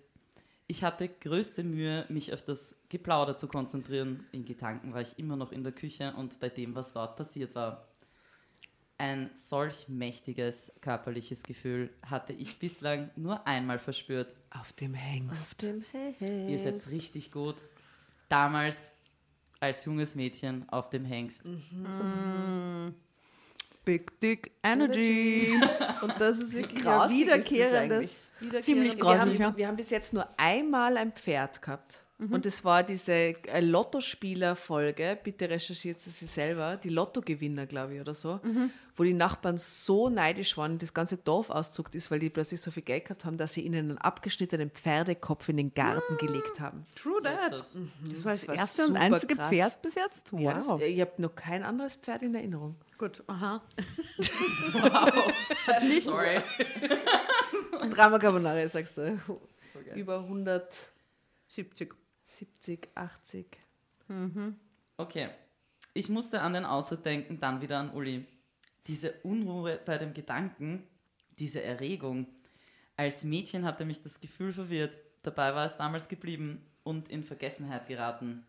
Ich 0.67 0.83
hatte 0.83 1.07
größte 1.07 1.63
Mühe, 1.63 2.05
mich 2.09 2.33
auf 2.33 2.41
das 2.41 2.75
Geplauder 2.89 3.35
zu 3.37 3.47
konzentrieren. 3.47 4.25
In 4.31 4.45
Gedanken 4.45 4.93
war 4.93 5.01
ich 5.01 5.17
immer 5.19 5.35
noch 5.35 5.51
in 5.51 5.63
der 5.63 5.73
Küche 5.73 6.13
und 6.17 6.39
bei 6.39 6.49
dem, 6.49 6.73
was 6.75 6.93
dort 6.93 7.15
passiert 7.15 7.53
war. 7.55 7.87
Ein 8.99 9.29
solch 9.35 9.87
mächtiges 9.87 10.73
körperliches 10.81 11.43
Gefühl 11.43 11.91
hatte 12.03 12.33
ich 12.33 12.57
bislang 12.57 13.11
nur 13.15 13.45
einmal 13.45 13.77
verspürt. 13.77 14.35
Auf 14.49 14.73
dem 14.73 14.95
Hengst. 14.95 15.61
Dem 15.61 15.83
hey, 15.91 16.15
hey. 16.17 16.51
Ihr 16.51 16.57
seid 16.57 16.81
richtig 16.89 17.29
gut. 17.29 17.57
Damals 18.27 18.91
als 19.59 19.85
junges 19.85 20.15
Mädchen 20.15 20.67
auf 20.69 20.89
dem 20.89 21.05
Hengst. 21.05 21.49
Big 23.85 24.19
Dick 24.19 24.51
Energy. 24.63 25.53
Und 26.01 26.13
das 26.19 26.39
ist 26.39 26.53
wirklich 26.53 26.87
ein 26.87 27.09
wiederkehrendes, 27.09 28.31
wiederkehrendes 28.39 28.65
Ziemlich 28.65 28.93
Wir 28.95 28.99
grausig. 28.99 29.21
haben, 29.21 29.37
ja. 29.39 29.57
wir 29.57 29.67
haben 29.67 29.77
bis 29.77 29.91
jetzt 29.91 30.13
nur 30.13 30.27
einmal 30.37 30.97
ein 30.97 31.11
Pferd 31.11 31.61
gehabt. 31.61 32.01
Und 32.19 32.47
das 32.47 32.65
war 32.65 32.81
diese 32.81 33.13
äh, 33.13 33.59
Lottospieler-Folge, 33.61 35.19
bitte 35.23 35.49
recherchiert 35.51 36.01
sie 36.01 36.25
selber, 36.25 36.75
die 36.77 36.89
Lottogewinner, 36.89 37.67
glaube 37.67 37.93
ich, 37.93 38.01
oder 38.01 38.15
so, 38.15 38.39
wo 38.95 39.03
die 39.03 39.13
Nachbarn 39.13 39.59
so 39.59 40.09
neidisch 40.09 40.57
waren, 40.57 40.79
das 40.79 40.95
ganze 40.95 41.17
Dorf 41.17 41.51
auszuckt 41.51 41.93
ist, 41.93 42.09
weil 42.09 42.17
die 42.17 42.31
plötzlich 42.31 42.59
so 42.59 42.71
viel 42.71 42.81
Geld 42.81 43.05
gehabt 43.05 43.23
haben, 43.23 43.37
dass 43.37 43.53
sie 43.53 43.61
ihnen 43.61 43.91
einen 43.91 43.97
abgeschnittenen 43.99 44.71
Pferdekopf 44.71 45.47
in 45.49 45.57
den 45.57 45.73
Garten 45.75 46.17
gelegt 46.17 46.59
haben. 46.59 46.87
True 46.95 47.21
Das 47.21 47.51
ist 47.51 47.77
Das 48.09 48.25
war 48.25 48.31
das 48.31 48.47
war 48.47 48.55
erste 48.55 48.87
und 48.87 48.97
einzige 48.97 49.35
krass. 49.35 49.49
Pferd 49.49 49.81
bis 49.83 49.93
jetzt. 49.93 50.33
Wow. 50.33 50.41
Ja, 50.41 50.53
das, 50.53 50.81
ich 50.81 50.99
habe 50.99 51.21
noch 51.21 51.35
kein 51.35 51.61
anderes 51.61 51.97
Pferd 51.97 52.23
in 52.23 52.33
Erinnerung. 52.33 52.75
Gut, 52.97 53.23
aha. 53.27 53.61
That's 55.67 55.85
a 55.85 56.01
story. 56.01 56.41
Drama 57.93 58.17
Carbonara, 58.17 58.67
sagst 58.67 58.97
du. 58.97 59.19
Über 59.95 60.21
170, 60.21 61.93
70. 62.37 62.89
80. 62.95 63.45
Okay. 64.97 65.29
Ich 65.93 66.09
musste 66.09 66.41
an 66.41 66.53
den 66.53 66.65
Ausritt 66.65 67.05
denken, 67.05 67.39
dann 67.39 67.61
wieder 67.61 67.79
an 67.79 67.91
Uli. 67.91 68.25
Diese 68.85 69.13
Unruhe 69.23 69.79
bei 69.83 69.97
dem 69.97 70.13
Gedanken, 70.13 70.83
diese 71.39 71.63
Erregung. 71.63 72.27
Als 72.95 73.23
Mädchen 73.23 73.65
hatte 73.65 73.85
mich 73.85 74.01
das 74.01 74.21
Gefühl 74.21 74.53
verwirrt. 74.53 74.99
Dabei 75.23 75.53
war 75.55 75.65
es 75.65 75.75
damals 75.77 76.07
geblieben 76.07 76.65
und 76.83 77.09
in 77.09 77.23
Vergessenheit 77.23 77.87
geraten. 77.87 78.45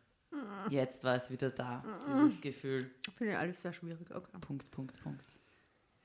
Jetzt 0.70 1.02
war 1.04 1.16
es 1.16 1.30
wieder 1.30 1.50
da, 1.50 1.82
dieses 2.06 2.40
Gefühl. 2.40 2.90
Finde 3.16 3.32
ich 3.32 3.38
alles 3.38 3.62
sehr 3.62 3.72
schwierig. 3.72 4.14
Okay. 4.14 4.38
Punkt, 4.40 4.70
Punkt, 4.70 5.02
Punkt. 5.02 5.24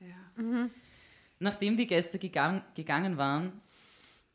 Ja. 0.00 0.68
Nachdem 1.38 1.76
die 1.76 1.86
Gäste 1.86 2.18
gegangen, 2.18 2.62
gegangen 2.74 3.16
waren, 3.18 3.60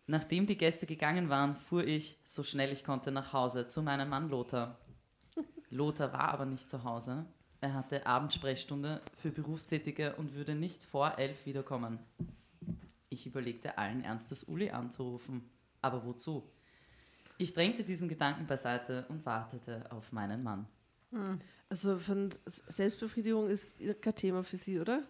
nachdem 0.10 0.48
die 0.48 0.58
Gäste 0.58 0.88
gegangen 0.88 1.30
waren, 1.30 1.56
fuhr 1.56 1.86
ich, 1.86 2.20
so 2.24 2.44
schnell 2.44 2.72
ich 2.72 2.84
konnte, 2.84 3.12
nach 3.12 3.32
Hause 3.32 3.68
zu 3.68 3.84
meinem 3.84 4.10
Mann 4.10 4.30
Lothar. 4.30 4.80
Lothar 5.70 6.12
war 6.14 6.34
aber 6.34 6.46
nicht 6.46 6.68
zu 6.68 6.84
Hause. 6.84 7.28
Er 7.62 7.76
hatte 7.76 8.08
Abendsprechstunde 8.08 9.02
für 9.18 9.30
Berufstätige 9.30 10.16
und 10.16 10.34
würde 10.34 10.56
nicht 10.56 10.84
vor 10.84 11.20
elf 11.20 11.46
wiederkommen. 11.46 12.00
Ich 13.10 13.28
überlegte 13.28 13.78
allen 13.78 14.04
Ernstes, 14.04 14.46
Uli 14.46 14.72
anzurufen. 14.72 15.48
Aber 15.82 16.04
wozu? 16.04 16.50
Ich 17.38 17.54
drängte 17.54 17.84
diesen 17.84 18.10
Gedanken 18.10 18.48
beiseite 18.48 19.06
und 19.10 19.26
wartete 19.28 19.92
auf 19.92 20.12
meinen 20.12 20.42
Mann. 20.42 20.68
Also 21.70 21.98
von 21.98 22.30
Selbstbefriedigung 22.46 23.48
ist 23.48 23.76
kein 24.02 24.16
Thema 24.16 24.44
für 24.44 24.58
Sie, 24.58 24.80
oder? 24.80 25.04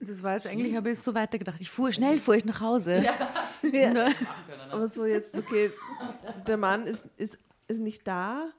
Das 0.00 0.22
war 0.22 0.34
jetzt 0.34 0.46
eigentlich, 0.46 0.76
habe 0.76 0.90
ich 0.90 0.98
so 0.98 1.14
weitergedacht. 1.14 1.60
Ich 1.60 1.70
fuhr 1.70 1.92
schnell, 1.92 2.18
fuhr 2.18 2.34
ich 2.34 2.44
nach 2.44 2.60
Hause. 2.60 3.04
Ja. 3.72 4.08
Aber 4.72 4.88
so 4.88 5.06
jetzt, 5.06 5.38
okay, 5.38 5.70
der 6.48 6.56
Mann 6.56 6.84
ist, 6.84 7.08
ist, 7.16 7.38
ist 7.68 7.78
nicht 7.78 8.08
da, 8.08 8.50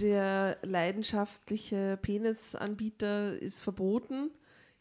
der 0.00 0.56
leidenschaftliche 0.62 1.98
Penisanbieter 2.00 3.38
ist 3.38 3.60
verboten. 3.60 4.30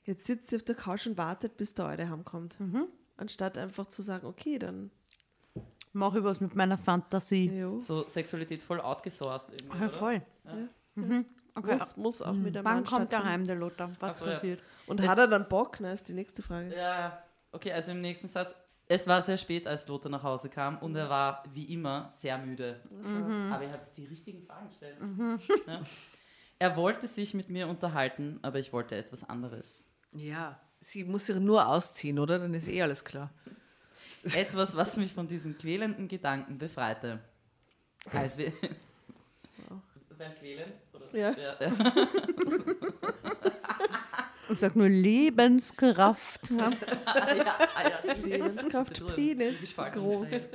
Jetzt 0.04 0.26
sitzt 0.26 0.50
sie 0.50 0.56
auf 0.56 0.64
der 0.64 0.76
Couch 0.76 1.06
und 1.06 1.18
wartet, 1.18 1.58
bis 1.58 1.74
der 1.74 1.86
Eure 1.86 2.10
heimkommt. 2.10 2.58
Anstatt 3.18 3.58
einfach 3.58 3.88
zu 3.88 4.02
sagen, 4.02 4.26
okay, 4.26 4.58
dann. 4.58 4.90
Mach 5.94 6.16
ich 6.16 6.24
was 6.24 6.40
mit 6.40 6.56
meiner 6.56 6.78
Fantasie. 6.78 7.52
Jo. 7.52 7.78
So 7.80 8.08
Sexualität 8.08 8.64
voll 8.64 8.80
outgesourced 8.80 9.50
irgendwie, 9.52 9.80
Ja, 9.80 9.90
voll. 9.90 10.22
Mhm. 10.96 11.26
Okay. 11.54 11.74
Muss, 11.74 11.98
muss 11.98 12.22
auch 12.22 12.34
mit 12.34 12.56
dem 12.56 12.64
Wann 12.64 12.76
Mann 12.76 12.86
kommt 12.86 13.24
heim, 13.24 13.46
der 13.46 13.56
Lothar? 13.56 13.92
Was 14.00 14.22
Ach 14.22 14.40
so, 14.40 14.48
ja. 14.48 14.56
Und 14.92 15.08
hat 15.08 15.18
er 15.18 15.28
dann 15.28 15.48
Bock? 15.48 15.80
Ne, 15.80 15.94
ist 15.94 16.10
die 16.10 16.14
nächste 16.14 16.42
Frage. 16.42 16.76
Ja, 16.76 17.24
okay, 17.54 17.72
also 17.72 17.92
im 17.92 18.02
nächsten 18.02 18.28
Satz. 18.28 18.54
Es 18.88 19.08
war 19.08 19.22
sehr 19.22 19.38
spät, 19.38 19.66
als 19.68 19.88
Lothar 19.88 20.12
nach 20.12 20.24
Hause 20.24 20.50
kam 20.50 20.78
und 20.80 20.94
er 20.98 21.10
war 21.10 21.46
wie 21.54 21.74
immer 21.74 22.10
sehr 22.12 22.38
müde. 22.38 22.82
Aber 23.50 23.64
er 23.64 23.72
hat 23.72 23.96
die 23.96 24.06
richtigen 24.06 24.44
Fragen 24.44 24.68
gestellt. 24.68 24.98
Ja. 25.66 25.82
Er 26.60 26.76
wollte 26.76 27.08
sich 27.08 27.34
mit 27.34 27.50
mir 27.50 27.70
unterhalten, 27.70 28.40
aber 28.42 28.60
ich 28.60 28.74
wollte 28.74 28.98
etwas 28.98 29.28
anderes. 29.30 29.90
Ja, 30.12 30.60
sie 30.82 31.06
muss 31.06 31.26
sich 31.26 31.40
nur 31.40 31.66
ausziehen, 31.66 32.20
oder? 32.20 32.38
Dann 32.38 32.54
ist 32.54 32.68
eh 32.68 32.82
alles 32.82 33.06
klar. 33.06 33.32
Etwas, 34.24 34.76
was 34.76 34.98
mich 34.98 35.14
von 35.14 35.26
diesen 35.26 35.58
quälenden 35.58 36.10
Gedanken 36.10 36.58
befreite. 36.58 37.20
Als 38.12 38.38
wir. 38.38 38.52
Weil 40.18 40.36
quälend? 40.36 40.74
Oder? 40.94 41.16
Ja. 41.18 41.32
Ja, 41.32 41.58
ja. 44.62 44.68
Ich 44.68 44.74
sag 44.74 44.76
nur 44.76 44.90
Lebenskraft. 44.90 46.52
Ja. 46.52 46.72
ja. 46.72 48.14
Lebenskraft, 48.14 49.04
Penis, 49.16 49.76
groß. 49.76 50.50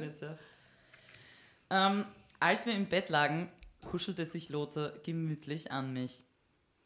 Ähm, 1.70 2.04
als 2.38 2.66
wir 2.66 2.74
im 2.74 2.86
Bett 2.86 3.08
lagen, 3.08 3.50
kuschelte 3.82 4.26
sich 4.26 4.48
Lothar 4.48 4.92
gemütlich 5.02 5.72
an 5.72 5.92
mich. 5.92 6.24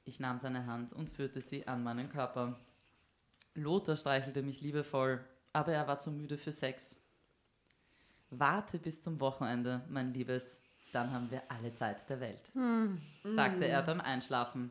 Ich 0.04 0.20
nahm 0.20 0.38
seine 0.38 0.66
Hand 0.66 0.92
und 0.92 1.10
führte 1.10 1.40
sie 1.40 1.66
an 1.66 1.82
meinen 1.82 2.08
Körper. 2.08 2.58
Lothar 3.54 3.96
streichelte 3.96 4.42
mich 4.42 4.60
liebevoll, 4.60 5.24
aber 5.52 5.72
er 5.72 5.86
war 5.86 5.98
zu 5.98 6.10
müde 6.10 6.38
für 6.38 6.52
Sex. 6.52 6.96
Warte 8.30 8.78
bis 8.78 9.02
zum 9.02 9.20
Wochenende, 9.20 9.82
mein 9.88 10.14
Liebes, 10.14 10.60
dann 10.92 11.12
haben 11.12 11.30
wir 11.30 11.42
alle 11.48 11.74
Zeit 11.74 12.08
der 12.08 12.20
Welt, 12.20 12.52
sagte 13.24 13.66
er 13.66 13.82
beim 13.82 14.00
Einschlafen. 14.00 14.70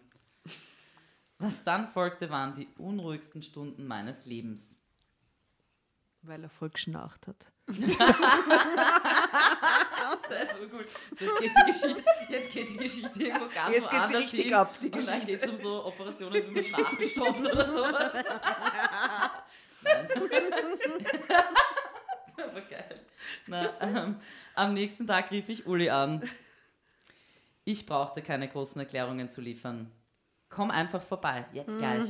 Was 1.39 1.63
dann 1.63 1.87
folgte, 1.87 2.29
waren 2.29 2.53
die 2.53 2.67
unruhigsten 2.77 3.41
Stunden 3.41 3.87
meines 3.87 4.25
Lebens. 4.25 4.81
Weil 6.21 6.43
er 6.43 6.49
voll 6.49 6.69
geschnarcht 6.69 7.27
hat. 7.27 7.45
Das 7.67 7.77
ist 10.47 10.59
so 10.59 10.67
gut. 10.67 10.85
So, 11.11 11.25
jetzt, 11.25 11.39
geht 11.39 11.51
die 11.55 11.65
Geschichte, 11.71 12.03
jetzt 12.29 12.51
geht 12.51 12.71
die 12.71 12.77
Geschichte 12.77 13.23
irgendwo 13.23 13.45
ganz 13.53 13.75
Jetzt 13.75 13.89
geht 13.89 13.99
woanders 13.99 14.21
richtig 14.21 14.45
hin. 14.45 14.53
ab, 14.53 14.79
die 14.81 14.89
und 14.89 15.07
dann 15.07 15.25
geht 15.25 15.43
es 15.43 15.49
um 15.49 15.57
so 15.57 15.85
Operationen, 15.85 16.47
wie 16.47 16.51
man 16.51 16.63
Schlafen 16.63 17.03
stoppt 17.03 17.39
oder 17.39 17.67
sowas. 17.67 18.25
Nein. 19.81 20.07
Aber 22.37 22.61
geil. 22.61 23.01
Na, 23.47 23.81
ähm, 23.81 24.19
am 24.55 24.73
nächsten 24.73 25.07
Tag 25.07 25.31
rief 25.31 25.47
ich 25.49 25.67
Uli 25.67 25.89
an. 25.89 26.27
Ich 27.65 27.85
brauchte 27.85 28.21
keine 28.21 28.47
großen 28.47 28.79
Erklärungen 28.81 29.29
zu 29.29 29.41
liefern. 29.41 29.91
Komm 30.49 30.71
einfach 30.71 31.01
vorbei, 31.01 31.45
jetzt 31.53 31.77
gleich 31.77 32.09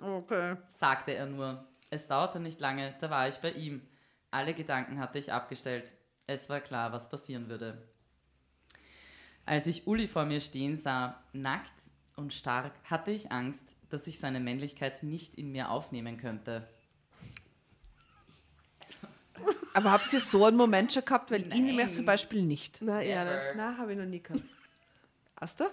Okay. 0.00 0.56
sagte 0.66 1.12
er 1.12 1.26
nur. 1.26 1.64
Es 1.88 2.08
dauerte 2.08 2.40
nicht 2.40 2.60
lange, 2.60 2.94
da 3.00 3.10
war 3.10 3.28
ich 3.28 3.36
bei 3.36 3.52
ihm. 3.52 3.80
Alle 4.32 4.54
Gedanken 4.54 4.98
hatte 4.98 5.18
ich 5.18 5.32
abgestellt. 5.32 5.92
Es 6.26 6.50
war 6.50 6.60
klar, 6.60 6.92
was 6.92 7.08
passieren 7.08 7.48
würde. 7.48 7.80
Als 9.44 9.68
ich 9.68 9.86
Uli 9.86 10.08
vor 10.08 10.24
mir 10.24 10.40
stehen 10.40 10.76
sah, 10.76 11.22
nackt 11.32 11.90
und 12.16 12.34
stark, 12.34 12.72
hatte 12.84 13.12
ich 13.12 13.30
Angst, 13.30 13.76
dass 13.88 14.08
ich 14.08 14.18
seine 14.18 14.40
Männlichkeit 14.40 15.04
nicht 15.04 15.36
in 15.36 15.52
mir 15.52 15.70
aufnehmen 15.70 16.16
könnte. 16.16 16.66
Aber 19.74 19.92
habt 19.92 20.12
ihr 20.12 20.20
so 20.20 20.44
einen 20.46 20.56
Moment 20.56 20.92
schon 20.92 21.04
gehabt? 21.04 21.30
Weil 21.30 21.52
ihn 21.54 21.66
nämlich 21.66 21.92
zum 21.92 22.06
Beispiel 22.06 22.42
nicht. 22.42 22.80
Na, 22.82 23.00
ja. 23.02 23.24
Nein, 23.54 23.78
habe 23.78 23.92
ich 23.92 23.98
noch 23.98 24.06
nie 24.06 24.22
gehabt. 24.22 24.42
Hast 25.38 25.60
du? 25.60 25.64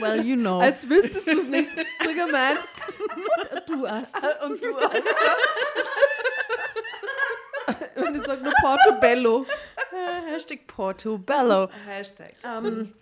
Well, 0.00 0.24
you 0.24 0.36
know. 0.36 0.60
Als 0.60 0.88
wüsstest 0.88 1.26
du 1.28 1.38
es 1.38 1.46
nicht. 1.46 1.68
So 2.02 2.08
gemein. 2.08 2.56
Du 3.66 3.88
hast. 3.88 4.14
Und 4.44 4.62
du 4.62 4.76
hast. 4.76 5.02
Und 7.96 8.16
ich 8.16 8.22
sag 8.24 8.42
nur 8.42 8.52
Portobello. 8.60 9.46
Hashtag 10.26 10.66
Portobello. 10.66 11.68
Hashtag. 11.86 12.34
Ähm, 12.42 12.92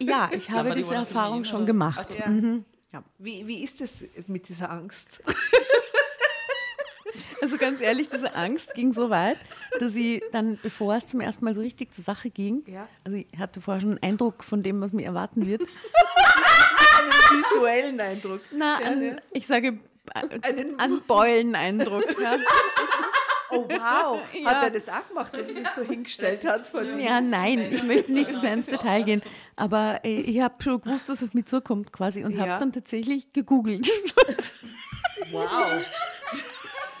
ja, 0.00 0.28
ich 0.32 0.50
habe 0.50 0.60
Somebody 0.68 0.82
diese 0.82 0.94
Erfahrung 0.96 1.44
schon 1.44 1.64
gemacht. 1.64 1.98
Ach 2.00 2.04
so. 2.04 2.14
Ja. 2.14 2.26
Mhm. 2.28 2.64
Wie, 3.18 3.46
wie 3.46 3.62
ist 3.62 3.80
es 3.80 4.04
mit 4.26 4.48
dieser 4.48 4.70
Angst? 4.70 5.22
Also 7.42 7.56
ganz 7.56 7.80
ehrlich, 7.80 8.08
diese 8.08 8.34
Angst 8.34 8.74
ging 8.74 8.92
so 8.92 9.10
weit, 9.10 9.38
dass 9.78 9.94
ich 9.94 10.22
dann, 10.32 10.58
bevor 10.62 10.94
es 10.96 11.06
zum 11.06 11.20
ersten 11.20 11.44
Mal 11.44 11.54
so 11.54 11.60
richtig 11.60 11.94
zur 11.94 12.04
Sache 12.04 12.30
ging, 12.30 12.62
Ja. 12.66 12.88
also 13.04 13.16
ich 13.16 13.26
hatte 13.38 13.60
vorher 13.60 13.80
schon 13.80 13.90
einen 13.98 14.02
Eindruck 14.02 14.44
von 14.44 14.62
dem, 14.62 14.80
was 14.80 14.92
mir 14.92 15.06
erwarten 15.06 15.46
wird. 15.46 15.62
Einen 15.62 17.10
visuellen 17.42 18.00
Eindruck. 18.00 18.40
Na, 18.52 18.76
an, 18.76 19.20
ich 19.32 19.46
sage, 19.46 19.78
äh, 20.14 20.64
an 20.78 21.02
Beulen-Eindruck. 21.06 22.04
Ja. 22.20 22.36
Oh 23.52 23.66
wow, 23.68 24.20
Ja. 24.32 24.44
hat 24.48 24.62
er 24.62 24.70
das 24.70 24.88
auch 24.88 25.08
gemacht, 25.08 25.34
dass 25.34 25.48
er 25.48 25.54
sich 25.56 25.68
so 25.74 25.82
hingestellt 25.82 26.46
hat? 26.46 26.64
Vor 26.68 26.82
dir? 26.84 26.96
ja, 27.00 27.20
nein, 27.20 27.58
ich 27.58 27.82
möchte 27.82 28.12
nicht 28.12 28.30
so 28.30 28.38
sehr 28.38 28.52
ins 28.54 28.66
Detail 28.66 29.02
gehen, 29.02 29.22
aber 29.56 29.98
äh, 30.04 30.20
ich 30.20 30.38
habe 30.40 30.54
schon 30.62 30.80
gewusst, 30.80 31.08
dass 31.08 31.24
auf 31.24 31.34
mich 31.34 31.46
zukommt 31.46 31.92
quasi 31.92 32.22
und 32.22 32.30
Ja. 32.36 32.42
habe 32.46 32.60
dann 32.60 32.72
tatsächlich 32.72 33.32
gegoogelt. 33.32 33.90
Wow. 35.32 35.48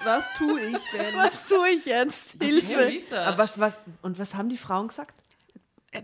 Was 0.04 0.32
tue 0.34 0.60
ich, 0.60 0.76
wenn. 0.92 1.14
was 1.14 1.48
tue 1.48 1.68
ich 1.70 1.84
jetzt? 1.84 2.36
Hilfe! 2.42 3.20
Aber 3.22 3.38
was, 3.38 3.58
was, 3.58 3.78
und 4.02 4.18
was 4.18 4.34
haben 4.34 4.48
die 4.48 4.56
Frauen 4.56 4.88
gesagt? 4.88 5.14
Ich 5.92 6.02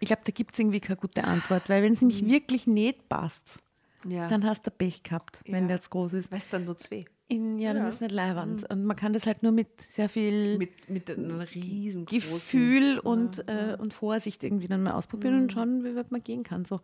Ich 0.00 0.06
glaube, 0.08 0.22
da 0.24 0.32
gibt 0.32 0.52
es 0.52 0.58
irgendwie 0.58 0.80
keine 0.80 0.96
gute 0.96 1.24
Antwort, 1.24 1.68
weil 1.68 1.82
wenn 1.82 1.92
es 1.94 2.00
nämlich 2.00 2.26
wirklich 2.26 2.66
nicht 2.66 3.08
passt, 3.08 3.58
Ja. 4.04 4.28
dann 4.28 4.44
hast 4.44 4.66
du 4.66 4.70
Pech 4.70 5.02
gehabt, 5.02 5.40
wenn 5.46 5.62
Ja. 5.64 5.68
der 5.68 5.76
jetzt 5.76 5.90
groß 5.90 6.14
ist. 6.14 6.30
Weil 6.30 6.38
es 6.38 6.48
dann 6.48 6.64
nur 6.64 6.76
zwei. 6.78 7.04
In, 7.28 7.58
ja, 7.58 7.72
dann 7.74 7.82
Ja. 7.82 7.88
ist 7.88 8.00
nicht 8.00 8.12
Leiwand. 8.12 8.68
Und 8.70 8.84
man 8.84 8.96
kann 8.96 9.12
das 9.12 9.26
halt 9.26 9.42
nur 9.42 9.50
mit 9.52 9.68
sehr 9.82 10.08
viel 10.08 10.58
Mit, 10.58 10.88
mit 10.88 11.10
einem 11.10 11.40
riesen 11.40 12.06
Gefühl 12.06 12.98
und, 13.00 13.48
äh, 13.48 13.76
und 13.78 13.92
Vorsicht 13.94 14.44
irgendwie 14.44 14.68
dann 14.68 14.82
mal 14.84 14.92
ausprobieren 14.92 15.42
und 15.42 15.52
schauen, 15.52 15.82
wie 15.84 15.96
weit 15.96 16.12
man 16.12 16.20
gehen 16.22 16.44
kann. 16.44 16.64
So. 16.64 16.80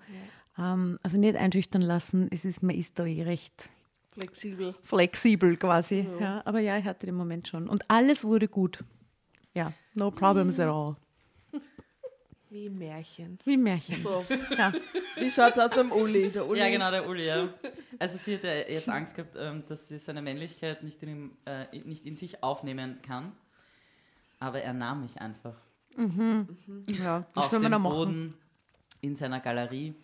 Ähm, 0.59 0.99
also 1.03 1.17
nicht 1.17 1.37
einschüchtern 1.37 1.83
lassen, 1.83 2.29
es 2.33 2.45
ist, 2.45 2.63
man 2.63 2.75
ist 2.77 2.99
da 2.99 3.05
eh 3.07 3.23
recht 3.23 3.69
Flexibel. 4.13 4.75
flexibel 4.83 5.57
quasi. 5.57 6.07
Ja. 6.21 6.43
aber 6.45 6.61
ja, 6.61 6.77
ich 6.79 6.85
hatte 6.85 7.07
den 7.07 7.15
Moment 7.15 7.49
schon. 7.49 7.69
Und 7.69 7.85
alles 7.89 8.25
wurde 8.25 8.49
gut. 8.49 8.85
Ja, 9.55 9.73
no 9.95 10.11
problems 10.11 10.59
at 10.61 10.69
all. 10.69 10.97
Wie 12.51 12.67
ein 12.67 12.77
Märchen. 12.77 13.39
Wie 13.45 13.55
ein 13.55 13.63
Märchen. 13.63 14.03
So, 14.03 14.25
Ja. 14.59 14.73
wie 15.17 15.31
schaut's 15.31 15.59
aus 15.59 15.71
beim 15.71 15.91
Uli? 15.91 16.31
Der 16.31 16.47
Uli 16.47 16.61
Ja, 16.61 16.69
genau, 16.69 16.91
der 16.91 17.09
Uli, 17.09 17.27
ja. 17.27 17.49
Also 17.99 18.19
sie 18.19 18.35
hat 18.35 18.45
ja 18.45 18.53
jetzt 18.53 18.89
Angst 18.91 19.15
gehabt, 19.17 19.35
ähm, 19.39 19.63
dass 19.67 19.89
sie 19.89 19.99
seine 19.99 20.21
Männlichkeit 20.21 20.83
nicht 20.83 21.03
in, 21.03 21.09
ihm, 21.09 21.31
äh, 21.47 21.65
nicht 21.85 22.05
in 22.05 22.15
sich 22.15 22.43
aufnehmen 22.43 23.01
kann. 23.01 23.33
Aber 24.39 24.61
er 24.61 24.75
nahm 24.75 25.01
mich 25.03 25.19
einfach 25.21 25.55
ja, 26.91 27.27
was 27.35 27.45
auf 27.45 27.51
soll 27.51 27.61
man 27.61 27.71
den 27.71 27.73
da 27.73 27.79
machen? 27.79 27.97
Boden 27.97 28.35
in 29.01 29.15
seiner 29.15 29.41
Galerie, 29.41 29.95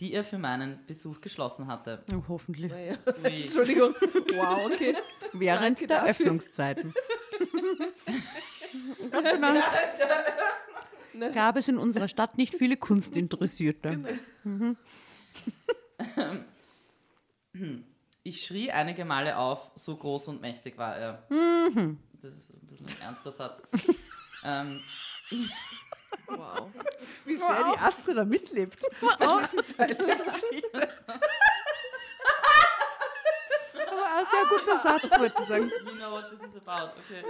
die 0.00 0.12
er 0.12 0.24
für 0.24 0.38
meinen 0.38 0.84
Besuch 0.86 1.20
geschlossen 1.20 1.66
hatte. 1.68 2.02
Oh, 2.12 2.22
hoffentlich. 2.28 2.72
Naja. 2.72 2.96
Ui. 3.24 3.42
Entschuldigung. 3.42 3.94
Wow, 4.34 4.66
okay. 4.66 4.96
Während 5.32 5.78
Danke 5.80 5.86
der 5.86 6.04
dafür. 6.04 6.26
Öffnungszeiten. 6.26 6.94
Gott 9.10 9.26
sei 9.26 9.36
Dank 9.36 9.62
gab 11.32 11.56
es 11.56 11.68
in 11.68 11.78
unserer 11.78 12.08
Stadt 12.08 12.36
nicht 12.38 12.54
viele 12.54 12.76
Kunstinteressierte. 12.76 14.18
Ich 18.26 18.44
schrie 18.44 18.70
einige 18.72 19.04
Male 19.04 19.36
auf, 19.36 19.70
so 19.76 19.96
groß 19.96 20.28
und 20.28 20.40
mächtig 20.40 20.76
war 20.76 20.96
er. 20.96 21.26
Das 21.28 22.32
ist 22.32 22.50
ein 22.52 22.66
bisschen 22.66 22.86
ein 22.86 23.02
ernster 23.02 23.30
Satz. 23.30 23.68
ähm, 24.42 24.80
Wow. 26.26 26.70
Wie 27.24 27.36
sehr 27.36 27.72
die 27.72 27.78
Astrid 27.78 28.16
da 28.16 28.24
mitlebt. 28.24 28.80
Aber 33.86 34.06
ein 34.16 34.26
sehr 34.30 34.44
guter 34.50 34.78
Satz, 34.78 35.18
wollte 35.18 35.42
ich 35.42 35.48
sagen. 35.48 35.70
You 35.86 35.94
know 35.96 36.12
what 36.12 36.30
this 36.30 36.42
is 36.42 36.56
about, 36.56 36.92
okay. 36.98 37.22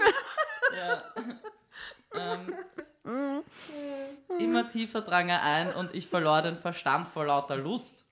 Ja. 0.77 1.03
Ähm, 2.15 2.55
immer 4.39 4.69
tiefer 4.69 5.01
drang 5.03 5.29
er 5.29 5.43
ein 5.43 5.75
und 5.75 5.95
ich 5.95 6.09
verlor 6.09 6.43
den 6.43 6.59
Verstand 6.59 7.09
vor 7.09 7.27
lauter 7.27 7.57
Lust. 7.57 8.07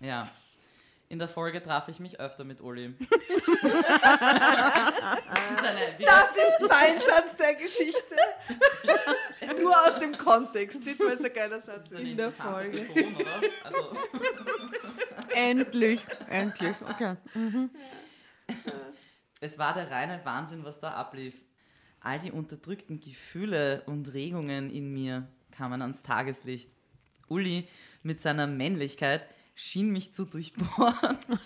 Ja. 0.00 0.28
In 1.12 1.18
der 1.18 1.28
Folge 1.28 1.62
traf 1.62 1.88
ich 1.88 2.00
mich 2.00 2.18
öfter 2.20 2.42
mit 2.42 2.62
Uli. 2.62 2.94
das 2.98 3.10
ist 3.10 3.74
eine, 5.62 5.98
wieder, 5.98 6.10
Das 6.10 6.30
ist 6.34 6.58
mein 6.66 7.00
Satz 7.02 7.36
der 7.36 7.54
Geschichte. 7.54 8.16
Nur 9.60 9.78
aus 9.78 9.98
dem 9.98 10.16
Kontext, 10.16 10.82
nicht 10.82 10.98
weil 11.00 11.10
es 11.10 11.22
ein 11.22 11.34
geiler 11.34 11.60
Satz 11.60 11.90
ist 11.90 12.00
in 12.00 12.16
der 12.16 12.32
Folge. 12.32 12.78
Person? 12.78 13.26
Also, 13.62 13.92
Endlich, 15.34 16.00
endlich. 16.30 16.76
Okay. 16.88 17.16
Es 19.38 19.58
war 19.58 19.74
der 19.74 19.90
reine 19.90 20.18
Wahnsinn, 20.24 20.64
was 20.64 20.80
da 20.80 20.92
ablief. 20.92 21.34
All 22.00 22.20
die 22.20 22.32
unterdrückten 22.32 23.00
Gefühle 23.00 23.82
und 23.84 24.14
Regungen 24.14 24.70
in 24.70 24.90
mir 24.90 25.28
kamen 25.50 25.82
ans 25.82 26.00
Tageslicht. 26.00 26.70
Uli 27.28 27.68
mit 28.02 28.18
seiner 28.18 28.46
Männlichkeit 28.46 29.26
schien 29.54 29.90
mich 29.90 30.14
zu 30.14 30.24
durchbohren. 30.24 31.18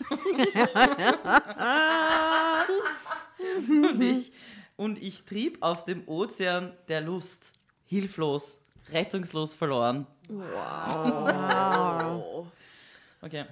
und, 3.68 4.02
ich, 4.02 4.32
und 4.76 5.02
ich 5.02 5.24
trieb 5.24 5.62
auf 5.62 5.84
dem 5.84 6.06
Ozean 6.06 6.72
der 6.88 7.00
Lust, 7.00 7.52
hilflos, 7.84 8.60
rettungslos 8.90 9.54
verloren. 9.54 10.06
Okay. 13.22 13.46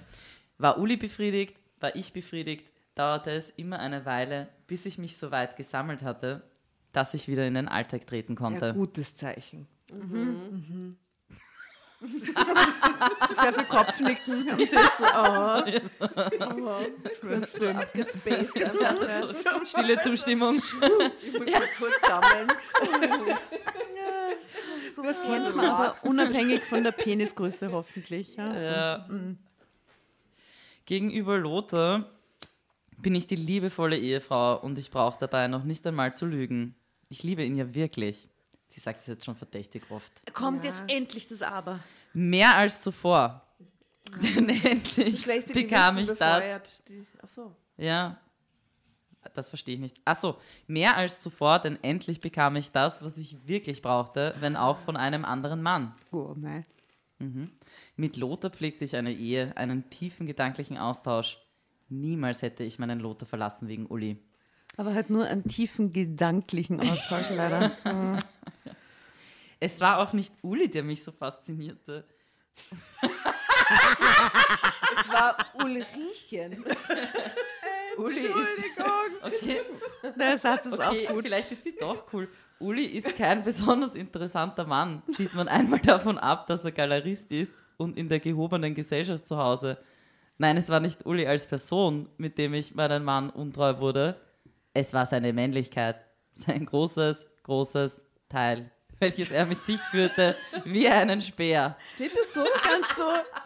War 0.57 0.77
Uli 0.77 0.95
befriedigt, 0.95 1.57
war 1.81 1.93
ich 1.97 2.13
befriedigt, 2.13 2.71
dauerte 2.93 3.31
es 3.31 3.49
immer 3.49 3.79
eine 3.79 4.05
Weile, 4.05 4.47
bis 4.67 4.85
ich 4.85 4.97
mich 4.97 5.17
so 5.17 5.31
weit 5.31 5.57
gesammelt 5.57 6.01
hatte, 6.01 6.43
dass 6.93 7.13
ich 7.13 7.27
wieder 7.27 7.45
in 7.45 7.55
den 7.55 7.67
Alltag 7.67 8.07
treten 8.07 8.35
konnte. 8.35 8.67
Ja, 8.67 8.71
gutes 8.71 9.15
Zeichen. 9.15 9.67
Sehr 12.01 13.53
viel 13.53 13.65
Kopfnicken. 13.65 14.49
Und 14.49 14.59
ich 14.59 14.71
so, 14.71 15.03
oh. 15.03 15.63
Abgespaced 17.79 18.63
einfach. 18.63 19.27
So, 19.27 19.65
stille 19.65 19.99
Zustimmung. 19.99 20.55
Ich 20.55 21.33
muss 21.37 21.51
mal 21.51 21.69
kurz 21.77 22.01
sammeln. 22.01 22.47
Das 25.03 25.21
kennt 25.21 25.55
man 25.55 25.65
aber 25.65 25.95
unabhängig 26.03 26.63
von 26.63 26.83
der 26.83 26.91
Penisgröße 26.91 27.71
hoffentlich. 27.71 28.35
Ja. 28.35 28.59
Ja. 28.59 29.09
Gegenüber 30.85 31.37
Lothar 31.37 32.09
bin 32.97 33.13
ich 33.13 33.27
die 33.27 33.35
liebevolle 33.35 33.97
Ehefrau 33.97 34.59
und 34.59 34.77
ich 34.77 34.91
brauche 34.91 35.19
dabei 35.19 35.47
noch 35.47 35.63
nicht 35.63 35.85
einmal 35.85 36.15
zu 36.15 36.25
lügen. 36.25 36.75
Ich 37.09 37.23
liebe 37.23 37.43
ihn 37.43 37.55
ja 37.55 37.73
wirklich. 37.75 38.29
Sie 38.67 38.79
sagt 38.79 39.01
es 39.01 39.07
jetzt 39.07 39.25
schon 39.25 39.35
verdächtig 39.35 39.83
oft. 39.89 40.33
Kommt 40.33 40.63
jetzt 40.63 40.83
endlich 40.87 41.27
das 41.27 41.41
Aber. 41.41 41.79
Mehr 42.13 42.55
als 42.55 42.81
zuvor. 42.81 43.41
Denn 44.21 44.49
endlich 44.49 45.21
Schlechte 45.21 45.53
bekam 45.53 45.95
Gewissen 45.95 46.13
ich 46.13 46.19
das. 46.19 46.83
Die, 46.87 47.05
achso. 47.21 47.55
Ja, 47.77 48.19
das 49.33 49.49
verstehe 49.49 49.75
ich 49.75 49.81
nicht. 49.81 49.99
Achso, 50.05 50.37
mehr 50.67 50.95
als 50.95 51.19
zuvor, 51.19 51.59
denn 51.59 51.79
endlich 51.83 52.21
bekam 52.21 52.55
ich 52.55 52.71
das, 52.71 53.03
was 53.03 53.17
ich 53.17 53.47
wirklich 53.47 53.81
brauchte, 53.81 54.35
wenn 54.39 54.55
auch 54.55 54.77
von 54.77 54.95
einem 54.95 55.25
anderen 55.25 55.61
Mann. 55.63 55.95
Oh, 56.11 56.33
nein. 56.37 56.63
Mit 57.95 58.17
Lothar 58.17 58.51
pflegte 58.51 58.85
ich 58.85 58.95
eine 58.95 59.13
Ehe, 59.13 59.55
einen 59.55 59.89
tiefen 59.89 60.27
gedanklichen 60.27 60.77
Austausch. 60.77 61.39
Niemals 61.87 62.41
hätte 62.41 62.63
ich 62.63 62.77
meinen 62.77 62.99
Lothar 62.99 63.27
verlassen 63.27 63.67
wegen 63.67 63.85
Uli. 63.85 64.17
Aber 64.77 64.93
halt 64.93 65.09
nur 65.09 65.25
einen 65.25 65.45
tiefen 65.45 65.93
gedanklichen 65.93 66.81
Austausch 66.81 67.29
leider. 67.29 67.71
Es 69.59 69.79
war 69.81 69.99
auch 69.99 70.13
nicht 70.13 70.33
Uli, 70.41 70.69
der 70.69 70.83
mich 70.83 71.03
so 71.03 71.11
faszinierte. 71.11 72.05
Es 74.97 75.09
war 75.11 75.37
Ulrichen. 75.63 76.63
Uli 77.97 78.25
ist. 78.27 78.65
Okay, 79.23 79.61
Der 80.19 80.37
Satz 80.37 80.65
ist 80.65 80.73
okay 80.73 81.07
auch 81.07 81.13
gut. 81.13 81.23
vielleicht 81.25 81.51
ist 81.51 81.63
sie 81.63 81.75
doch 81.77 82.05
cool. 82.13 82.27
Uli 82.59 82.85
ist 82.85 83.15
kein 83.15 83.43
besonders 83.43 83.95
interessanter 83.95 84.65
Mann. 84.65 85.01
Sieht 85.07 85.33
man 85.33 85.47
einmal 85.47 85.79
davon 85.79 86.17
ab, 86.17 86.47
dass 86.47 86.65
er 86.65 86.71
Galerist 86.71 87.31
ist 87.31 87.53
und 87.77 87.97
in 87.97 88.07
der 88.09 88.19
gehobenen 88.19 88.73
Gesellschaft 88.73 89.25
zu 89.25 89.37
Hause. 89.37 89.77
Nein, 90.37 90.57
es 90.57 90.69
war 90.69 90.79
nicht 90.81 91.05
Uli 91.05 91.25
als 91.25 91.47
Person, 91.47 92.09
mit 92.17 92.37
dem 92.37 92.53
ich 92.53 92.75
meinen 92.75 93.03
Mann 93.03 93.29
untreu 93.29 93.79
wurde. 93.79 94.19
Es 94.73 94.93
war 94.93 95.05
seine 95.05 95.31
Männlichkeit. 95.33 95.95
Sein 96.33 96.65
großes, 96.65 97.25
großes 97.43 98.03
Teil, 98.27 98.69
welches 98.99 99.31
er 99.31 99.45
mit 99.45 99.61
sich 99.61 99.79
führte, 99.91 100.35
wie 100.63 100.87
einen 100.87 101.21
Speer. 101.21 101.77
Steht 101.95 102.15
das 102.17 102.33
so? 102.33 102.45
Kannst 102.61 102.97
du 102.97 103.03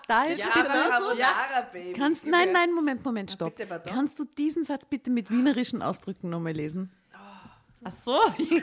da 0.07 0.25
jetzt 0.25 0.39
Ja, 0.39 0.45
bitte... 0.53 0.67
Carbonara, 0.67 1.61
Baby. 1.71 1.93
Kannst, 1.93 2.25
nein, 2.25 2.51
nein, 2.51 2.73
Moment, 2.73 3.03
Moment, 3.03 3.31
stopp. 3.31 3.55
bitte. 3.55 3.81
Kannst 3.85 4.19
du 4.19 4.25
diesen 4.25 4.65
Satz 4.65 4.85
bitte 4.85 5.09
mit 5.09 5.29
wienerischen 5.29 5.81
Ausdrücken 5.81 6.29
nochmal 6.29 6.53
lesen? 6.53 6.91
Ach 7.83 7.91
so. 7.91 8.19
okay, 8.27 8.61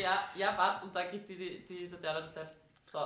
ja, 0.00 0.24
ja, 0.34 0.52
passt. 0.52 0.82
Und 0.82 0.94
da 0.94 1.04
kriegt 1.04 1.28
die, 1.28 1.36
die, 1.36 1.66
die 1.68 1.88
Tatjana 1.88 2.20
das 2.22 2.34
Heft. 2.34 2.50
So. 2.84 2.98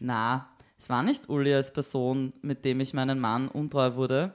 Na, 0.00 0.48
es 0.78 0.88
war 0.88 1.02
nicht 1.02 1.28
Uli 1.28 1.54
als 1.54 1.72
Person, 1.72 2.32
mit 2.40 2.64
dem 2.64 2.80
ich 2.80 2.94
meinen 2.94 3.18
Mann 3.18 3.48
untreu 3.48 3.94
wurde. 3.96 4.34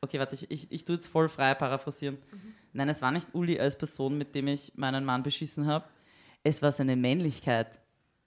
Okay, 0.00 0.18
warte, 0.18 0.36
ich, 0.36 0.50
ich, 0.50 0.72
ich 0.72 0.84
tue 0.84 0.94
jetzt 0.94 1.08
voll 1.08 1.28
frei 1.28 1.54
paraphrasieren. 1.54 2.16
Nein, 2.78 2.88
es 2.90 3.02
war 3.02 3.10
nicht 3.10 3.34
Uli 3.34 3.58
als 3.58 3.76
Person, 3.76 4.16
mit 4.16 4.36
dem 4.36 4.46
ich 4.46 4.72
meinen 4.76 5.04
Mann 5.04 5.24
beschissen 5.24 5.66
habe. 5.66 5.84
Es 6.44 6.62
war 6.62 6.70
seine 6.70 6.94
Männlichkeit. 6.94 7.80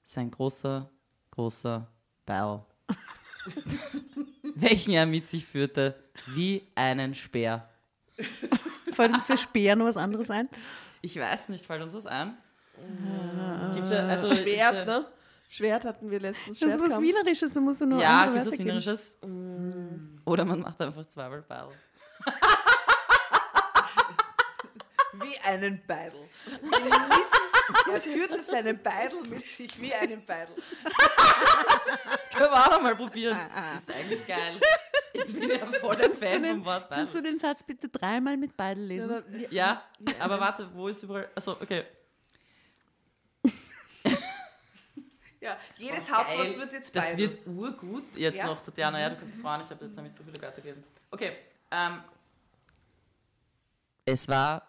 Sein 0.04 0.30
großer, 0.30 0.92
großer 1.32 1.88
Ball. 2.26 2.66
welchen 4.56 4.92
er 4.92 5.06
mit 5.06 5.26
sich 5.26 5.46
führte, 5.46 5.96
wie 6.28 6.68
einen 6.76 7.16
Speer. 7.16 7.70
Fällt 8.92 9.14
uns 9.14 9.24
für 9.24 9.38
Speer 9.38 9.78
noch 9.78 9.86
was 9.86 9.96
anderes 9.96 10.30
ein? 10.30 10.50
Ich 11.02 11.18
weiß 11.18 11.48
nicht, 11.48 11.66
fällt 11.66 11.82
uns 11.82 11.94
was 11.94 12.06
ein? 12.06 12.36
Gibt 13.74 13.88
es 13.88 13.94
also 13.94 14.36
Schwert, 14.36 14.76
ist, 14.76 14.86
ne? 14.86 15.06
Schwert 15.48 15.86
hatten 15.86 16.12
wir 16.12 16.20
letztens. 16.20 16.60
Das 16.60 16.76
ist 16.76 16.82
was. 16.82 17.00
Wienerisches, 17.00 17.54
da 17.54 17.62
musst 17.62 17.80
du 17.80 17.86
nur 17.86 18.02
Ja, 18.02 18.26
gibt 18.26 18.46
es 18.46 18.52
was. 18.52 18.60
Wienerisches? 18.60 19.18
Oder 20.26 20.44
man 20.44 20.60
macht 20.60 20.82
einfach 20.82 21.06
Zweimal 21.06 21.42
Battle. 21.42 21.74
wie 25.24 25.38
einen 25.40 25.82
Beidel. 25.86 26.22
Er 27.92 28.02
führte 28.02 28.44
seinen 28.44 28.82
Beidel 28.82 29.22
mit 29.30 29.46
sich 29.46 29.80
wie 29.82 29.94
einen 29.94 30.24
Beidel. 30.26 30.56
Das 32.06 32.30
können 32.30 32.52
wir 32.52 32.66
auch 32.66 32.72
noch 32.72 32.82
mal 32.82 32.96
probieren. 32.96 33.38
Das 33.54 33.82
ist 33.82 33.92
eigentlich 33.96 34.26
geil. 34.28 34.60
Ich 35.14 35.26
bin 35.34 35.50
ja 35.50 35.66
voll 35.80 35.96
der 35.96 36.12
Fan 36.12 36.44
vom 36.46 36.66
Wort 36.66 36.90
Kannst 36.90 37.14
du 37.14 37.18
Beidel. 37.20 37.32
den 37.34 37.40
Satz 37.40 37.64
bitte 37.64 37.90
dreimal 37.90 38.38
mit 38.38 38.56
Beidel 38.56 38.86
lesen? 38.86 39.24
Ja, 39.50 39.84
aber 40.20 40.40
warte, 40.40 40.70
wo 40.74 40.88
ist 40.88 41.04
überall. 41.04 41.30
Also, 41.36 41.54
okay. 41.62 41.86
Ja, 45.40 45.58
jedes 45.78 46.08
Oh, 46.10 46.14
Hauptwort 46.18 46.38
geil. 46.50 46.60
wird 46.60 46.74
jetzt 46.74 46.96
Das 46.96 47.04
Beidel. 47.12 47.18
wird 47.32 47.48
urgut. 47.48 48.16
Jetzt 48.16 48.38
Ja. 48.38 48.46
noch, 48.46 48.62
Tatjana, 48.62 49.00
ja, 49.00 49.10
du 49.10 49.16
kannst 49.16 49.34
dich 49.34 49.42
freuen, 49.42 49.62
ich 49.62 49.70
habe 49.72 49.86
jetzt 49.86 49.96
nämlich 49.96 50.14
zu 50.14 50.24
viele 50.24 50.40
Wörter 50.40 50.62
gelesen. 50.62 50.84
Okay, 51.10 51.36
ähm. 51.72 52.04
Es 54.06 54.28
war 54.28 54.68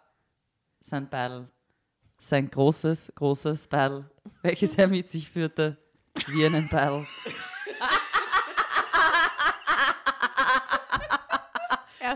sein 0.84 1.08
Beidel. 1.08 1.48
Sein 2.18 2.50
großes, 2.50 3.12
großes 3.16 3.66
Beidel, 3.68 4.04
welches 4.42 4.76
er 4.76 4.86
mit 4.86 5.08
sich 5.08 5.28
führte, 5.28 5.76
wie 6.28 6.46
einen 6.46 6.68
Beidel. 6.68 7.06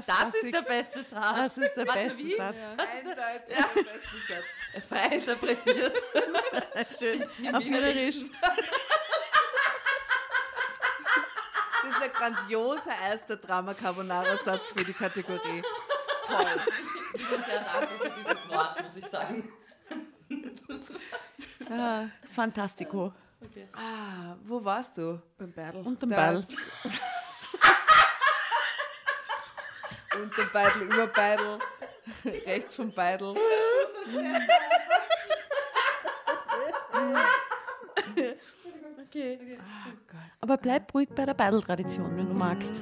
Das 0.06 0.34
ist 0.34 0.52
der 0.52 0.62
beste 0.62 1.02
Satz. 1.02 1.36
Das 1.36 1.58
ist 1.58 1.74
der 1.74 1.86
Warte, 1.86 2.00
beste 2.00 2.18
wie? 2.18 2.36
Satz. 2.36 2.56
Eindeutig 2.76 3.16
der 3.48 3.82
beste 3.82 4.16
Satz. 4.28 4.88
Frei 4.88 5.06
interpretiert. 5.16 6.02
Schön. 6.98 7.22
Auf 7.54 7.64
Wienerisch. 7.64 8.24
Das 11.82 11.90
ist 11.90 12.02
ein 12.02 12.12
grandioser 12.12 12.92
erster 13.08 13.36
Drama 13.36 13.74
Carbonara 13.74 14.36
Satz 14.36 14.70
für 14.70 14.84
die 14.84 14.92
Kategorie. 14.92 15.62
Toll. 16.24 16.60
Ich 17.14 17.26
bin 17.28 17.42
sehr 17.44 17.60
dankbar 17.60 17.85
für 17.98 18.10
dieses 18.10 18.48
Wort, 18.48 18.82
muss 18.82 18.96
ich 18.96 19.06
sagen. 19.06 19.48
Ah, 21.70 22.04
Fantastico. 22.30 23.12
Ah, 23.74 24.36
wo 24.44 24.64
warst 24.64 24.96
du? 24.98 25.20
Beim 25.38 25.52
Battle. 25.52 25.80
Und 25.80 26.00
den 26.02 26.10
Da. 26.10 26.16
Ball. 26.16 26.36
Und 30.20 30.36
den 30.38 30.50
Beidel 30.52 30.82
über 30.82 31.06
Beidel. 31.08 31.58
Rechts 32.24 32.74
vom 32.74 32.90
Beidel. 32.90 33.34
Okay. 39.08 39.58
Aber 40.40 40.56
bleib 40.56 40.92
ruhig 40.94 41.08
bei 41.14 41.24
der 41.26 41.34
Beidel-Tradition, 41.34 42.16
wenn 42.16 42.28
du 42.28 42.34
magst. 42.34 42.72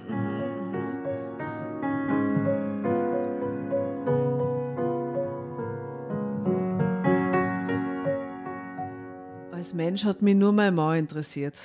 Als 9.65 9.73
Mensch 9.73 10.05
hat 10.05 10.21
mich 10.21 10.35
nur 10.35 10.53
mein 10.53 10.75
Mann 10.75 10.99
interessiert. 10.99 11.59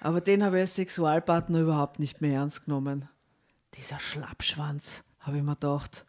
Aber 0.00 0.22
den 0.22 0.42
habe 0.42 0.56
ich 0.56 0.60
als 0.62 0.76
Sexualpartner 0.76 1.60
überhaupt 1.60 1.98
nicht 1.98 2.22
mehr 2.22 2.36
ernst 2.36 2.64
genommen. 2.64 3.06
Dieser 3.76 3.98
Schlappschwanz, 3.98 5.04
habe 5.20 5.36
ich 5.36 5.42
mir 5.42 5.52
gedacht, 5.52 6.06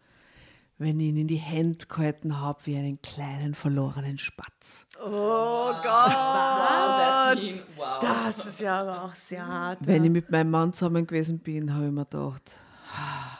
wenn 0.77 0.97
ich 0.97 1.07
ihn 1.07 1.17
in 1.17 1.27
die 1.27 1.35
Hände 1.35 1.87
gehalten 1.87 2.39
habe 2.39 2.59
wie 2.63 2.77
einen 2.77 3.01
kleinen 3.01 3.53
verlorenen 3.53 4.17
Spatz. 4.17 4.87
Oh 4.97 5.73
Gott. 5.83 5.83
That's 5.83 7.41
mean. 7.41 7.59
Wow. 7.75 7.99
Das 7.99 8.45
ist 8.45 8.61
ja 8.61 8.79
aber 8.79 9.03
auch 9.03 9.15
sehr 9.15 9.45
hart. 9.45 9.79
Wenn 9.81 10.05
ich 10.05 10.11
mit 10.11 10.31
meinem 10.31 10.51
Mann 10.51 10.71
zusammen 10.71 11.05
gewesen 11.05 11.39
bin, 11.39 11.73
habe 11.73 11.87
ich 11.87 11.91
mir 11.91 12.05
gedacht, 12.05 12.61
ah, 12.97 13.39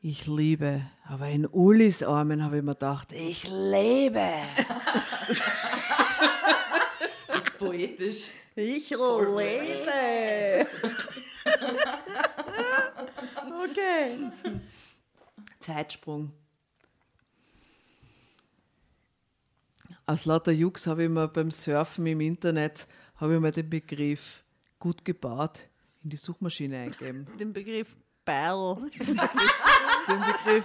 ich 0.00 0.28
liebe. 0.28 0.82
Aber 1.08 1.26
in 1.26 1.44
Ulis 1.44 2.04
Armen 2.04 2.44
habe 2.44 2.58
ich 2.58 2.62
mir 2.62 2.74
gedacht, 2.74 3.12
ich 3.12 3.48
lebe. 3.50 4.30
Poetisch. 7.60 8.30
Ich 8.56 8.88
lebe. 8.88 10.66
okay. 13.64 14.30
Zeitsprung. 15.58 16.32
Aus 20.06 20.24
lauter 20.24 20.52
Jux 20.52 20.86
habe 20.86 21.04
ich 21.04 21.10
mir 21.10 21.28
beim 21.28 21.50
Surfen 21.50 22.06
im 22.06 22.22
Internet 22.22 22.88
habe 23.16 23.34
ich 23.34 23.40
mir 23.40 23.52
den 23.52 23.68
Begriff 23.68 24.42
gut 24.78 25.04
gebaut 25.04 25.60
in 26.02 26.08
die 26.08 26.16
Suchmaschine 26.16 26.78
eingegeben. 26.78 27.26
Den 27.38 27.52
Begriff 27.52 27.94
Ball. 28.24 28.90
den 28.96 30.20
Begriff 30.20 30.64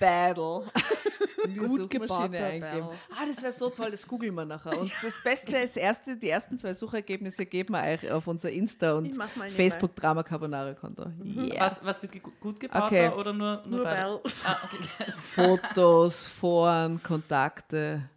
Battle. 0.00 0.66
Gut 1.56 1.88
gebauter 1.90 2.22
eingeben. 2.24 2.60
Battle. 2.60 2.98
Ah, 3.10 3.26
das 3.26 3.42
wäre 3.42 3.52
so 3.52 3.70
toll, 3.70 3.90
das 3.90 4.06
googeln 4.06 4.34
wir 4.34 4.44
nachher. 4.44 4.78
Und 4.78 4.92
das 5.02 5.14
Beste 5.22 5.56
ist, 5.56 5.76
erste, 5.76 6.16
die 6.16 6.28
ersten 6.28 6.58
zwei 6.58 6.74
Suchergebnisse 6.74 7.46
geben 7.46 7.74
wir 7.74 7.82
euch 7.82 8.10
auf 8.10 8.26
unser 8.26 8.50
Insta 8.50 8.92
und. 8.94 9.16
Facebook 9.54 9.94
Drama 9.96 10.22
Carbonara 10.22 10.74
Konto. 10.74 11.06
Yeah. 11.24 11.60
Was, 11.64 11.84
was 11.84 12.02
wird 12.02 12.12
ge- 12.12 12.22
gut 12.40 12.60
gebaut 12.60 12.82
Okay. 12.84 13.08
oder 13.10 13.32
nur, 13.32 13.62
nur, 13.66 13.78
Nur? 13.78 13.84
Ball. 13.84 14.20
Ah, 14.44 14.58
okay. 14.64 15.12
Fotos, 15.22 16.26
Foren, 16.26 17.02
Kontakte. 17.02 18.08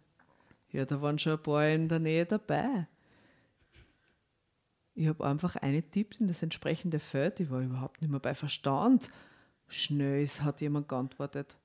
Ja, 0.70 0.84
da 0.84 1.00
waren 1.00 1.18
schon 1.18 1.32
ein 1.34 1.42
paar 1.42 1.66
in 1.68 1.88
der 1.88 2.00
Nähe 2.00 2.26
dabei. 2.26 2.86
Ich 4.94 5.08
habe 5.08 5.24
einfach 5.26 5.56
eingetippt 5.56 6.20
in 6.20 6.28
das 6.28 6.42
entsprechende 6.42 6.98
Feld. 7.00 7.40
Ich 7.40 7.50
war 7.50 7.60
überhaupt 7.60 8.00
nicht 8.00 8.10
mehr 8.10 8.20
bei 8.20 8.34
Verstand. 8.34 9.10
Schnell 9.66 10.26
hat 10.26 10.60
jemand 10.60 10.88
geantwortet. 10.88 11.56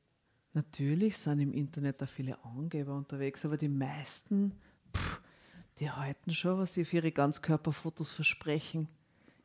Natürlich 0.53 1.17
sind 1.17 1.39
im 1.39 1.53
Internet 1.53 2.01
da 2.01 2.05
viele 2.05 2.43
Angeber 2.43 2.95
unterwegs, 2.95 3.45
aber 3.45 3.57
die 3.57 3.69
meisten, 3.69 4.59
pff, 4.95 5.21
die 5.79 5.91
halten 5.91 6.33
schon, 6.33 6.57
was 6.59 6.73
sie 6.73 6.85
für 6.85 6.97
ihre 6.97 7.11
Ganzkörperfotos 7.11 8.11
versprechen. 8.11 8.87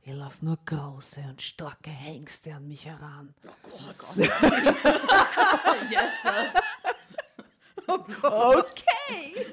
Ich 0.03 0.13
lasse 0.13 0.45
nur 0.45 0.59
große 0.65 1.21
und 1.23 1.41
starke 1.41 1.91
Hengste 1.91 2.55
an 2.55 2.69
mich 2.69 2.87
heran. 2.87 3.35
Yes, 5.91 6.13
yes. 6.25 6.63
Okay. 8.22 9.47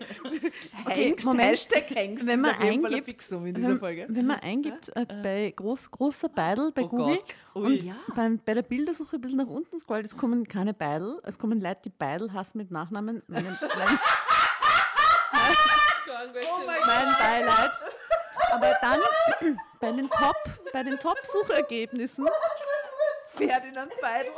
Hengst, 0.88 1.25
Moment. 1.25 1.51
Hashtag 1.51 1.89
Hengst. 1.89 2.25
Wenn 2.25 2.41
man 2.41 2.55
eingibt, 2.55 3.05
Fixum 3.05 3.45
in 3.45 3.55
dieser 3.55 3.77
Folge. 3.77 4.05
wenn 4.09 4.25
man 4.25 4.39
eingibt 4.39 4.89
äh, 4.95 5.05
bei 5.05 5.53
groß, 5.55 5.91
großer 5.91 6.29
Beidel 6.29 6.71
bei 6.71 6.84
Oh 6.84 6.88
Google 6.88 7.17
Gott. 7.17 7.25
Und 7.53 7.93
beim, 8.15 8.39
bei 8.39 8.53
der 8.53 8.61
Bildersuche 8.61 9.17
ein 9.17 9.21
bisschen 9.21 9.38
nach 9.39 9.47
unten 9.47 9.77
scrollt, 9.79 10.05
es 10.05 10.15
kommen 10.15 10.47
keine 10.47 10.73
Beidel, 10.73 11.19
es 11.23 11.38
kommen 11.38 11.59
Leute, 11.59 11.82
die 11.86 11.89
Beidel 11.89 12.32
hassen 12.34 12.57
mit 12.57 12.71
Nachnamen. 12.71 13.21
Mein, 13.27 13.45
mein, 16.65 16.79
mein 16.86 17.15
Beileid. 17.17 17.71
Aber 18.51 18.77
dann 18.82 18.99
bei 19.79 19.91
den 19.91 20.09
Top, 20.09 20.36
bei 20.71 20.84
den 20.84 20.99
Top-Suchergebnissen. 20.99 22.27
Ferdinand 23.36 23.91
Beidel. 23.99 24.32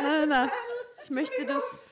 Nein, 0.00 0.06
nein, 0.20 0.28
nein. 0.28 0.50
Ich 1.04 1.10
möchte 1.10 1.46
das. 1.46 1.83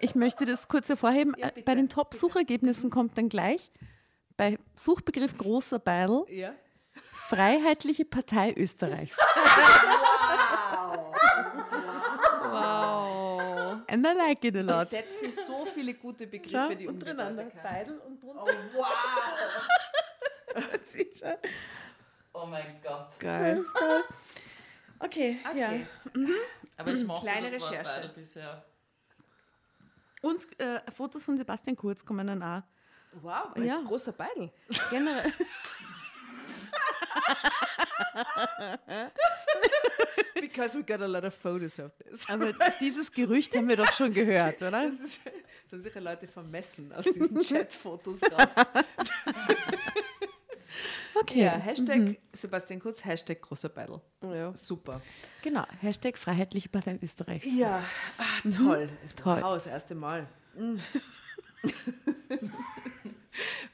Ich 0.00 0.14
möchte 0.14 0.44
das 0.44 0.66
kurz 0.68 0.88
hervorheben. 0.88 1.34
Äh, 1.34 1.62
bei 1.62 1.74
den 1.74 1.88
Top-Suchergebnissen 1.88 2.90
kommt 2.90 3.16
dann 3.16 3.28
gleich 3.28 3.70
bei 4.36 4.58
Suchbegriff 4.74 5.36
großer 5.38 5.78
Beidel 5.78 6.24
Ja. 6.28 6.54
Freiheitliche 6.92 8.04
Partei 8.04 8.52
Österreichs. 8.56 9.16
wow. 12.50 13.78
And 13.88 14.06
I 14.06 14.12
like 14.16 14.44
it 14.44 14.54
a 14.56 14.58
Wir 14.58 14.62
lot. 14.64 14.90
setzen 14.90 15.32
so 15.46 15.64
viele 15.66 15.94
gute 15.94 16.24
Schau, 16.24 16.30
Begriffe, 16.30 16.76
die 16.76 16.86
untereinander. 16.88 17.44
Beidel 17.62 17.98
und 17.98 18.22
drunter. 18.22 18.44
Oh, 18.44 18.78
wow. 18.78 18.86
Oh 22.34 22.46
mein 22.46 22.80
Gott. 22.82 23.08
Geil. 23.18 23.64
Okay, 24.98 25.38
ja. 25.54 25.68
Okay. 25.68 25.86
Aber 26.82 26.92
ich 26.92 27.04
mochte 27.06 27.26
Kleine 27.26 27.50
das 27.50 27.70
Recherche. 27.70 28.00
beide 28.00 28.08
bisher. 28.14 28.64
Und 30.20 30.46
äh, 30.60 30.80
Fotos 30.92 31.24
von 31.24 31.36
Sebastian 31.36 31.76
Kurz 31.76 32.04
kommen 32.04 32.26
dann 32.26 32.42
auch. 32.42 32.62
Wow, 33.20 33.56
Ja. 33.56 33.78
ein 33.78 33.84
großer 33.84 34.12
Beidel. 34.12 34.50
Generell. 34.90 35.32
Because 40.40 40.74
we 40.76 40.82
got 40.82 41.00
a 41.02 41.06
lot 41.06 41.24
of 41.24 41.34
photos 41.34 41.78
of 41.78 41.92
this. 41.98 42.28
Aber 42.28 42.52
dieses 42.80 43.10
Gerücht 43.12 43.54
haben 43.56 43.68
wir 43.68 43.76
doch 43.76 43.92
schon 43.92 44.12
gehört, 44.12 44.56
oder? 44.62 44.70
Das, 44.70 45.00
ist, 45.00 45.20
das 45.24 45.72
haben 45.72 45.82
sicher 45.82 46.00
Leute 46.00 46.26
vermessen 46.28 46.92
aus 46.92 47.04
diesen 47.04 47.40
Chatfotos 47.42 48.20
raus. 48.22 48.66
Okay. 51.22 51.44
Ja, 51.44 51.52
Hashtag 51.52 52.18
Sebastian 52.32 52.80
Kurz, 52.80 53.04
Hashtag 53.04 53.40
großer 53.40 53.68
Beidel. 53.68 54.00
Ja. 54.22 54.54
Super. 54.56 55.00
Genau. 55.42 55.64
Hashtag 55.80 56.18
Freiheitliche 56.18 56.68
Partei 56.68 56.98
Österreichs. 57.00 57.46
Ja, 57.48 57.82
ah, 58.18 58.50
toll. 58.50 58.88
Toll. 59.16 59.42
Wow, 59.42 59.54
das 59.54 59.66
erste 59.66 59.94
Mal. 59.94 60.26
Mm. 60.56 60.76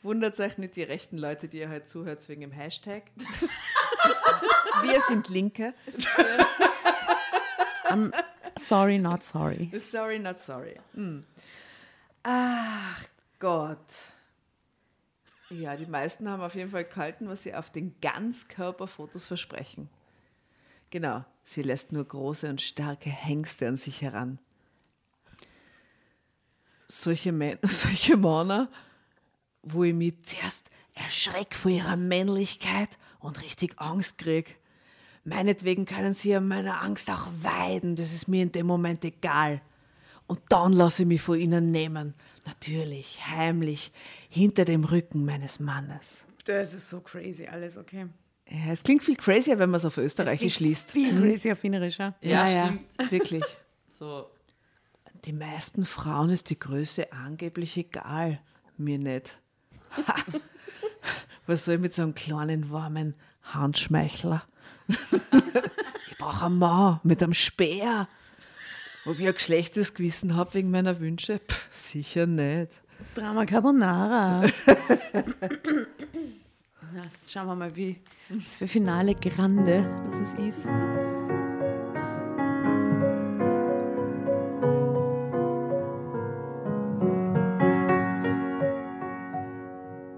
Wundert 0.02 0.38
euch 0.40 0.58
nicht 0.58 0.76
die 0.76 0.82
rechten 0.82 1.18
Leute, 1.18 1.48
die 1.48 1.58
ihr 1.58 1.70
heute 1.70 1.86
zuhört, 1.86 2.28
wegen 2.28 2.42
dem 2.42 2.52
Hashtag. 2.52 3.04
Wir 4.82 5.00
sind 5.08 5.28
Linke. 5.28 5.74
Sorry, 8.58 8.98
not 8.98 9.22
sorry. 9.22 9.70
Sorry, 9.78 10.18
not 10.18 10.40
sorry. 10.40 10.78
Hm. 10.94 11.24
Ach 12.22 13.04
Gott. 13.38 14.04
Ja, 15.50 15.76
die 15.76 15.86
meisten 15.86 16.28
haben 16.28 16.42
auf 16.42 16.54
jeden 16.54 16.70
Fall 16.70 16.84
gehalten, 16.84 17.28
was 17.28 17.42
sie 17.42 17.54
auf 17.54 17.70
den 17.70 17.94
Ganzkörperfotos 18.00 19.26
versprechen. 19.26 19.88
Genau, 20.90 21.24
sie 21.44 21.62
lässt 21.62 21.92
nur 21.92 22.04
große 22.04 22.48
und 22.48 22.60
starke 22.60 23.10
Hengste 23.10 23.66
an 23.68 23.76
sich 23.76 24.02
heran. 24.02 24.38
Solche, 26.86 27.58
solche 27.62 28.16
Männer, 28.16 28.70
wo 29.62 29.84
ich 29.84 29.94
mich 29.94 30.22
zuerst 30.22 30.70
erschreck 30.94 31.54
vor 31.54 31.70
ihrer 31.70 31.96
Männlichkeit 31.96 32.98
und 33.20 33.42
richtig 33.42 33.80
Angst 33.80 34.18
krieg. 34.18 34.58
Meinetwegen 35.24 35.84
können 35.84 36.14
sie 36.14 36.34
an 36.34 36.48
meiner 36.48 36.82
Angst 36.82 37.10
auch 37.10 37.26
weiden, 37.42 37.96
das 37.96 38.12
ist 38.12 38.28
mir 38.28 38.42
in 38.42 38.52
dem 38.52 38.66
Moment 38.66 39.04
egal. 39.04 39.60
Und 40.26 40.40
dann 40.48 40.72
lasse 40.72 41.02
ich 41.02 41.08
mich 41.08 41.22
von 41.22 41.38
ihnen 41.38 41.70
nehmen. 41.70 42.14
Natürlich, 42.48 43.20
heimlich, 43.26 43.92
hinter 44.30 44.64
dem 44.64 44.84
Rücken 44.84 45.26
meines 45.26 45.60
Mannes. 45.60 46.24
Das 46.46 46.72
ist 46.72 46.88
so 46.88 47.00
crazy, 47.00 47.46
alles 47.46 47.76
okay. 47.76 48.06
Ja, 48.48 48.72
es 48.72 48.82
klingt 48.82 49.04
viel 49.04 49.16
crazier, 49.16 49.58
wenn 49.58 49.68
man 49.68 49.76
es 49.76 49.84
auf 49.84 49.98
Österreichisch 49.98 50.58
liest. 50.60 50.92
Viel 50.92 51.20
crazy 51.20 51.52
auf 51.52 51.62
Wienerisch, 51.62 51.98
ja. 51.98 52.14
Ja, 52.22 52.48
ja, 52.48 52.60
stimmt. 52.60 52.86
wirklich. 53.12 53.44
So, 53.86 54.30
Die 55.26 55.34
meisten 55.34 55.84
Frauen 55.84 56.30
ist 56.30 56.48
die 56.48 56.58
Größe 56.58 57.12
angeblich 57.12 57.76
egal. 57.76 58.40
Mir 58.78 58.98
nicht. 58.98 59.38
Was 61.46 61.66
soll 61.66 61.74
ich 61.74 61.80
mit 61.80 61.92
so 61.92 62.02
einem 62.02 62.14
kleinen, 62.14 62.70
warmen 62.70 63.14
Handschmeichler? 63.42 64.42
ich 64.88 66.18
brauche 66.18 66.46
einen 66.46 66.58
Mann 66.58 67.00
mit 67.02 67.22
einem 67.22 67.34
Speer. 67.34 68.08
Ob 69.08 69.18
ich 69.18 69.26
ein 69.26 69.38
schlechtes 69.38 69.94
Gewissen 69.94 70.36
habe 70.36 70.52
wegen 70.52 70.70
meiner 70.70 71.00
Wünsche? 71.00 71.38
Pff, 71.38 71.68
sicher 71.70 72.26
nicht. 72.26 72.72
Drama 73.14 73.46
Carbonara. 73.46 74.44
Jetzt 76.94 77.32
schauen 77.32 77.46
wir 77.46 77.54
mal, 77.54 77.74
wie 77.74 77.96
das 78.28 78.56
für 78.56 78.68
Finale 78.68 79.14
Grande 79.14 79.82
das 80.10 80.34
es 80.34 80.56
ist. 80.56 80.68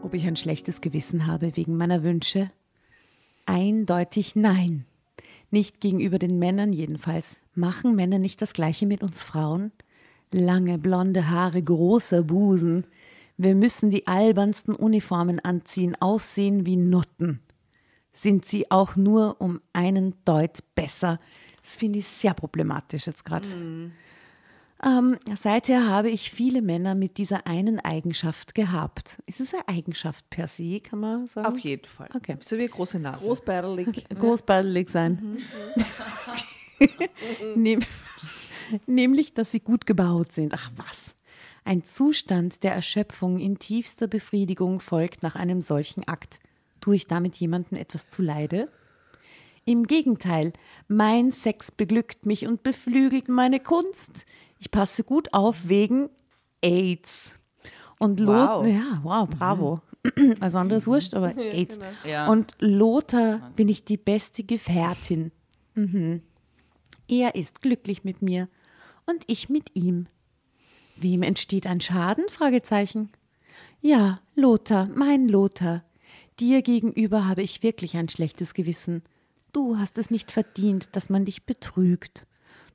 Ob 0.02 0.14
ich 0.14 0.26
ein 0.26 0.34
schlechtes 0.34 0.80
Gewissen 0.80 1.28
habe 1.28 1.56
wegen 1.56 1.76
meiner 1.76 2.02
Wünsche? 2.02 2.50
Eindeutig 3.46 4.34
nein. 4.34 4.84
Nicht 5.50 5.80
gegenüber 5.80 6.18
den 6.18 6.38
Männern 6.38 6.72
jedenfalls. 6.72 7.40
Machen 7.54 7.96
Männer 7.96 8.18
nicht 8.18 8.40
das 8.40 8.52
gleiche 8.52 8.86
mit 8.86 9.02
uns 9.02 9.22
Frauen? 9.22 9.72
Lange 10.32 10.78
blonde 10.78 11.28
Haare, 11.28 11.60
großer 11.62 12.22
Busen. 12.22 12.86
Wir 13.36 13.54
müssen 13.54 13.90
die 13.90 14.06
albernsten 14.06 14.74
Uniformen 14.74 15.40
anziehen, 15.40 15.96
aussehen 15.98 16.66
wie 16.66 16.76
Nutten. 16.76 17.40
Sind 18.12 18.44
sie 18.44 18.70
auch 18.70 18.96
nur 18.96 19.40
um 19.40 19.60
einen 19.72 20.14
Deut 20.24 20.58
besser? 20.74 21.18
Das 21.62 21.74
finde 21.74 22.00
ich 22.00 22.06
sehr 22.06 22.34
problematisch 22.34 23.06
jetzt 23.06 23.24
gerade. 23.24 23.46
Ähm, 24.82 25.18
seither 25.38 25.88
habe 25.88 26.08
ich 26.08 26.30
viele 26.30 26.62
Männer 26.62 26.94
mit 26.94 27.18
dieser 27.18 27.46
einen 27.46 27.80
Eigenschaft 27.80 28.54
gehabt. 28.54 29.22
Ist 29.26 29.40
es 29.40 29.52
eine 29.52 29.68
Eigenschaft 29.68 30.30
per 30.30 30.48
se, 30.48 30.80
kann 30.80 31.00
man 31.00 31.26
sagen? 31.26 31.46
Auf 31.46 31.58
jeden 31.58 31.86
Fall. 31.86 32.08
Okay. 32.14 32.36
So 32.40 32.56
wie 32.56 32.60
eine 32.60 32.70
große 32.70 32.98
Nase. 32.98 33.26
Großbeidelig. 33.26 34.06
großbeidelig 34.18 34.88
sein. 34.88 35.38
Nehm, 37.56 37.80
nämlich, 38.86 39.34
dass 39.34 39.52
sie 39.52 39.60
gut 39.60 39.86
gebaut 39.86 40.32
sind. 40.32 40.54
Ach 40.54 40.70
was. 40.76 41.14
Ein 41.64 41.84
Zustand 41.84 42.62
der 42.62 42.72
Erschöpfung 42.72 43.38
in 43.38 43.58
tiefster 43.58 44.06
Befriedigung 44.06 44.80
folgt 44.80 45.22
nach 45.22 45.36
einem 45.36 45.60
solchen 45.60 46.08
Akt. 46.08 46.40
Tue 46.80 46.96
ich 46.96 47.06
damit 47.06 47.36
jemandem 47.36 47.76
etwas 47.76 48.08
zuleide? 48.08 48.70
Im 49.66 49.86
Gegenteil, 49.86 50.54
mein 50.88 51.32
Sex 51.32 51.70
beglückt 51.70 52.24
mich 52.24 52.46
und 52.46 52.62
beflügelt 52.62 53.28
meine 53.28 53.60
Kunst. 53.60 54.24
Ich 54.60 54.70
passe 54.70 55.02
gut 55.02 55.32
auf 55.34 55.68
wegen 55.68 56.10
AIDS. 56.62 57.34
Und 57.98 58.20
Wow. 58.20 58.64
Lot, 58.64 58.66
ja, 58.66 59.00
wow, 59.02 59.28
bravo. 59.28 59.80
Also 60.40 60.58
anderes 60.58 60.86
wurscht, 60.86 61.14
aber 61.14 61.36
AIDS. 61.36 61.78
Ja. 62.06 62.26
Und 62.28 62.54
Lothar 62.58 63.50
bin 63.56 63.68
ich 63.68 63.84
die 63.84 63.98
beste 63.98 64.44
Gefährtin. 64.44 65.32
Mhm. 65.74 66.22
Er 67.08 67.34
ist 67.34 67.60
glücklich 67.60 68.04
mit 68.04 68.22
mir 68.22 68.48
und 69.06 69.24
ich 69.26 69.48
mit 69.48 69.76
ihm. 69.76 70.06
Wem 70.96 71.22
entsteht 71.22 71.66
ein 71.66 71.80
Schaden? 71.80 72.24
Fragezeichen. 72.28 73.10
Ja, 73.80 74.20
Lothar, 74.34 74.88
mein 74.94 75.28
Lothar. 75.28 75.82
Dir 76.38 76.62
gegenüber 76.62 77.26
habe 77.26 77.42
ich 77.42 77.62
wirklich 77.62 77.96
ein 77.96 78.08
schlechtes 78.08 78.54
Gewissen. 78.54 79.02
Du 79.52 79.78
hast 79.78 79.98
es 79.98 80.10
nicht 80.10 80.30
verdient, 80.30 80.94
dass 80.96 81.10
man 81.10 81.24
dich 81.24 81.44
betrügt. 81.44 82.26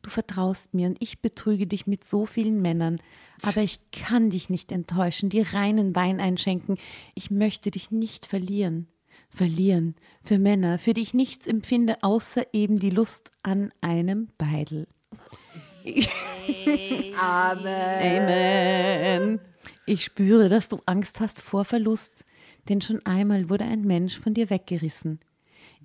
Du 0.05 0.11
vertraust 0.11 0.75
mir 0.75 0.87
und 0.87 1.01
ich 1.01 1.23
betrüge 1.23 1.65
dich 1.65 1.87
mit 1.87 2.03
so 2.03 2.27
vielen 2.27 2.61
Männern. 2.61 3.01
Aber 3.41 3.63
ich 3.63 3.79
kann 3.89 4.29
dich 4.29 4.51
nicht 4.51 4.71
enttäuschen, 4.71 5.29
dir 5.29 5.51
reinen 5.51 5.95
Wein 5.95 6.19
einschenken. 6.19 6.77
Ich 7.15 7.31
möchte 7.31 7.71
dich 7.71 7.89
nicht 7.89 8.27
verlieren. 8.27 8.87
Verlieren 9.29 9.95
für 10.21 10.37
Männer, 10.37 10.77
für 10.77 10.93
die 10.93 11.01
ich 11.01 11.15
nichts 11.15 11.47
empfinde, 11.47 12.03
außer 12.03 12.45
eben 12.53 12.77
die 12.77 12.91
Lust 12.91 13.31
an 13.41 13.71
einem 13.81 14.27
Beidel. 14.37 14.87
Amen. 17.19 19.39
Ich 19.87 20.03
spüre, 20.03 20.49
dass 20.49 20.67
du 20.67 20.81
Angst 20.85 21.19
hast 21.19 21.41
vor 21.41 21.65
Verlust, 21.65 22.25
denn 22.69 22.79
schon 22.79 23.03
einmal 23.07 23.49
wurde 23.49 23.63
ein 23.63 23.81
Mensch 23.81 24.19
von 24.19 24.35
dir 24.35 24.51
weggerissen. 24.51 25.19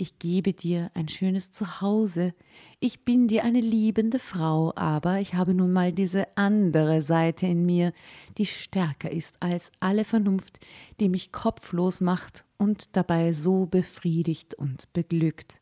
Ich 0.01 0.18
gebe 0.18 0.55
dir 0.55 0.90
ein 0.94 1.09
schönes 1.09 1.51
Zuhause. 1.51 2.32
Ich 2.78 3.05
bin 3.05 3.28
dir 3.28 3.44
eine 3.44 3.61
liebende 3.61 4.18
Frau, 4.18 4.72
aber 4.74 5.20
ich 5.20 5.34
habe 5.34 5.53
nun 5.53 5.74
mal 5.74 5.92
diese 5.92 6.38
andere 6.38 7.03
Seite 7.03 7.46
in 7.46 7.66
mir, 7.66 7.92
die 8.38 8.46
stärker 8.46 9.12
ist 9.12 9.36
als 9.40 9.70
alle 9.78 10.07
Vernunft, 10.07 10.59
die 11.01 11.11
mich 11.11 11.32
kopflos 11.32 12.01
macht 12.01 12.46
und 12.57 12.96
dabei 12.96 13.34
so 13.34 13.66
befriedigt 13.66 14.55
und 14.55 14.90
beglückt. 14.94 15.61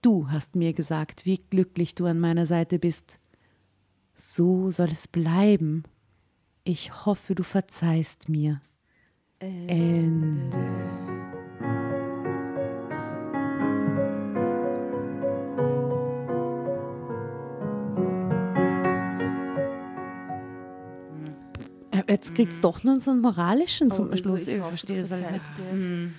Du 0.00 0.30
hast 0.30 0.56
mir 0.56 0.72
gesagt, 0.72 1.26
wie 1.26 1.36
glücklich 1.36 1.94
du 1.94 2.06
an 2.06 2.20
meiner 2.20 2.46
Seite 2.46 2.78
bist. 2.78 3.18
So 4.14 4.70
soll 4.70 4.92
es 4.92 5.06
bleiben. 5.08 5.82
Ich 6.64 7.04
hoffe, 7.04 7.34
du 7.34 7.42
verzeihst 7.42 8.30
mir. 8.30 8.62
Ende. 9.40 10.56
Äh, 10.56 11.11
Jetzt 22.12 22.34
kriegt 22.34 22.52
es 22.52 22.60
doch 22.60 22.84
noch 22.84 23.00
so 23.00 23.10
einen 23.10 23.20
moralischen 23.20 23.90
zum 23.90 24.10
also 24.10 24.22
Schluss. 24.22 24.46
ich 24.46 24.56
Ich 24.56 24.62
verstehe 24.62 25.00
das 25.00 25.12
alles 25.12 25.32
nicht. 25.32 25.42
verzeihst 25.44 25.72
mir. 25.72 26.10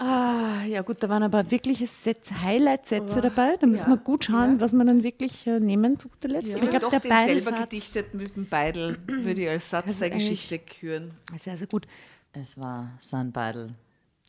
Ah, 0.00 0.62
ja 0.64 0.82
gut, 0.82 1.02
da 1.02 1.08
waren 1.08 1.24
aber 1.24 1.50
wirkliche 1.50 1.86
Sätze, 1.88 2.40
Highlight-Sätze 2.40 3.20
dabei. 3.20 3.56
Da 3.58 3.66
müssen 3.66 3.90
ja, 3.90 3.96
wir 3.96 4.02
gut 4.02 4.26
schauen, 4.26 4.60
was 4.60 4.72
wir 4.72 4.84
dann 4.84 5.02
wirklich 5.02 5.44
äh, 5.46 5.58
nehmen 5.58 5.98
zu 5.98 6.08
guter 6.08 6.28
Letzt. 6.28 6.46
Ich 6.48 6.54
Aber 6.54 6.64
ich 6.64 6.70
glaube, 6.70 6.90
der 6.90 7.00
den 7.00 7.08
beide 7.08 7.40
selber 7.40 7.50
Satz, 7.50 7.70
gedichtet 7.70 8.14
mit 8.14 8.36
dem 8.36 8.46
Beidel 8.48 8.98
würde 9.06 9.40
ich 9.40 9.48
als 9.48 9.70
Satz 9.70 9.86
Also 9.86 10.00
der 10.00 10.10
Geschichte 10.10 10.58
küren. 10.60 11.12
sehr, 11.42 11.56
sehr 11.56 11.66
gut. 11.66 11.88
es 12.32 12.60
war 12.60 12.92
sein 13.00 13.32
Beidel. 13.32 13.74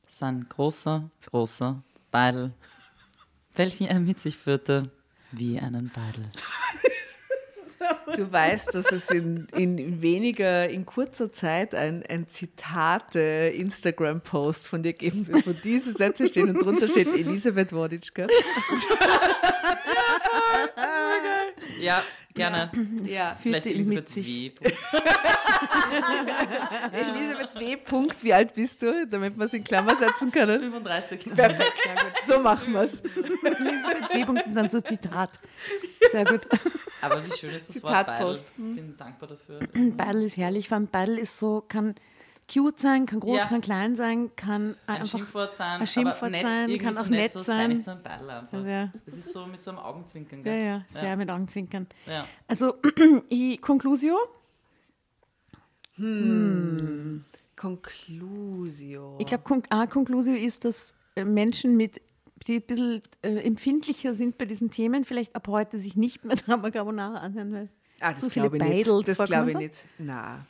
Sein 0.08 0.48
großer, 0.50 1.08
großer 1.28 1.84
Beidel, 2.10 2.52
welchen 3.56 3.86
er 3.86 4.00
mit 4.00 4.20
sich 4.22 4.38
führte, 4.38 4.90
wie 5.32 5.60
einen 5.60 5.92
Beidel. 5.94 6.32
Du 8.16 8.32
weißt, 8.32 8.76
dass 8.76 8.92
es 8.92 9.10
in, 9.10 9.48
in 9.56 10.00
weniger, 10.02 10.70
in 10.70 10.86
kurzer 10.86 11.34
Zeit 11.34 11.74
ein, 11.76 12.04
ein 12.08 12.30
Zitate-Instagram-Post 12.30 14.68
von 14.68 14.84
dir 14.84 14.94
geben 14.94 15.28
wird, 15.28 15.48
wo 15.48 15.52
diese 15.52 15.94
Sätze 15.94 16.28
stehen 16.28 16.50
und 16.50 16.64
drunter 16.64 16.88
steht 16.88 17.08
Elisabeth 17.08 17.74
Woditschka. 17.74 18.28
Ja, 21.80 22.04
gerne. 22.34 22.72
Ja, 23.06 23.36
Vielleicht 23.42 23.66
ihn 23.66 23.88
mit 23.88 24.10
Elisabeth. 24.16 24.16
W. 24.16 24.52
Elisabeth 26.92 27.56
W. 27.60 27.78
Punkt, 27.78 28.24
wie 28.24 28.34
alt 28.34 28.54
bist 28.54 28.82
du, 28.82 29.08
damit 29.08 29.38
wir 29.38 29.46
es 29.46 29.54
in 29.54 29.64
Klammer 29.64 29.96
setzen 29.96 30.32
können? 30.32 30.60
35. 30.60 31.34
Perfekt, 31.34 31.74
so 32.26 32.40
machen 32.40 32.74
wir 32.74 32.82
es. 32.82 33.02
Elisabeth 33.02 34.14
Webung 34.14 34.40
und 34.46 34.54
dann 34.54 34.70
so 34.70 34.80
Zitat. 34.82 35.40
Sehr 36.12 36.26
gut. 36.26 36.42
Aber 37.02 37.26
wie 37.26 37.32
schön 37.32 37.52
ist 37.56 37.70
das 37.70 37.82
Wort 37.84 38.06
Beidel. 38.06 38.36
Zitatpost. 38.36 38.54
Ich 38.58 38.76
bin 38.76 38.98
dankbar 38.98 39.30
dafür. 39.30 39.60
Beidel 39.96 40.24
ist 40.24 40.38
herrlich, 40.38 40.68
vor 40.68 40.78
allem 40.78 40.88
Beidel 40.88 41.18
ist 41.18 41.40
so, 41.40 41.64
kann 41.68 41.96
cute 42.52 42.80
sein, 42.80 43.06
kann 43.06 43.20
groß, 43.20 43.38
Ja. 43.38 43.46
kann 43.46 43.62
klein 43.62 43.96
sein, 43.96 44.36
kann 44.36 44.76
Ein 44.88 45.02
einfach 45.02 45.18
Schimpfwort 45.18 45.54
sein, 45.56 45.82
ein 45.82 45.88
Schimpfwort 45.88 46.24
aber 46.24 46.30
nett, 46.32 46.42
sein, 46.44 46.78
kann 46.80 46.94
so 46.94 47.00
auch 47.02 47.08
nett 47.08 47.20
nett 47.20 47.32
so 47.32 47.42
sein. 47.42 47.70
Nicht 47.70 47.84
so 47.84 47.92
ein 47.92 48.06
einfach. 48.06 48.66
Ja. 48.66 48.92
Das 49.06 49.14
ist 49.16 49.32
so 49.32 49.46
mit 49.46 49.64
so 49.64 49.72
einem 49.72 49.80
Augenzwinkern. 49.80 50.40
Ja, 50.40 50.44
Gell? 50.44 50.66
ja, 50.66 50.86
sehr 50.88 51.10
Ja. 51.10 51.16
mit 51.16 51.30
Augenzwinkern. 51.30 51.88
Ja. 52.06 52.26
Also, 52.48 52.76
Conclusio? 53.62 54.18
Conclusio. 57.56 59.18
Ich 59.20 59.26
glaube, 59.26 59.64
ah, 59.70 59.86
Conclusio 59.88 60.34
ist, 60.34 60.66
dass 60.66 60.96
äh, 61.16 61.26
Menschen 61.26 61.76
mit 61.78 62.02
die 62.48 62.56
ein 62.56 62.62
bisschen 62.62 63.02
äh, 63.22 63.40
empfindlicher 63.40 64.14
sind 64.14 64.38
bei 64.38 64.46
diesen 64.46 64.72
Themen, 64.72 65.04
vielleicht 65.04 65.36
ab 65.36 65.48
heute 65.50 65.78
sich 65.78 65.98
nicht 65.98 66.24
mehr 66.24 66.36
Drama 66.38 66.72
Carbonara 66.72 67.18
anhören, 67.20 67.52
weil 67.52 67.70
ah, 68.00 68.14
das 68.14 68.22
so 68.22 68.30
viele 68.30 68.50
glaube 68.50 68.58
ich 68.58 68.64
Beidel 68.64 68.98
nicht. 68.98 69.08
Das 69.10 69.18
glaube 69.28 69.52
ich 69.52 69.58
nicht. 69.58 69.86
Na, 69.98 70.46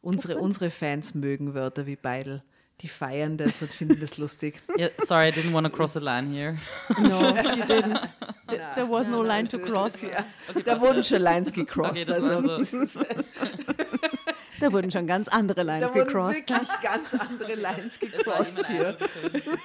unsere, 0.00 0.38
unsere 0.38 0.70
Fans 0.70 1.14
mögen 1.14 1.54
Wörter 1.54 1.86
wie 1.86 1.96
Beidel. 1.96 2.42
Die 2.80 2.88
feiern 2.88 3.36
das 3.36 3.60
und 3.60 3.72
finden 3.72 3.98
das 4.00 4.18
lustig. 4.18 4.62
Yeah, 4.78 4.90
sorry, 4.98 5.28
I 5.28 5.32
didn't 5.32 5.52
want 5.52 5.66
to 5.66 5.72
cross 5.72 5.96
a 5.96 6.00
line 6.00 6.30
here. 6.32 6.56
No, 6.96 7.08
you 7.56 7.64
didn't. 7.66 8.08
Th- 8.48 8.60
There 8.76 8.88
was 8.88 9.08
no 9.08 9.20
line 9.22 9.48
to 9.48 9.58
cross. 9.58 10.02
Ja. 10.02 10.24
Da 10.64 10.80
wurden 10.80 11.02
schon 11.02 11.20
Lines 11.20 11.52
gecrossed. 11.52 12.08
Okay, 12.08 12.12
also. 12.20 12.62
so. 12.86 13.00
Da 14.60 14.72
wurden 14.72 14.90
schon 14.90 15.06
ganz 15.06 15.28
andere 15.28 15.62
Lines 15.62 15.88
Da 15.88 15.94
wurden 15.94 16.06
gecrossed. 16.08 16.48
wirklich 16.50 16.80
ganz 16.82 17.14
andere 17.14 17.54
Lines 17.54 17.98
gecrossed 18.00 18.66
hier. 18.66 18.96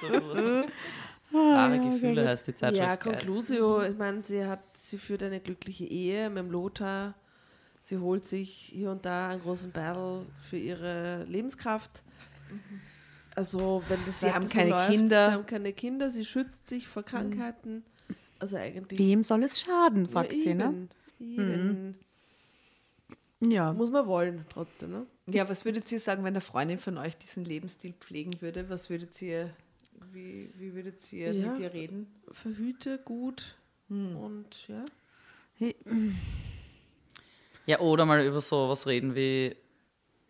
cool. 0.02 0.66
Wahre 1.32 1.80
Gefühle 1.80 2.28
heißt 2.28 2.46
die 2.46 2.54
Zeitschrift. 2.54 2.78
Ja, 2.86 2.94
geil. 2.94 3.12
Conclusio, 3.18 3.82
ich 3.82 3.96
meine, 3.96 4.22
sie 4.22 4.44
hat, 4.44 4.60
sie 4.74 4.98
führt 4.98 5.24
eine 5.24 5.40
glückliche 5.40 5.84
Ehe 5.84 6.30
mit 6.30 6.46
dem 6.46 6.52
Lothar. 6.52 7.14
Sie 7.84 7.98
holt 7.98 8.24
sich 8.24 8.50
hier 8.50 8.90
und 8.90 9.04
da 9.04 9.28
einen 9.28 9.42
großen 9.42 9.70
Battle 9.70 10.24
für 10.48 10.56
ihre 10.56 11.24
Lebenskraft. 11.24 12.02
Also, 13.36 13.82
wenn 13.88 13.98
das 14.06 14.20
Sie 14.20 14.32
haben 14.32 14.42
so 14.44 14.48
keine 14.48 14.70
läuft, 14.70 14.90
Kinder. 14.90 15.26
Sie 15.28 15.32
haben 15.34 15.46
keine 15.46 15.72
Kinder, 15.74 16.08
sie 16.08 16.24
schützt 16.24 16.66
sich 16.66 16.88
vor 16.88 17.02
Krankheiten. 17.02 17.84
Also 18.38 18.56
eigentlich. 18.56 18.98
Wem 18.98 19.22
soll 19.22 19.42
es 19.42 19.60
schaden, 19.60 20.06
Ja, 20.06 20.10
fragt 20.10 20.32
sie, 20.32 20.54
ne? 20.54 20.88
eben, 21.20 21.98
eben. 23.40 23.52
Ja. 23.52 23.72
Muss 23.74 23.90
man 23.90 24.06
wollen, 24.06 24.46
trotzdem, 24.48 24.90
ne? 24.90 25.06
Ja, 25.26 25.46
was 25.48 25.64
würdet 25.66 25.90
ihr 25.92 26.00
sagen, 26.00 26.22
wenn 26.24 26.32
eine 26.32 26.40
Freundin 26.40 26.78
von 26.78 26.96
euch 26.96 27.16
diesen 27.18 27.44
Lebensstil 27.44 27.92
pflegen 28.00 28.40
würde? 28.40 28.70
Was 28.70 28.88
würdet 28.88 29.20
ihr, 29.20 29.50
wie, 30.12 30.50
wie 30.56 30.74
würdet 30.74 31.12
ihr 31.12 31.32
Ja. 31.34 31.50
mit 31.50 31.60
ihr 31.60 31.72
reden? 31.74 32.06
Verhüte 32.32 32.98
gut 33.04 33.56
und 33.90 34.68
ja. 34.68 34.84
Ja, 37.66 37.80
oder 37.80 38.04
mal 38.06 38.24
über 38.24 38.40
sowas 38.40 38.86
reden 38.86 39.14
wie 39.14 39.56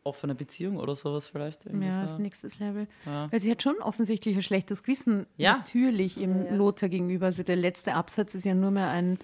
offene 0.04 0.34
Beziehung 0.34 0.76
oder 0.76 0.94
sowas 0.96 1.28
vielleicht. 1.28 1.66
irgendwie 1.66 1.86
Ja, 1.86 2.00
so. 2.06 2.12
das 2.12 2.18
nächstes 2.18 2.58
Level. 2.58 2.86
Ja. 3.06 3.32
Weil 3.32 3.40
sie 3.40 3.50
hat 3.50 3.62
schon 3.62 3.76
offensichtlich 3.80 4.36
ein 4.36 4.42
schlechtes 4.42 4.82
Gewissen. 4.82 5.26
Ja. 5.36 5.56
Natürlich 5.58 6.20
im 6.20 6.44
Ja, 6.44 6.50
ja. 6.50 6.54
Lothar 6.56 6.88
gegenüber. 6.88 7.26
Also 7.26 7.42
der 7.42 7.56
letzte 7.56 7.94
Absatz 7.94 8.34
ist 8.34 8.44
ja 8.44 8.54
nur 8.54 8.70
mehr 8.70 8.90
ein 8.90 9.18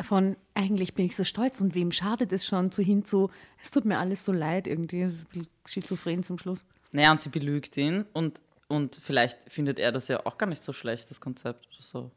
von 0.00 0.36
eigentlich 0.54 0.94
bin 0.94 1.06
ich 1.06 1.14
so 1.14 1.22
stolz 1.22 1.60
und 1.60 1.74
wem 1.74 1.92
schadet 1.92 2.32
es 2.32 2.44
schon, 2.44 2.72
zu 2.72 2.82
hin 2.82 3.04
zu, 3.04 3.30
es 3.62 3.70
tut 3.70 3.84
mir 3.84 3.98
alles 3.98 4.24
so 4.24 4.32
leid 4.32 4.66
irgendwie. 4.66 5.02
Das 5.02 5.12
ist 5.14 5.22
ein 5.24 5.28
bisschen 5.28 5.48
schizophren 5.66 6.22
zum 6.22 6.38
Schluss. 6.38 6.64
Naja, 6.92 7.12
und 7.12 7.20
sie 7.20 7.28
belügt 7.28 7.76
ihn 7.76 8.04
und, 8.12 8.42
und 8.68 8.96
vielleicht 8.96 9.50
findet 9.52 9.78
er 9.78 9.92
das 9.92 10.08
ja 10.08 10.26
auch 10.26 10.38
gar 10.38 10.46
nicht 10.46 10.64
so 10.64 10.72
schlecht, 10.72 11.10
das 11.10 11.20
Konzept. 11.20 11.66
oder 11.68 11.82
So. 11.82 12.10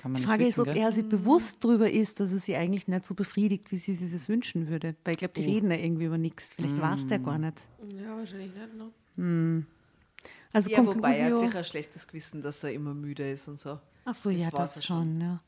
Kann 0.00 0.12
man 0.12 0.20
Die 0.20 0.26
nicht 0.26 0.28
Frage 0.30 0.40
wissen, 0.44 0.50
ist, 0.50 0.58
ob 0.60 0.64
gell? 0.66 0.76
er 0.78 0.92
sich 0.92 1.06
bewusst 1.06 1.62
darüber 1.62 1.90
ist, 1.90 2.20
dass 2.20 2.32
er 2.32 2.38
sie 2.38 2.56
eigentlich 2.56 2.88
nicht 2.88 3.04
so 3.04 3.14
befriedigt, 3.14 3.70
wie 3.70 3.76
sie 3.76 3.94
sich 3.94 4.10
das 4.12 4.28
wünschen 4.30 4.68
würde. 4.68 4.96
Weil 5.04 5.12
ich 5.12 5.18
glaube, 5.18 5.34
die 5.34 5.44
reden 5.44 5.70
ja 5.70 5.76
irgendwie 5.76 6.06
über 6.06 6.16
nichts. 6.16 6.52
Vielleicht 6.54 6.80
weiß 6.80 7.06
der 7.06 7.18
gar 7.18 7.36
nicht. 7.38 7.58
Ja, 8.02 8.16
wahrscheinlich 8.16 8.50
nicht, 8.54 8.74
ne? 9.16 9.66
Also 10.52 10.70
Ja, 10.70 10.84
wobei 10.86 11.10
er 11.16 11.24
hat 11.24 11.30
Conclusio. 11.32 11.38
sicher 11.48 11.58
ein 11.58 11.64
schlechtes 11.64 12.06
Gewissen, 12.08 12.40
dass 12.42 12.64
er 12.64 12.72
immer 12.72 12.94
müde 12.94 13.30
ist 13.30 13.46
und 13.48 13.60
so. 13.60 13.78
Ach 14.06 14.14
so, 14.14 14.30
Das 14.30 14.40
ja, 14.40 14.50
das 14.50 14.84
schon. 14.84 15.04
schon, 15.04 15.20
ja. 15.20 15.40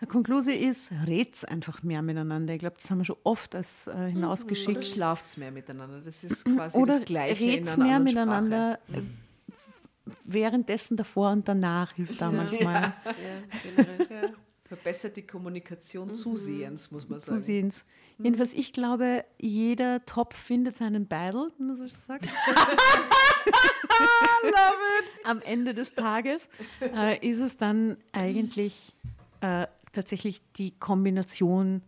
Der 0.00 0.08
Conclusio 0.08 0.52
ist, 0.54 0.90
red's 1.06 1.44
einfach 1.44 1.82
mehr 1.82 2.02
miteinander. 2.02 2.52
Ich 2.54 2.58
glaube, 2.60 2.76
das 2.80 2.90
haben 2.90 2.98
wir 2.98 3.04
schon 3.04 3.16
oft 3.22 3.54
als 3.54 3.86
äh, 3.86 3.90
Oder 3.90 4.06
hinausgeschickt. 4.06 4.84
schlaft's 4.84 5.36
mehr 5.36 5.52
miteinander. 5.52 6.00
Das 6.00 6.24
ist 6.24 6.44
quasi 6.44 6.76
Oder 6.78 6.96
das 6.98 7.04
Gleiche 7.06 7.44
einer 7.52 7.76
mehr 7.76 8.00
miteinander 8.00 8.78
äh, 8.92 9.02
währenddessen 10.24 10.96
davor 10.96 11.32
und 11.32 11.48
danach 11.48 11.92
hilft 11.94 12.20
da 12.20 12.30
manchmal. 12.30 12.94
Ja, 13.04 13.12
generell. 13.62 14.28
Sprache. 14.28 14.34
Verbessert 14.66 15.16
die 15.16 15.26
Kommunikation 15.26 16.14
zusehends, 16.14 16.90
muss 16.90 17.06
man 17.08 17.20
sagen. 17.20 17.42
sehen's. 17.42 17.84
Jedenfalls, 18.18 18.54
ich 18.54 18.72
glaube, 18.72 19.24
jeder 19.38 20.04
Topf 20.06 20.36
findet 20.36 20.78
seinen 20.78 21.06
Beidel, 21.06 21.52
wenn 21.58 21.66
man 21.66 21.76
so 21.76 21.86
sagt. 22.08 22.28
Am 25.24 25.42
Ende 25.42 25.74
des 25.74 25.94
Tages 25.94 26.48
äh, 26.80 27.18
ist 27.18 27.40
es 27.40 27.58
dann 27.58 27.98
eigentlich 28.12 28.94
äh, 29.42 29.66
tatsächlich 29.92 30.40
die 30.56 30.78
Kombination, 30.78 31.82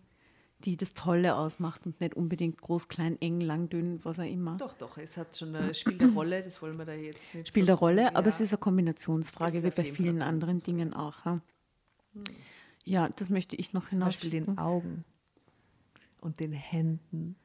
die 0.60 0.76
das 0.76 0.94
Tolle 0.94 1.36
ausmacht 1.36 1.84
und 1.86 2.00
nicht 2.00 2.14
unbedingt 2.14 2.60
groß, 2.60 2.88
klein, 2.88 3.20
eng, 3.20 3.40
lang, 3.40 3.68
dünn, 3.68 4.00
was 4.04 4.18
auch 4.18 4.24
immer. 4.24 4.56
Doch, 4.56 4.74
doch, 4.74 4.96
es 4.98 5.16
hat 5.16 5.36
schon 5.36 5.54
eine, 5.54 5.74
spielt 5.74 6.00
eine 6.02 6.12
Rolle, 6.12 6.42
das 6.42 6.60
wollen 6.62 6.78
wir 6.78 6.84
da 6.86 6.94
jetzt 6.94 7.34
nicht 7.34 7.48
Spielt 7.48 7.66
so- 7.66 7.72
eine 7.72 7.78
Rolle, 7.78 8.16
aber 8.16 8.28
Ja. 8.28 8.34
es 8.34 8.40
ist 8.40 8.52
eine 8.52 8.58
Kombinationsfrage, 8.58 9.62
wie 9.62 9.70
bei 9.70 9.84
vielen 9.84 10.22
anderen 10.22 10.62
Dingen 10.62 10.94
auch. 10.94 11.24
Ja. 11.26 11.40
ja, 12.84 13.08
das 13.10 13.28
möchte 13.30 13.54
ich 13.56 13.72
noch 13.74 13.88
Zum 13.88 14.00
Beispiel 14.00 14.30
hinaus. 14.30 14.46
den 14.46 14.58
Augen 14.58 15.04
und 16.20 16.40
den 16.40 16.52
Händen. 16.52 17.36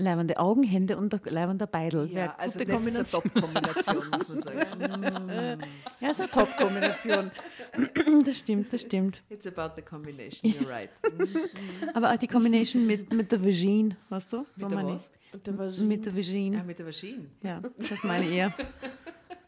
Leibende 0.00 0.38
Augen, 0.38 0.62
Hände 0.62 0.96
und 0.96 1.12
der 1.12 1.20
leibender 1.30 1.66
Beidel. 1.66 2.06
Ja, 2.08 2.14
Wäre 2.14 2.38
also 2.38 2.58
gute 2.58 2.72
das 2.72 2.80
ist 2.86 2.96
eine 2.96 3.04
Kombination. 3.04 3.32
Top-Kombination, 3.34 4.10
muss 4.10 4.28
man 4.28 4.42
sagen. 4.42 5.60
Ja, 6.00 6.10
ist 6.10 6.20
eine 6.20 6.30
Top-Kombination. 6.30 7.30
das 8.24 8.38
stimmt, 8.38 8.72
das 8.72 8.80
stimmt. 8.82 9.22
It's 9.28 9.46
about 9.46 9.74
the 9.76 9.82
combination, 9.82 10.50
you're 10.52 10.68
right. 10.68 10.90
Aber 11.94 12.12
auch 12.12 12.16
die 12.16 12.26
Kombination 12.26 12.86
mit, 12.86 13.12
mit 13.12 13.30
der 13.30 13.44
Vagine, 13.44 13.96
weißt 14.08 14.32
du? 14.32 14.38
Mit 14.38 14.46
So 14.56 14.68
der 14.68 14.76
meine 14.76 14.94
was? 14.94 15.10
Und 15.32 15.46
der 15.46 15.68
ich. 15.68 15.80
Mit 15.80 16.06
der 16.06 16.12
Ja, 16.12 16.18
Vagine. 16.18 16.64
mit 16.64 16.78
der 16.78 16.86
Maschine. 16.86 17.26
Ja, 17.42 17.60
das 17.78 18.02
meine 18.04 18.24
ich 18.24 18.32
eher. 18.32 18.54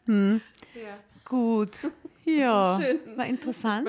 Hm. 0.05 0.41
Ja. 0.75 0.97
Gut. 1.23 1.77
Ja, 2.25 2.79
Schön. 2.81 2.99
war 3.17 3.25
interessant. 3.25 3.85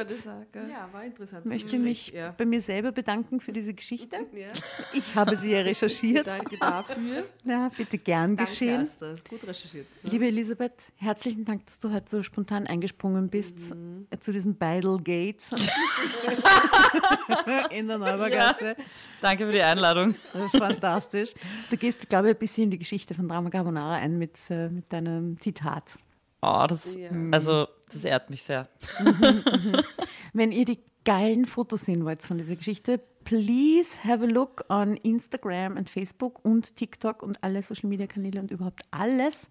ja, 0.55 0.89
war 0.93 1.05
interessant. 1.05 1.43
Ich 1.47 1.51
möchte 1.51 1.78
mich 1.78 2.09
Ja. 2.09 2.35
bei 2.37 2.45
mir 2.45 2.61
selber 2.61 2.91
bedanken 2.93 3.41
für 3.41 3.53
diese 3.53 3.74
Geschichte. 3.74 4.16
Ja. 4.35 4.49
Ich 4.93 5.14
habe 5.14 5.37
sie 5.37 5.53
ja 5.53 5.61
recherchiert. 5.61 6.26
Danke 6.26 6.59
dafür. 6.59 7.24
Ja, 7.45 7.70
bitte 7.76 7.99
gern 7.99 8.37
Danke, 8.37 8.51
geschehen. 8.51 8.80
Asta. 8.82 9.14
Gut 9.28 9.47
recherchiert. 9.47 9.87
ne? 10.03 10.11
Liebe 10.11 10.26
Elisabeth, 10.26 10.72
herzlichen 10.97 11.45
Dank, 11.45 11.64
dass 11.66 11.78
du 11.78 11.93
heute 11.93 12.09
so 12.11 12.22
spontan 12.24 12.66
eingesprungen 12.66 13.28
bist 13.28 13.72
äh, 14.11 14.18
zu 14.18 14.32
diesem 14.32 14.57
Beidel 14.57 14.99
Gates 14.99 15.51
in 17.70 17.87
der 17.87 17.99
Neubergasse. 17.99 18.74
Danke 19.20 19.47
für 19.47 19.53
die 19.53 19.62
Einladung. 19.62 20.16
Fantastisch. 20.59 21.35
Du 21.70 21.77
gehst, 21.77 22.09
glaube 22.09 22.28
ich, 22.31 22.35
ein 22.35 22.39
bisschen 22.39 22.65
in 22.65 22.70
die 22.73 22.78
Geschichte 22.78 23.15
von 23.15 23.28
Drama 23.28 23.51
Carbonara 23.51 23.94
ein 23.94 24.19
mit, 24.19 24.36
äh, 24.51 24.69
mit 24.69 24.93
deinem 24.93 25.40
Zitat. 25.40 25.97
Oh, 26.43 26.66
das, 26.69 26.97
Ja. 26.97 27.11
also, 27.31 27.69
das 27.93 28.05
ehrt 28.05 28.31
mich 28.31 28.43
sehr. 28.43 28.69
Wenn 30.32 30.52
ihr 30.52 30.65
die 30.65 30.81
geilen 31.05 31.47
Fotos 31.47 31.82
sehen 31.82 32.05
wollt 32.05 32.23
von 32.23 32.39
dieser 32.39 32.56
Geschichte, 32.56 33.01
please 33.24 34.02
have 34.05 34.23
a 34.23 34.27
look 34.27 34.65
on 34.69 34.97
Instagram 34.97 35.77
und 35.77 35.90
Facebook 35.90 36.44
und 36.44 36.77
TikTok 36.77 37.23
und 37.23 37.43
alle 37.43 37.62
Social 37.62 37.89
Media 37.89 38.06
Kanäle 38.06 38.40
und 38.40 38.51
überhaupt 38.51 38.82
alles. 38.90 39.48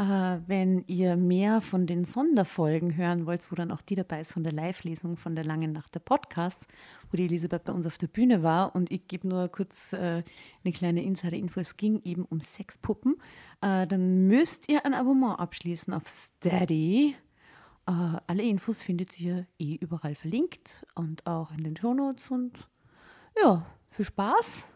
Äh, 0.00 0.40
wenn 0.46 0.84
ihr 0.86 1.16
mehr 1.16 1.60
von 1.60 1.86
den 1.86 2.04
Sonderfolgen 2.04 2.96
hören 2.96 3.26
wollt, 3.26 3.50
wo 3.50 3.56
dann 3.56 3.70
auch 3.70 3.82
die 3.82 3.96
dabei 3.96 4.20
ist 4.20 4.32
von 4.32 4.44
der 4.44 4.52
Live-Lesung 4.52 5.18
von 5.18 5.34
der 5.34 5.44
Langen 5.44 5.72
Nacht 5.72 5.94
der 5.94 6.00
Podcasts, 6.00 6.66
wo 7.10 7.16
die 7.16 7.24
Elisabeth 7.24 7.64
bei 7.64 7.72
uns 7.72 7.86
auf 7.86 7.98
der 7.98 8.06
Bühne 8.06 8.42
war 8.42 8.74
und 8.74 8.90
ich 8.90 9.08
gebe 9.08 9.28
nur 9.28 9.48
kurz 9.48 9.92
äh, 9.92 10.22
eine 10.64 10.72
kleine 10.72 11.02
Insider-Info, 11.02 11.60
es 11.60 11.76
ging 11.76 12.00
eben 12.04 12.24
um 12.24 12.40
Sexpuppen, 12.40 13.16
äh, 13.60 13.86
dann 13.86 14.26
müsst 14.26 14.70
ihr 14.70 14.86
ein 14.86 14.94
Abonnement 14.94 15.38
abschließen 15.38 15.92
auf 15.92 16.08
Steady. 16.08 17.16
Äh, 17.86 17.92
alle 18.26 18.42
Infos 18.42 18.82
findet 18.82 19.18
ihr 19.20 19.46
eh 19.58 19.74
überall 19.76 20.14
verlinkt 20.14 20.84
und 20.94 21.26
auch 21.26 21.50
in 21.52 21.64
den 21.64 21.76
Shownotes 21.76 22.30
und 22.30 22.68
ja, 23.42 23.64
viel 23.90 24.04
Spaß. 24.04 24.66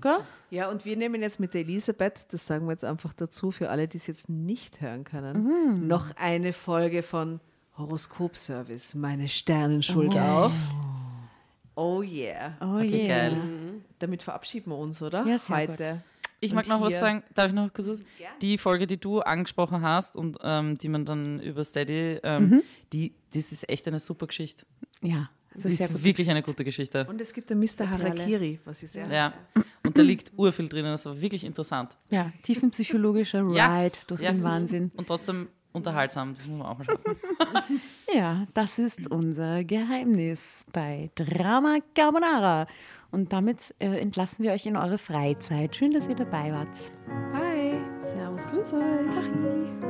Gell? 0.00 0.18
Ja, 0.50 0.70
und 0.70 0.84
wir 0.86 0.96
nehmen 0.96 1.20
jetzt 1.20 1.40
mit 1.40 1.52
der 1.52 1.60
Elisabeth, 1.60 2.26
das 2.32 2.46
sagen 2.46 2.66
wir 2.66 2.72
jetzt 2.72 2.84
einfach 2.84 3.12
dazu, 3.12 3.50
für 3.50 3.68
alle, 3.68 3.86
die 3.86 3.98
es 3.98 4.06
jetzt 4.06 4.28
nicht 4.30 4.80
hören 4.80 5.04
können, 5.04 5.44
Mhm. 5.76 5.86
noch 5.86 6.16
eine 6.16 6.52
Folge 6.54 7.02
von 7.02 7.38
Horoskopservice, 7.76 8.94
meine 8.94 9.28
Sternenschuld 9.28 10.16
auf. 10.16 10.52
Oh 11.76 12.02
yeah. 12.02 12.56
Oh 12.60 12.76
Okay, 12.78 13.06
yeah. 13.06 13.28
geil. 13.28 13.40
Damit 13.98 14.22
verabschieden 14.22 14.70
wir 14.70 14.76
uns, 14.78 15.02
oder? 15.02 15.24
Ja, 15.26 15.38
sehr 15.38 15.56
Heute. 15.56 16.02
Ich 16.40 16.52
Und 16.52 16.56
mag 16.56 16.68
noch 16.68 16.80
was 16.80 16.98
sagen. 16.98 17.22
Darf 17.34 17.48
ich 17.48 17.52
noch 17.52 17.72
kurz 17.72 17.88
was? 17.88 17.98
Gerne. 18.18 18.34
Die 18.40 18.56
Folge, 18.58 18.86
die 18.86 18.96
du 18.98 19.20
angesprochen 19.20 19.82
hast 19.82 20.16
und 20.16 20.38
ähm, 20.42 20.78
die 20.78 20.88
man 20.88 21.04
dann 21.04 21.38
über 21.40 21.62
Steady, 21.64 22.18
ähm, 22.22 22.48
Mhm. 22.48 22.62
die, 22.92 23.12
das 23.34 23.52
ist 23.52 23.68
echt 23.68 23.86
eine 23.88 23.98
super 23.98 24.24
Ja, 24.24 24.28
Geschichte. 24.28 24.64
das 25.52 25.62
Das 25.62 25.72
ist 25.72 25.80
ist 25.80 26.02
wirklich 26.04 26.30
eine 26.30 26.40
Geschichte. 26.40 26.42
gute 26.52 26.64
Geschichte. 26.64 27.06
Und 27.08 27.20
es 27.20 27.32
gibt 27.34 27.52
ein 27.52 27.58
Mr. 27.58 27.90
Harakiri, 27.90 28.58
was 28.64 28.82
ich 28.82 28.90
sehr 28.90 29.06
Ja. 29.12 29.34
Und 29.54 29.64
Und 29.88 29.98
da 29.98 30.02
liegt 30.02 30.32
urviel 30.36 30.68
drinnen, 30.68 30.92
das 30.92 31.04
war 31.06 31.20
wirklich 31.20 31.42
interessant. 31.44 31.96
Ja, 32.10 32.30
tiefenpsychologischer 32.42 33.44
Ja. 33.52 33.78
Ride 33.80 33.98
durch 34.06 34.22
Ja. 34.22 34.32
den 34.32 34.42
Wahnsinn. 34.42 34.90
Und 34.96 35.08
trotzdem 35.08 35.48
unterhaltsam, 35.72 36.34
das 36.36 36.46
muss 36.46 36.58
man 36.58 36.66
auch 36.68 36.78
mal 36.78 36.84
schaffen. 36.84 37.02
Ja, 38.14 38.46
das 38.54 38.78
ist 38.78 39.08
unser 39.10 39.62
Geheimnis 39.64 40.64
bei 40.72 41.10
Drama 41.14 41.78
Carbonara. 41.94 42.66
Und 43.10 43.32
damit 43.32 43.74
äh, 43.80 43.98
entlassen 43.98 44.44
wir 44.44 44.52
euch 44.52 44.66
in 44.66 44.76
eure 44.76 44.98
Freizeit. 44.98 45.74
Schön, 45.74 45.92
dass 45.92 46.08
ihr 46.08 46.14
dabei 46.14 46.52
wart. 46.52 46.68
Bye. 47.32 47.78
Servus, 48.02 48.46
grüß 48.46 48.72
euch. 48.74 49.89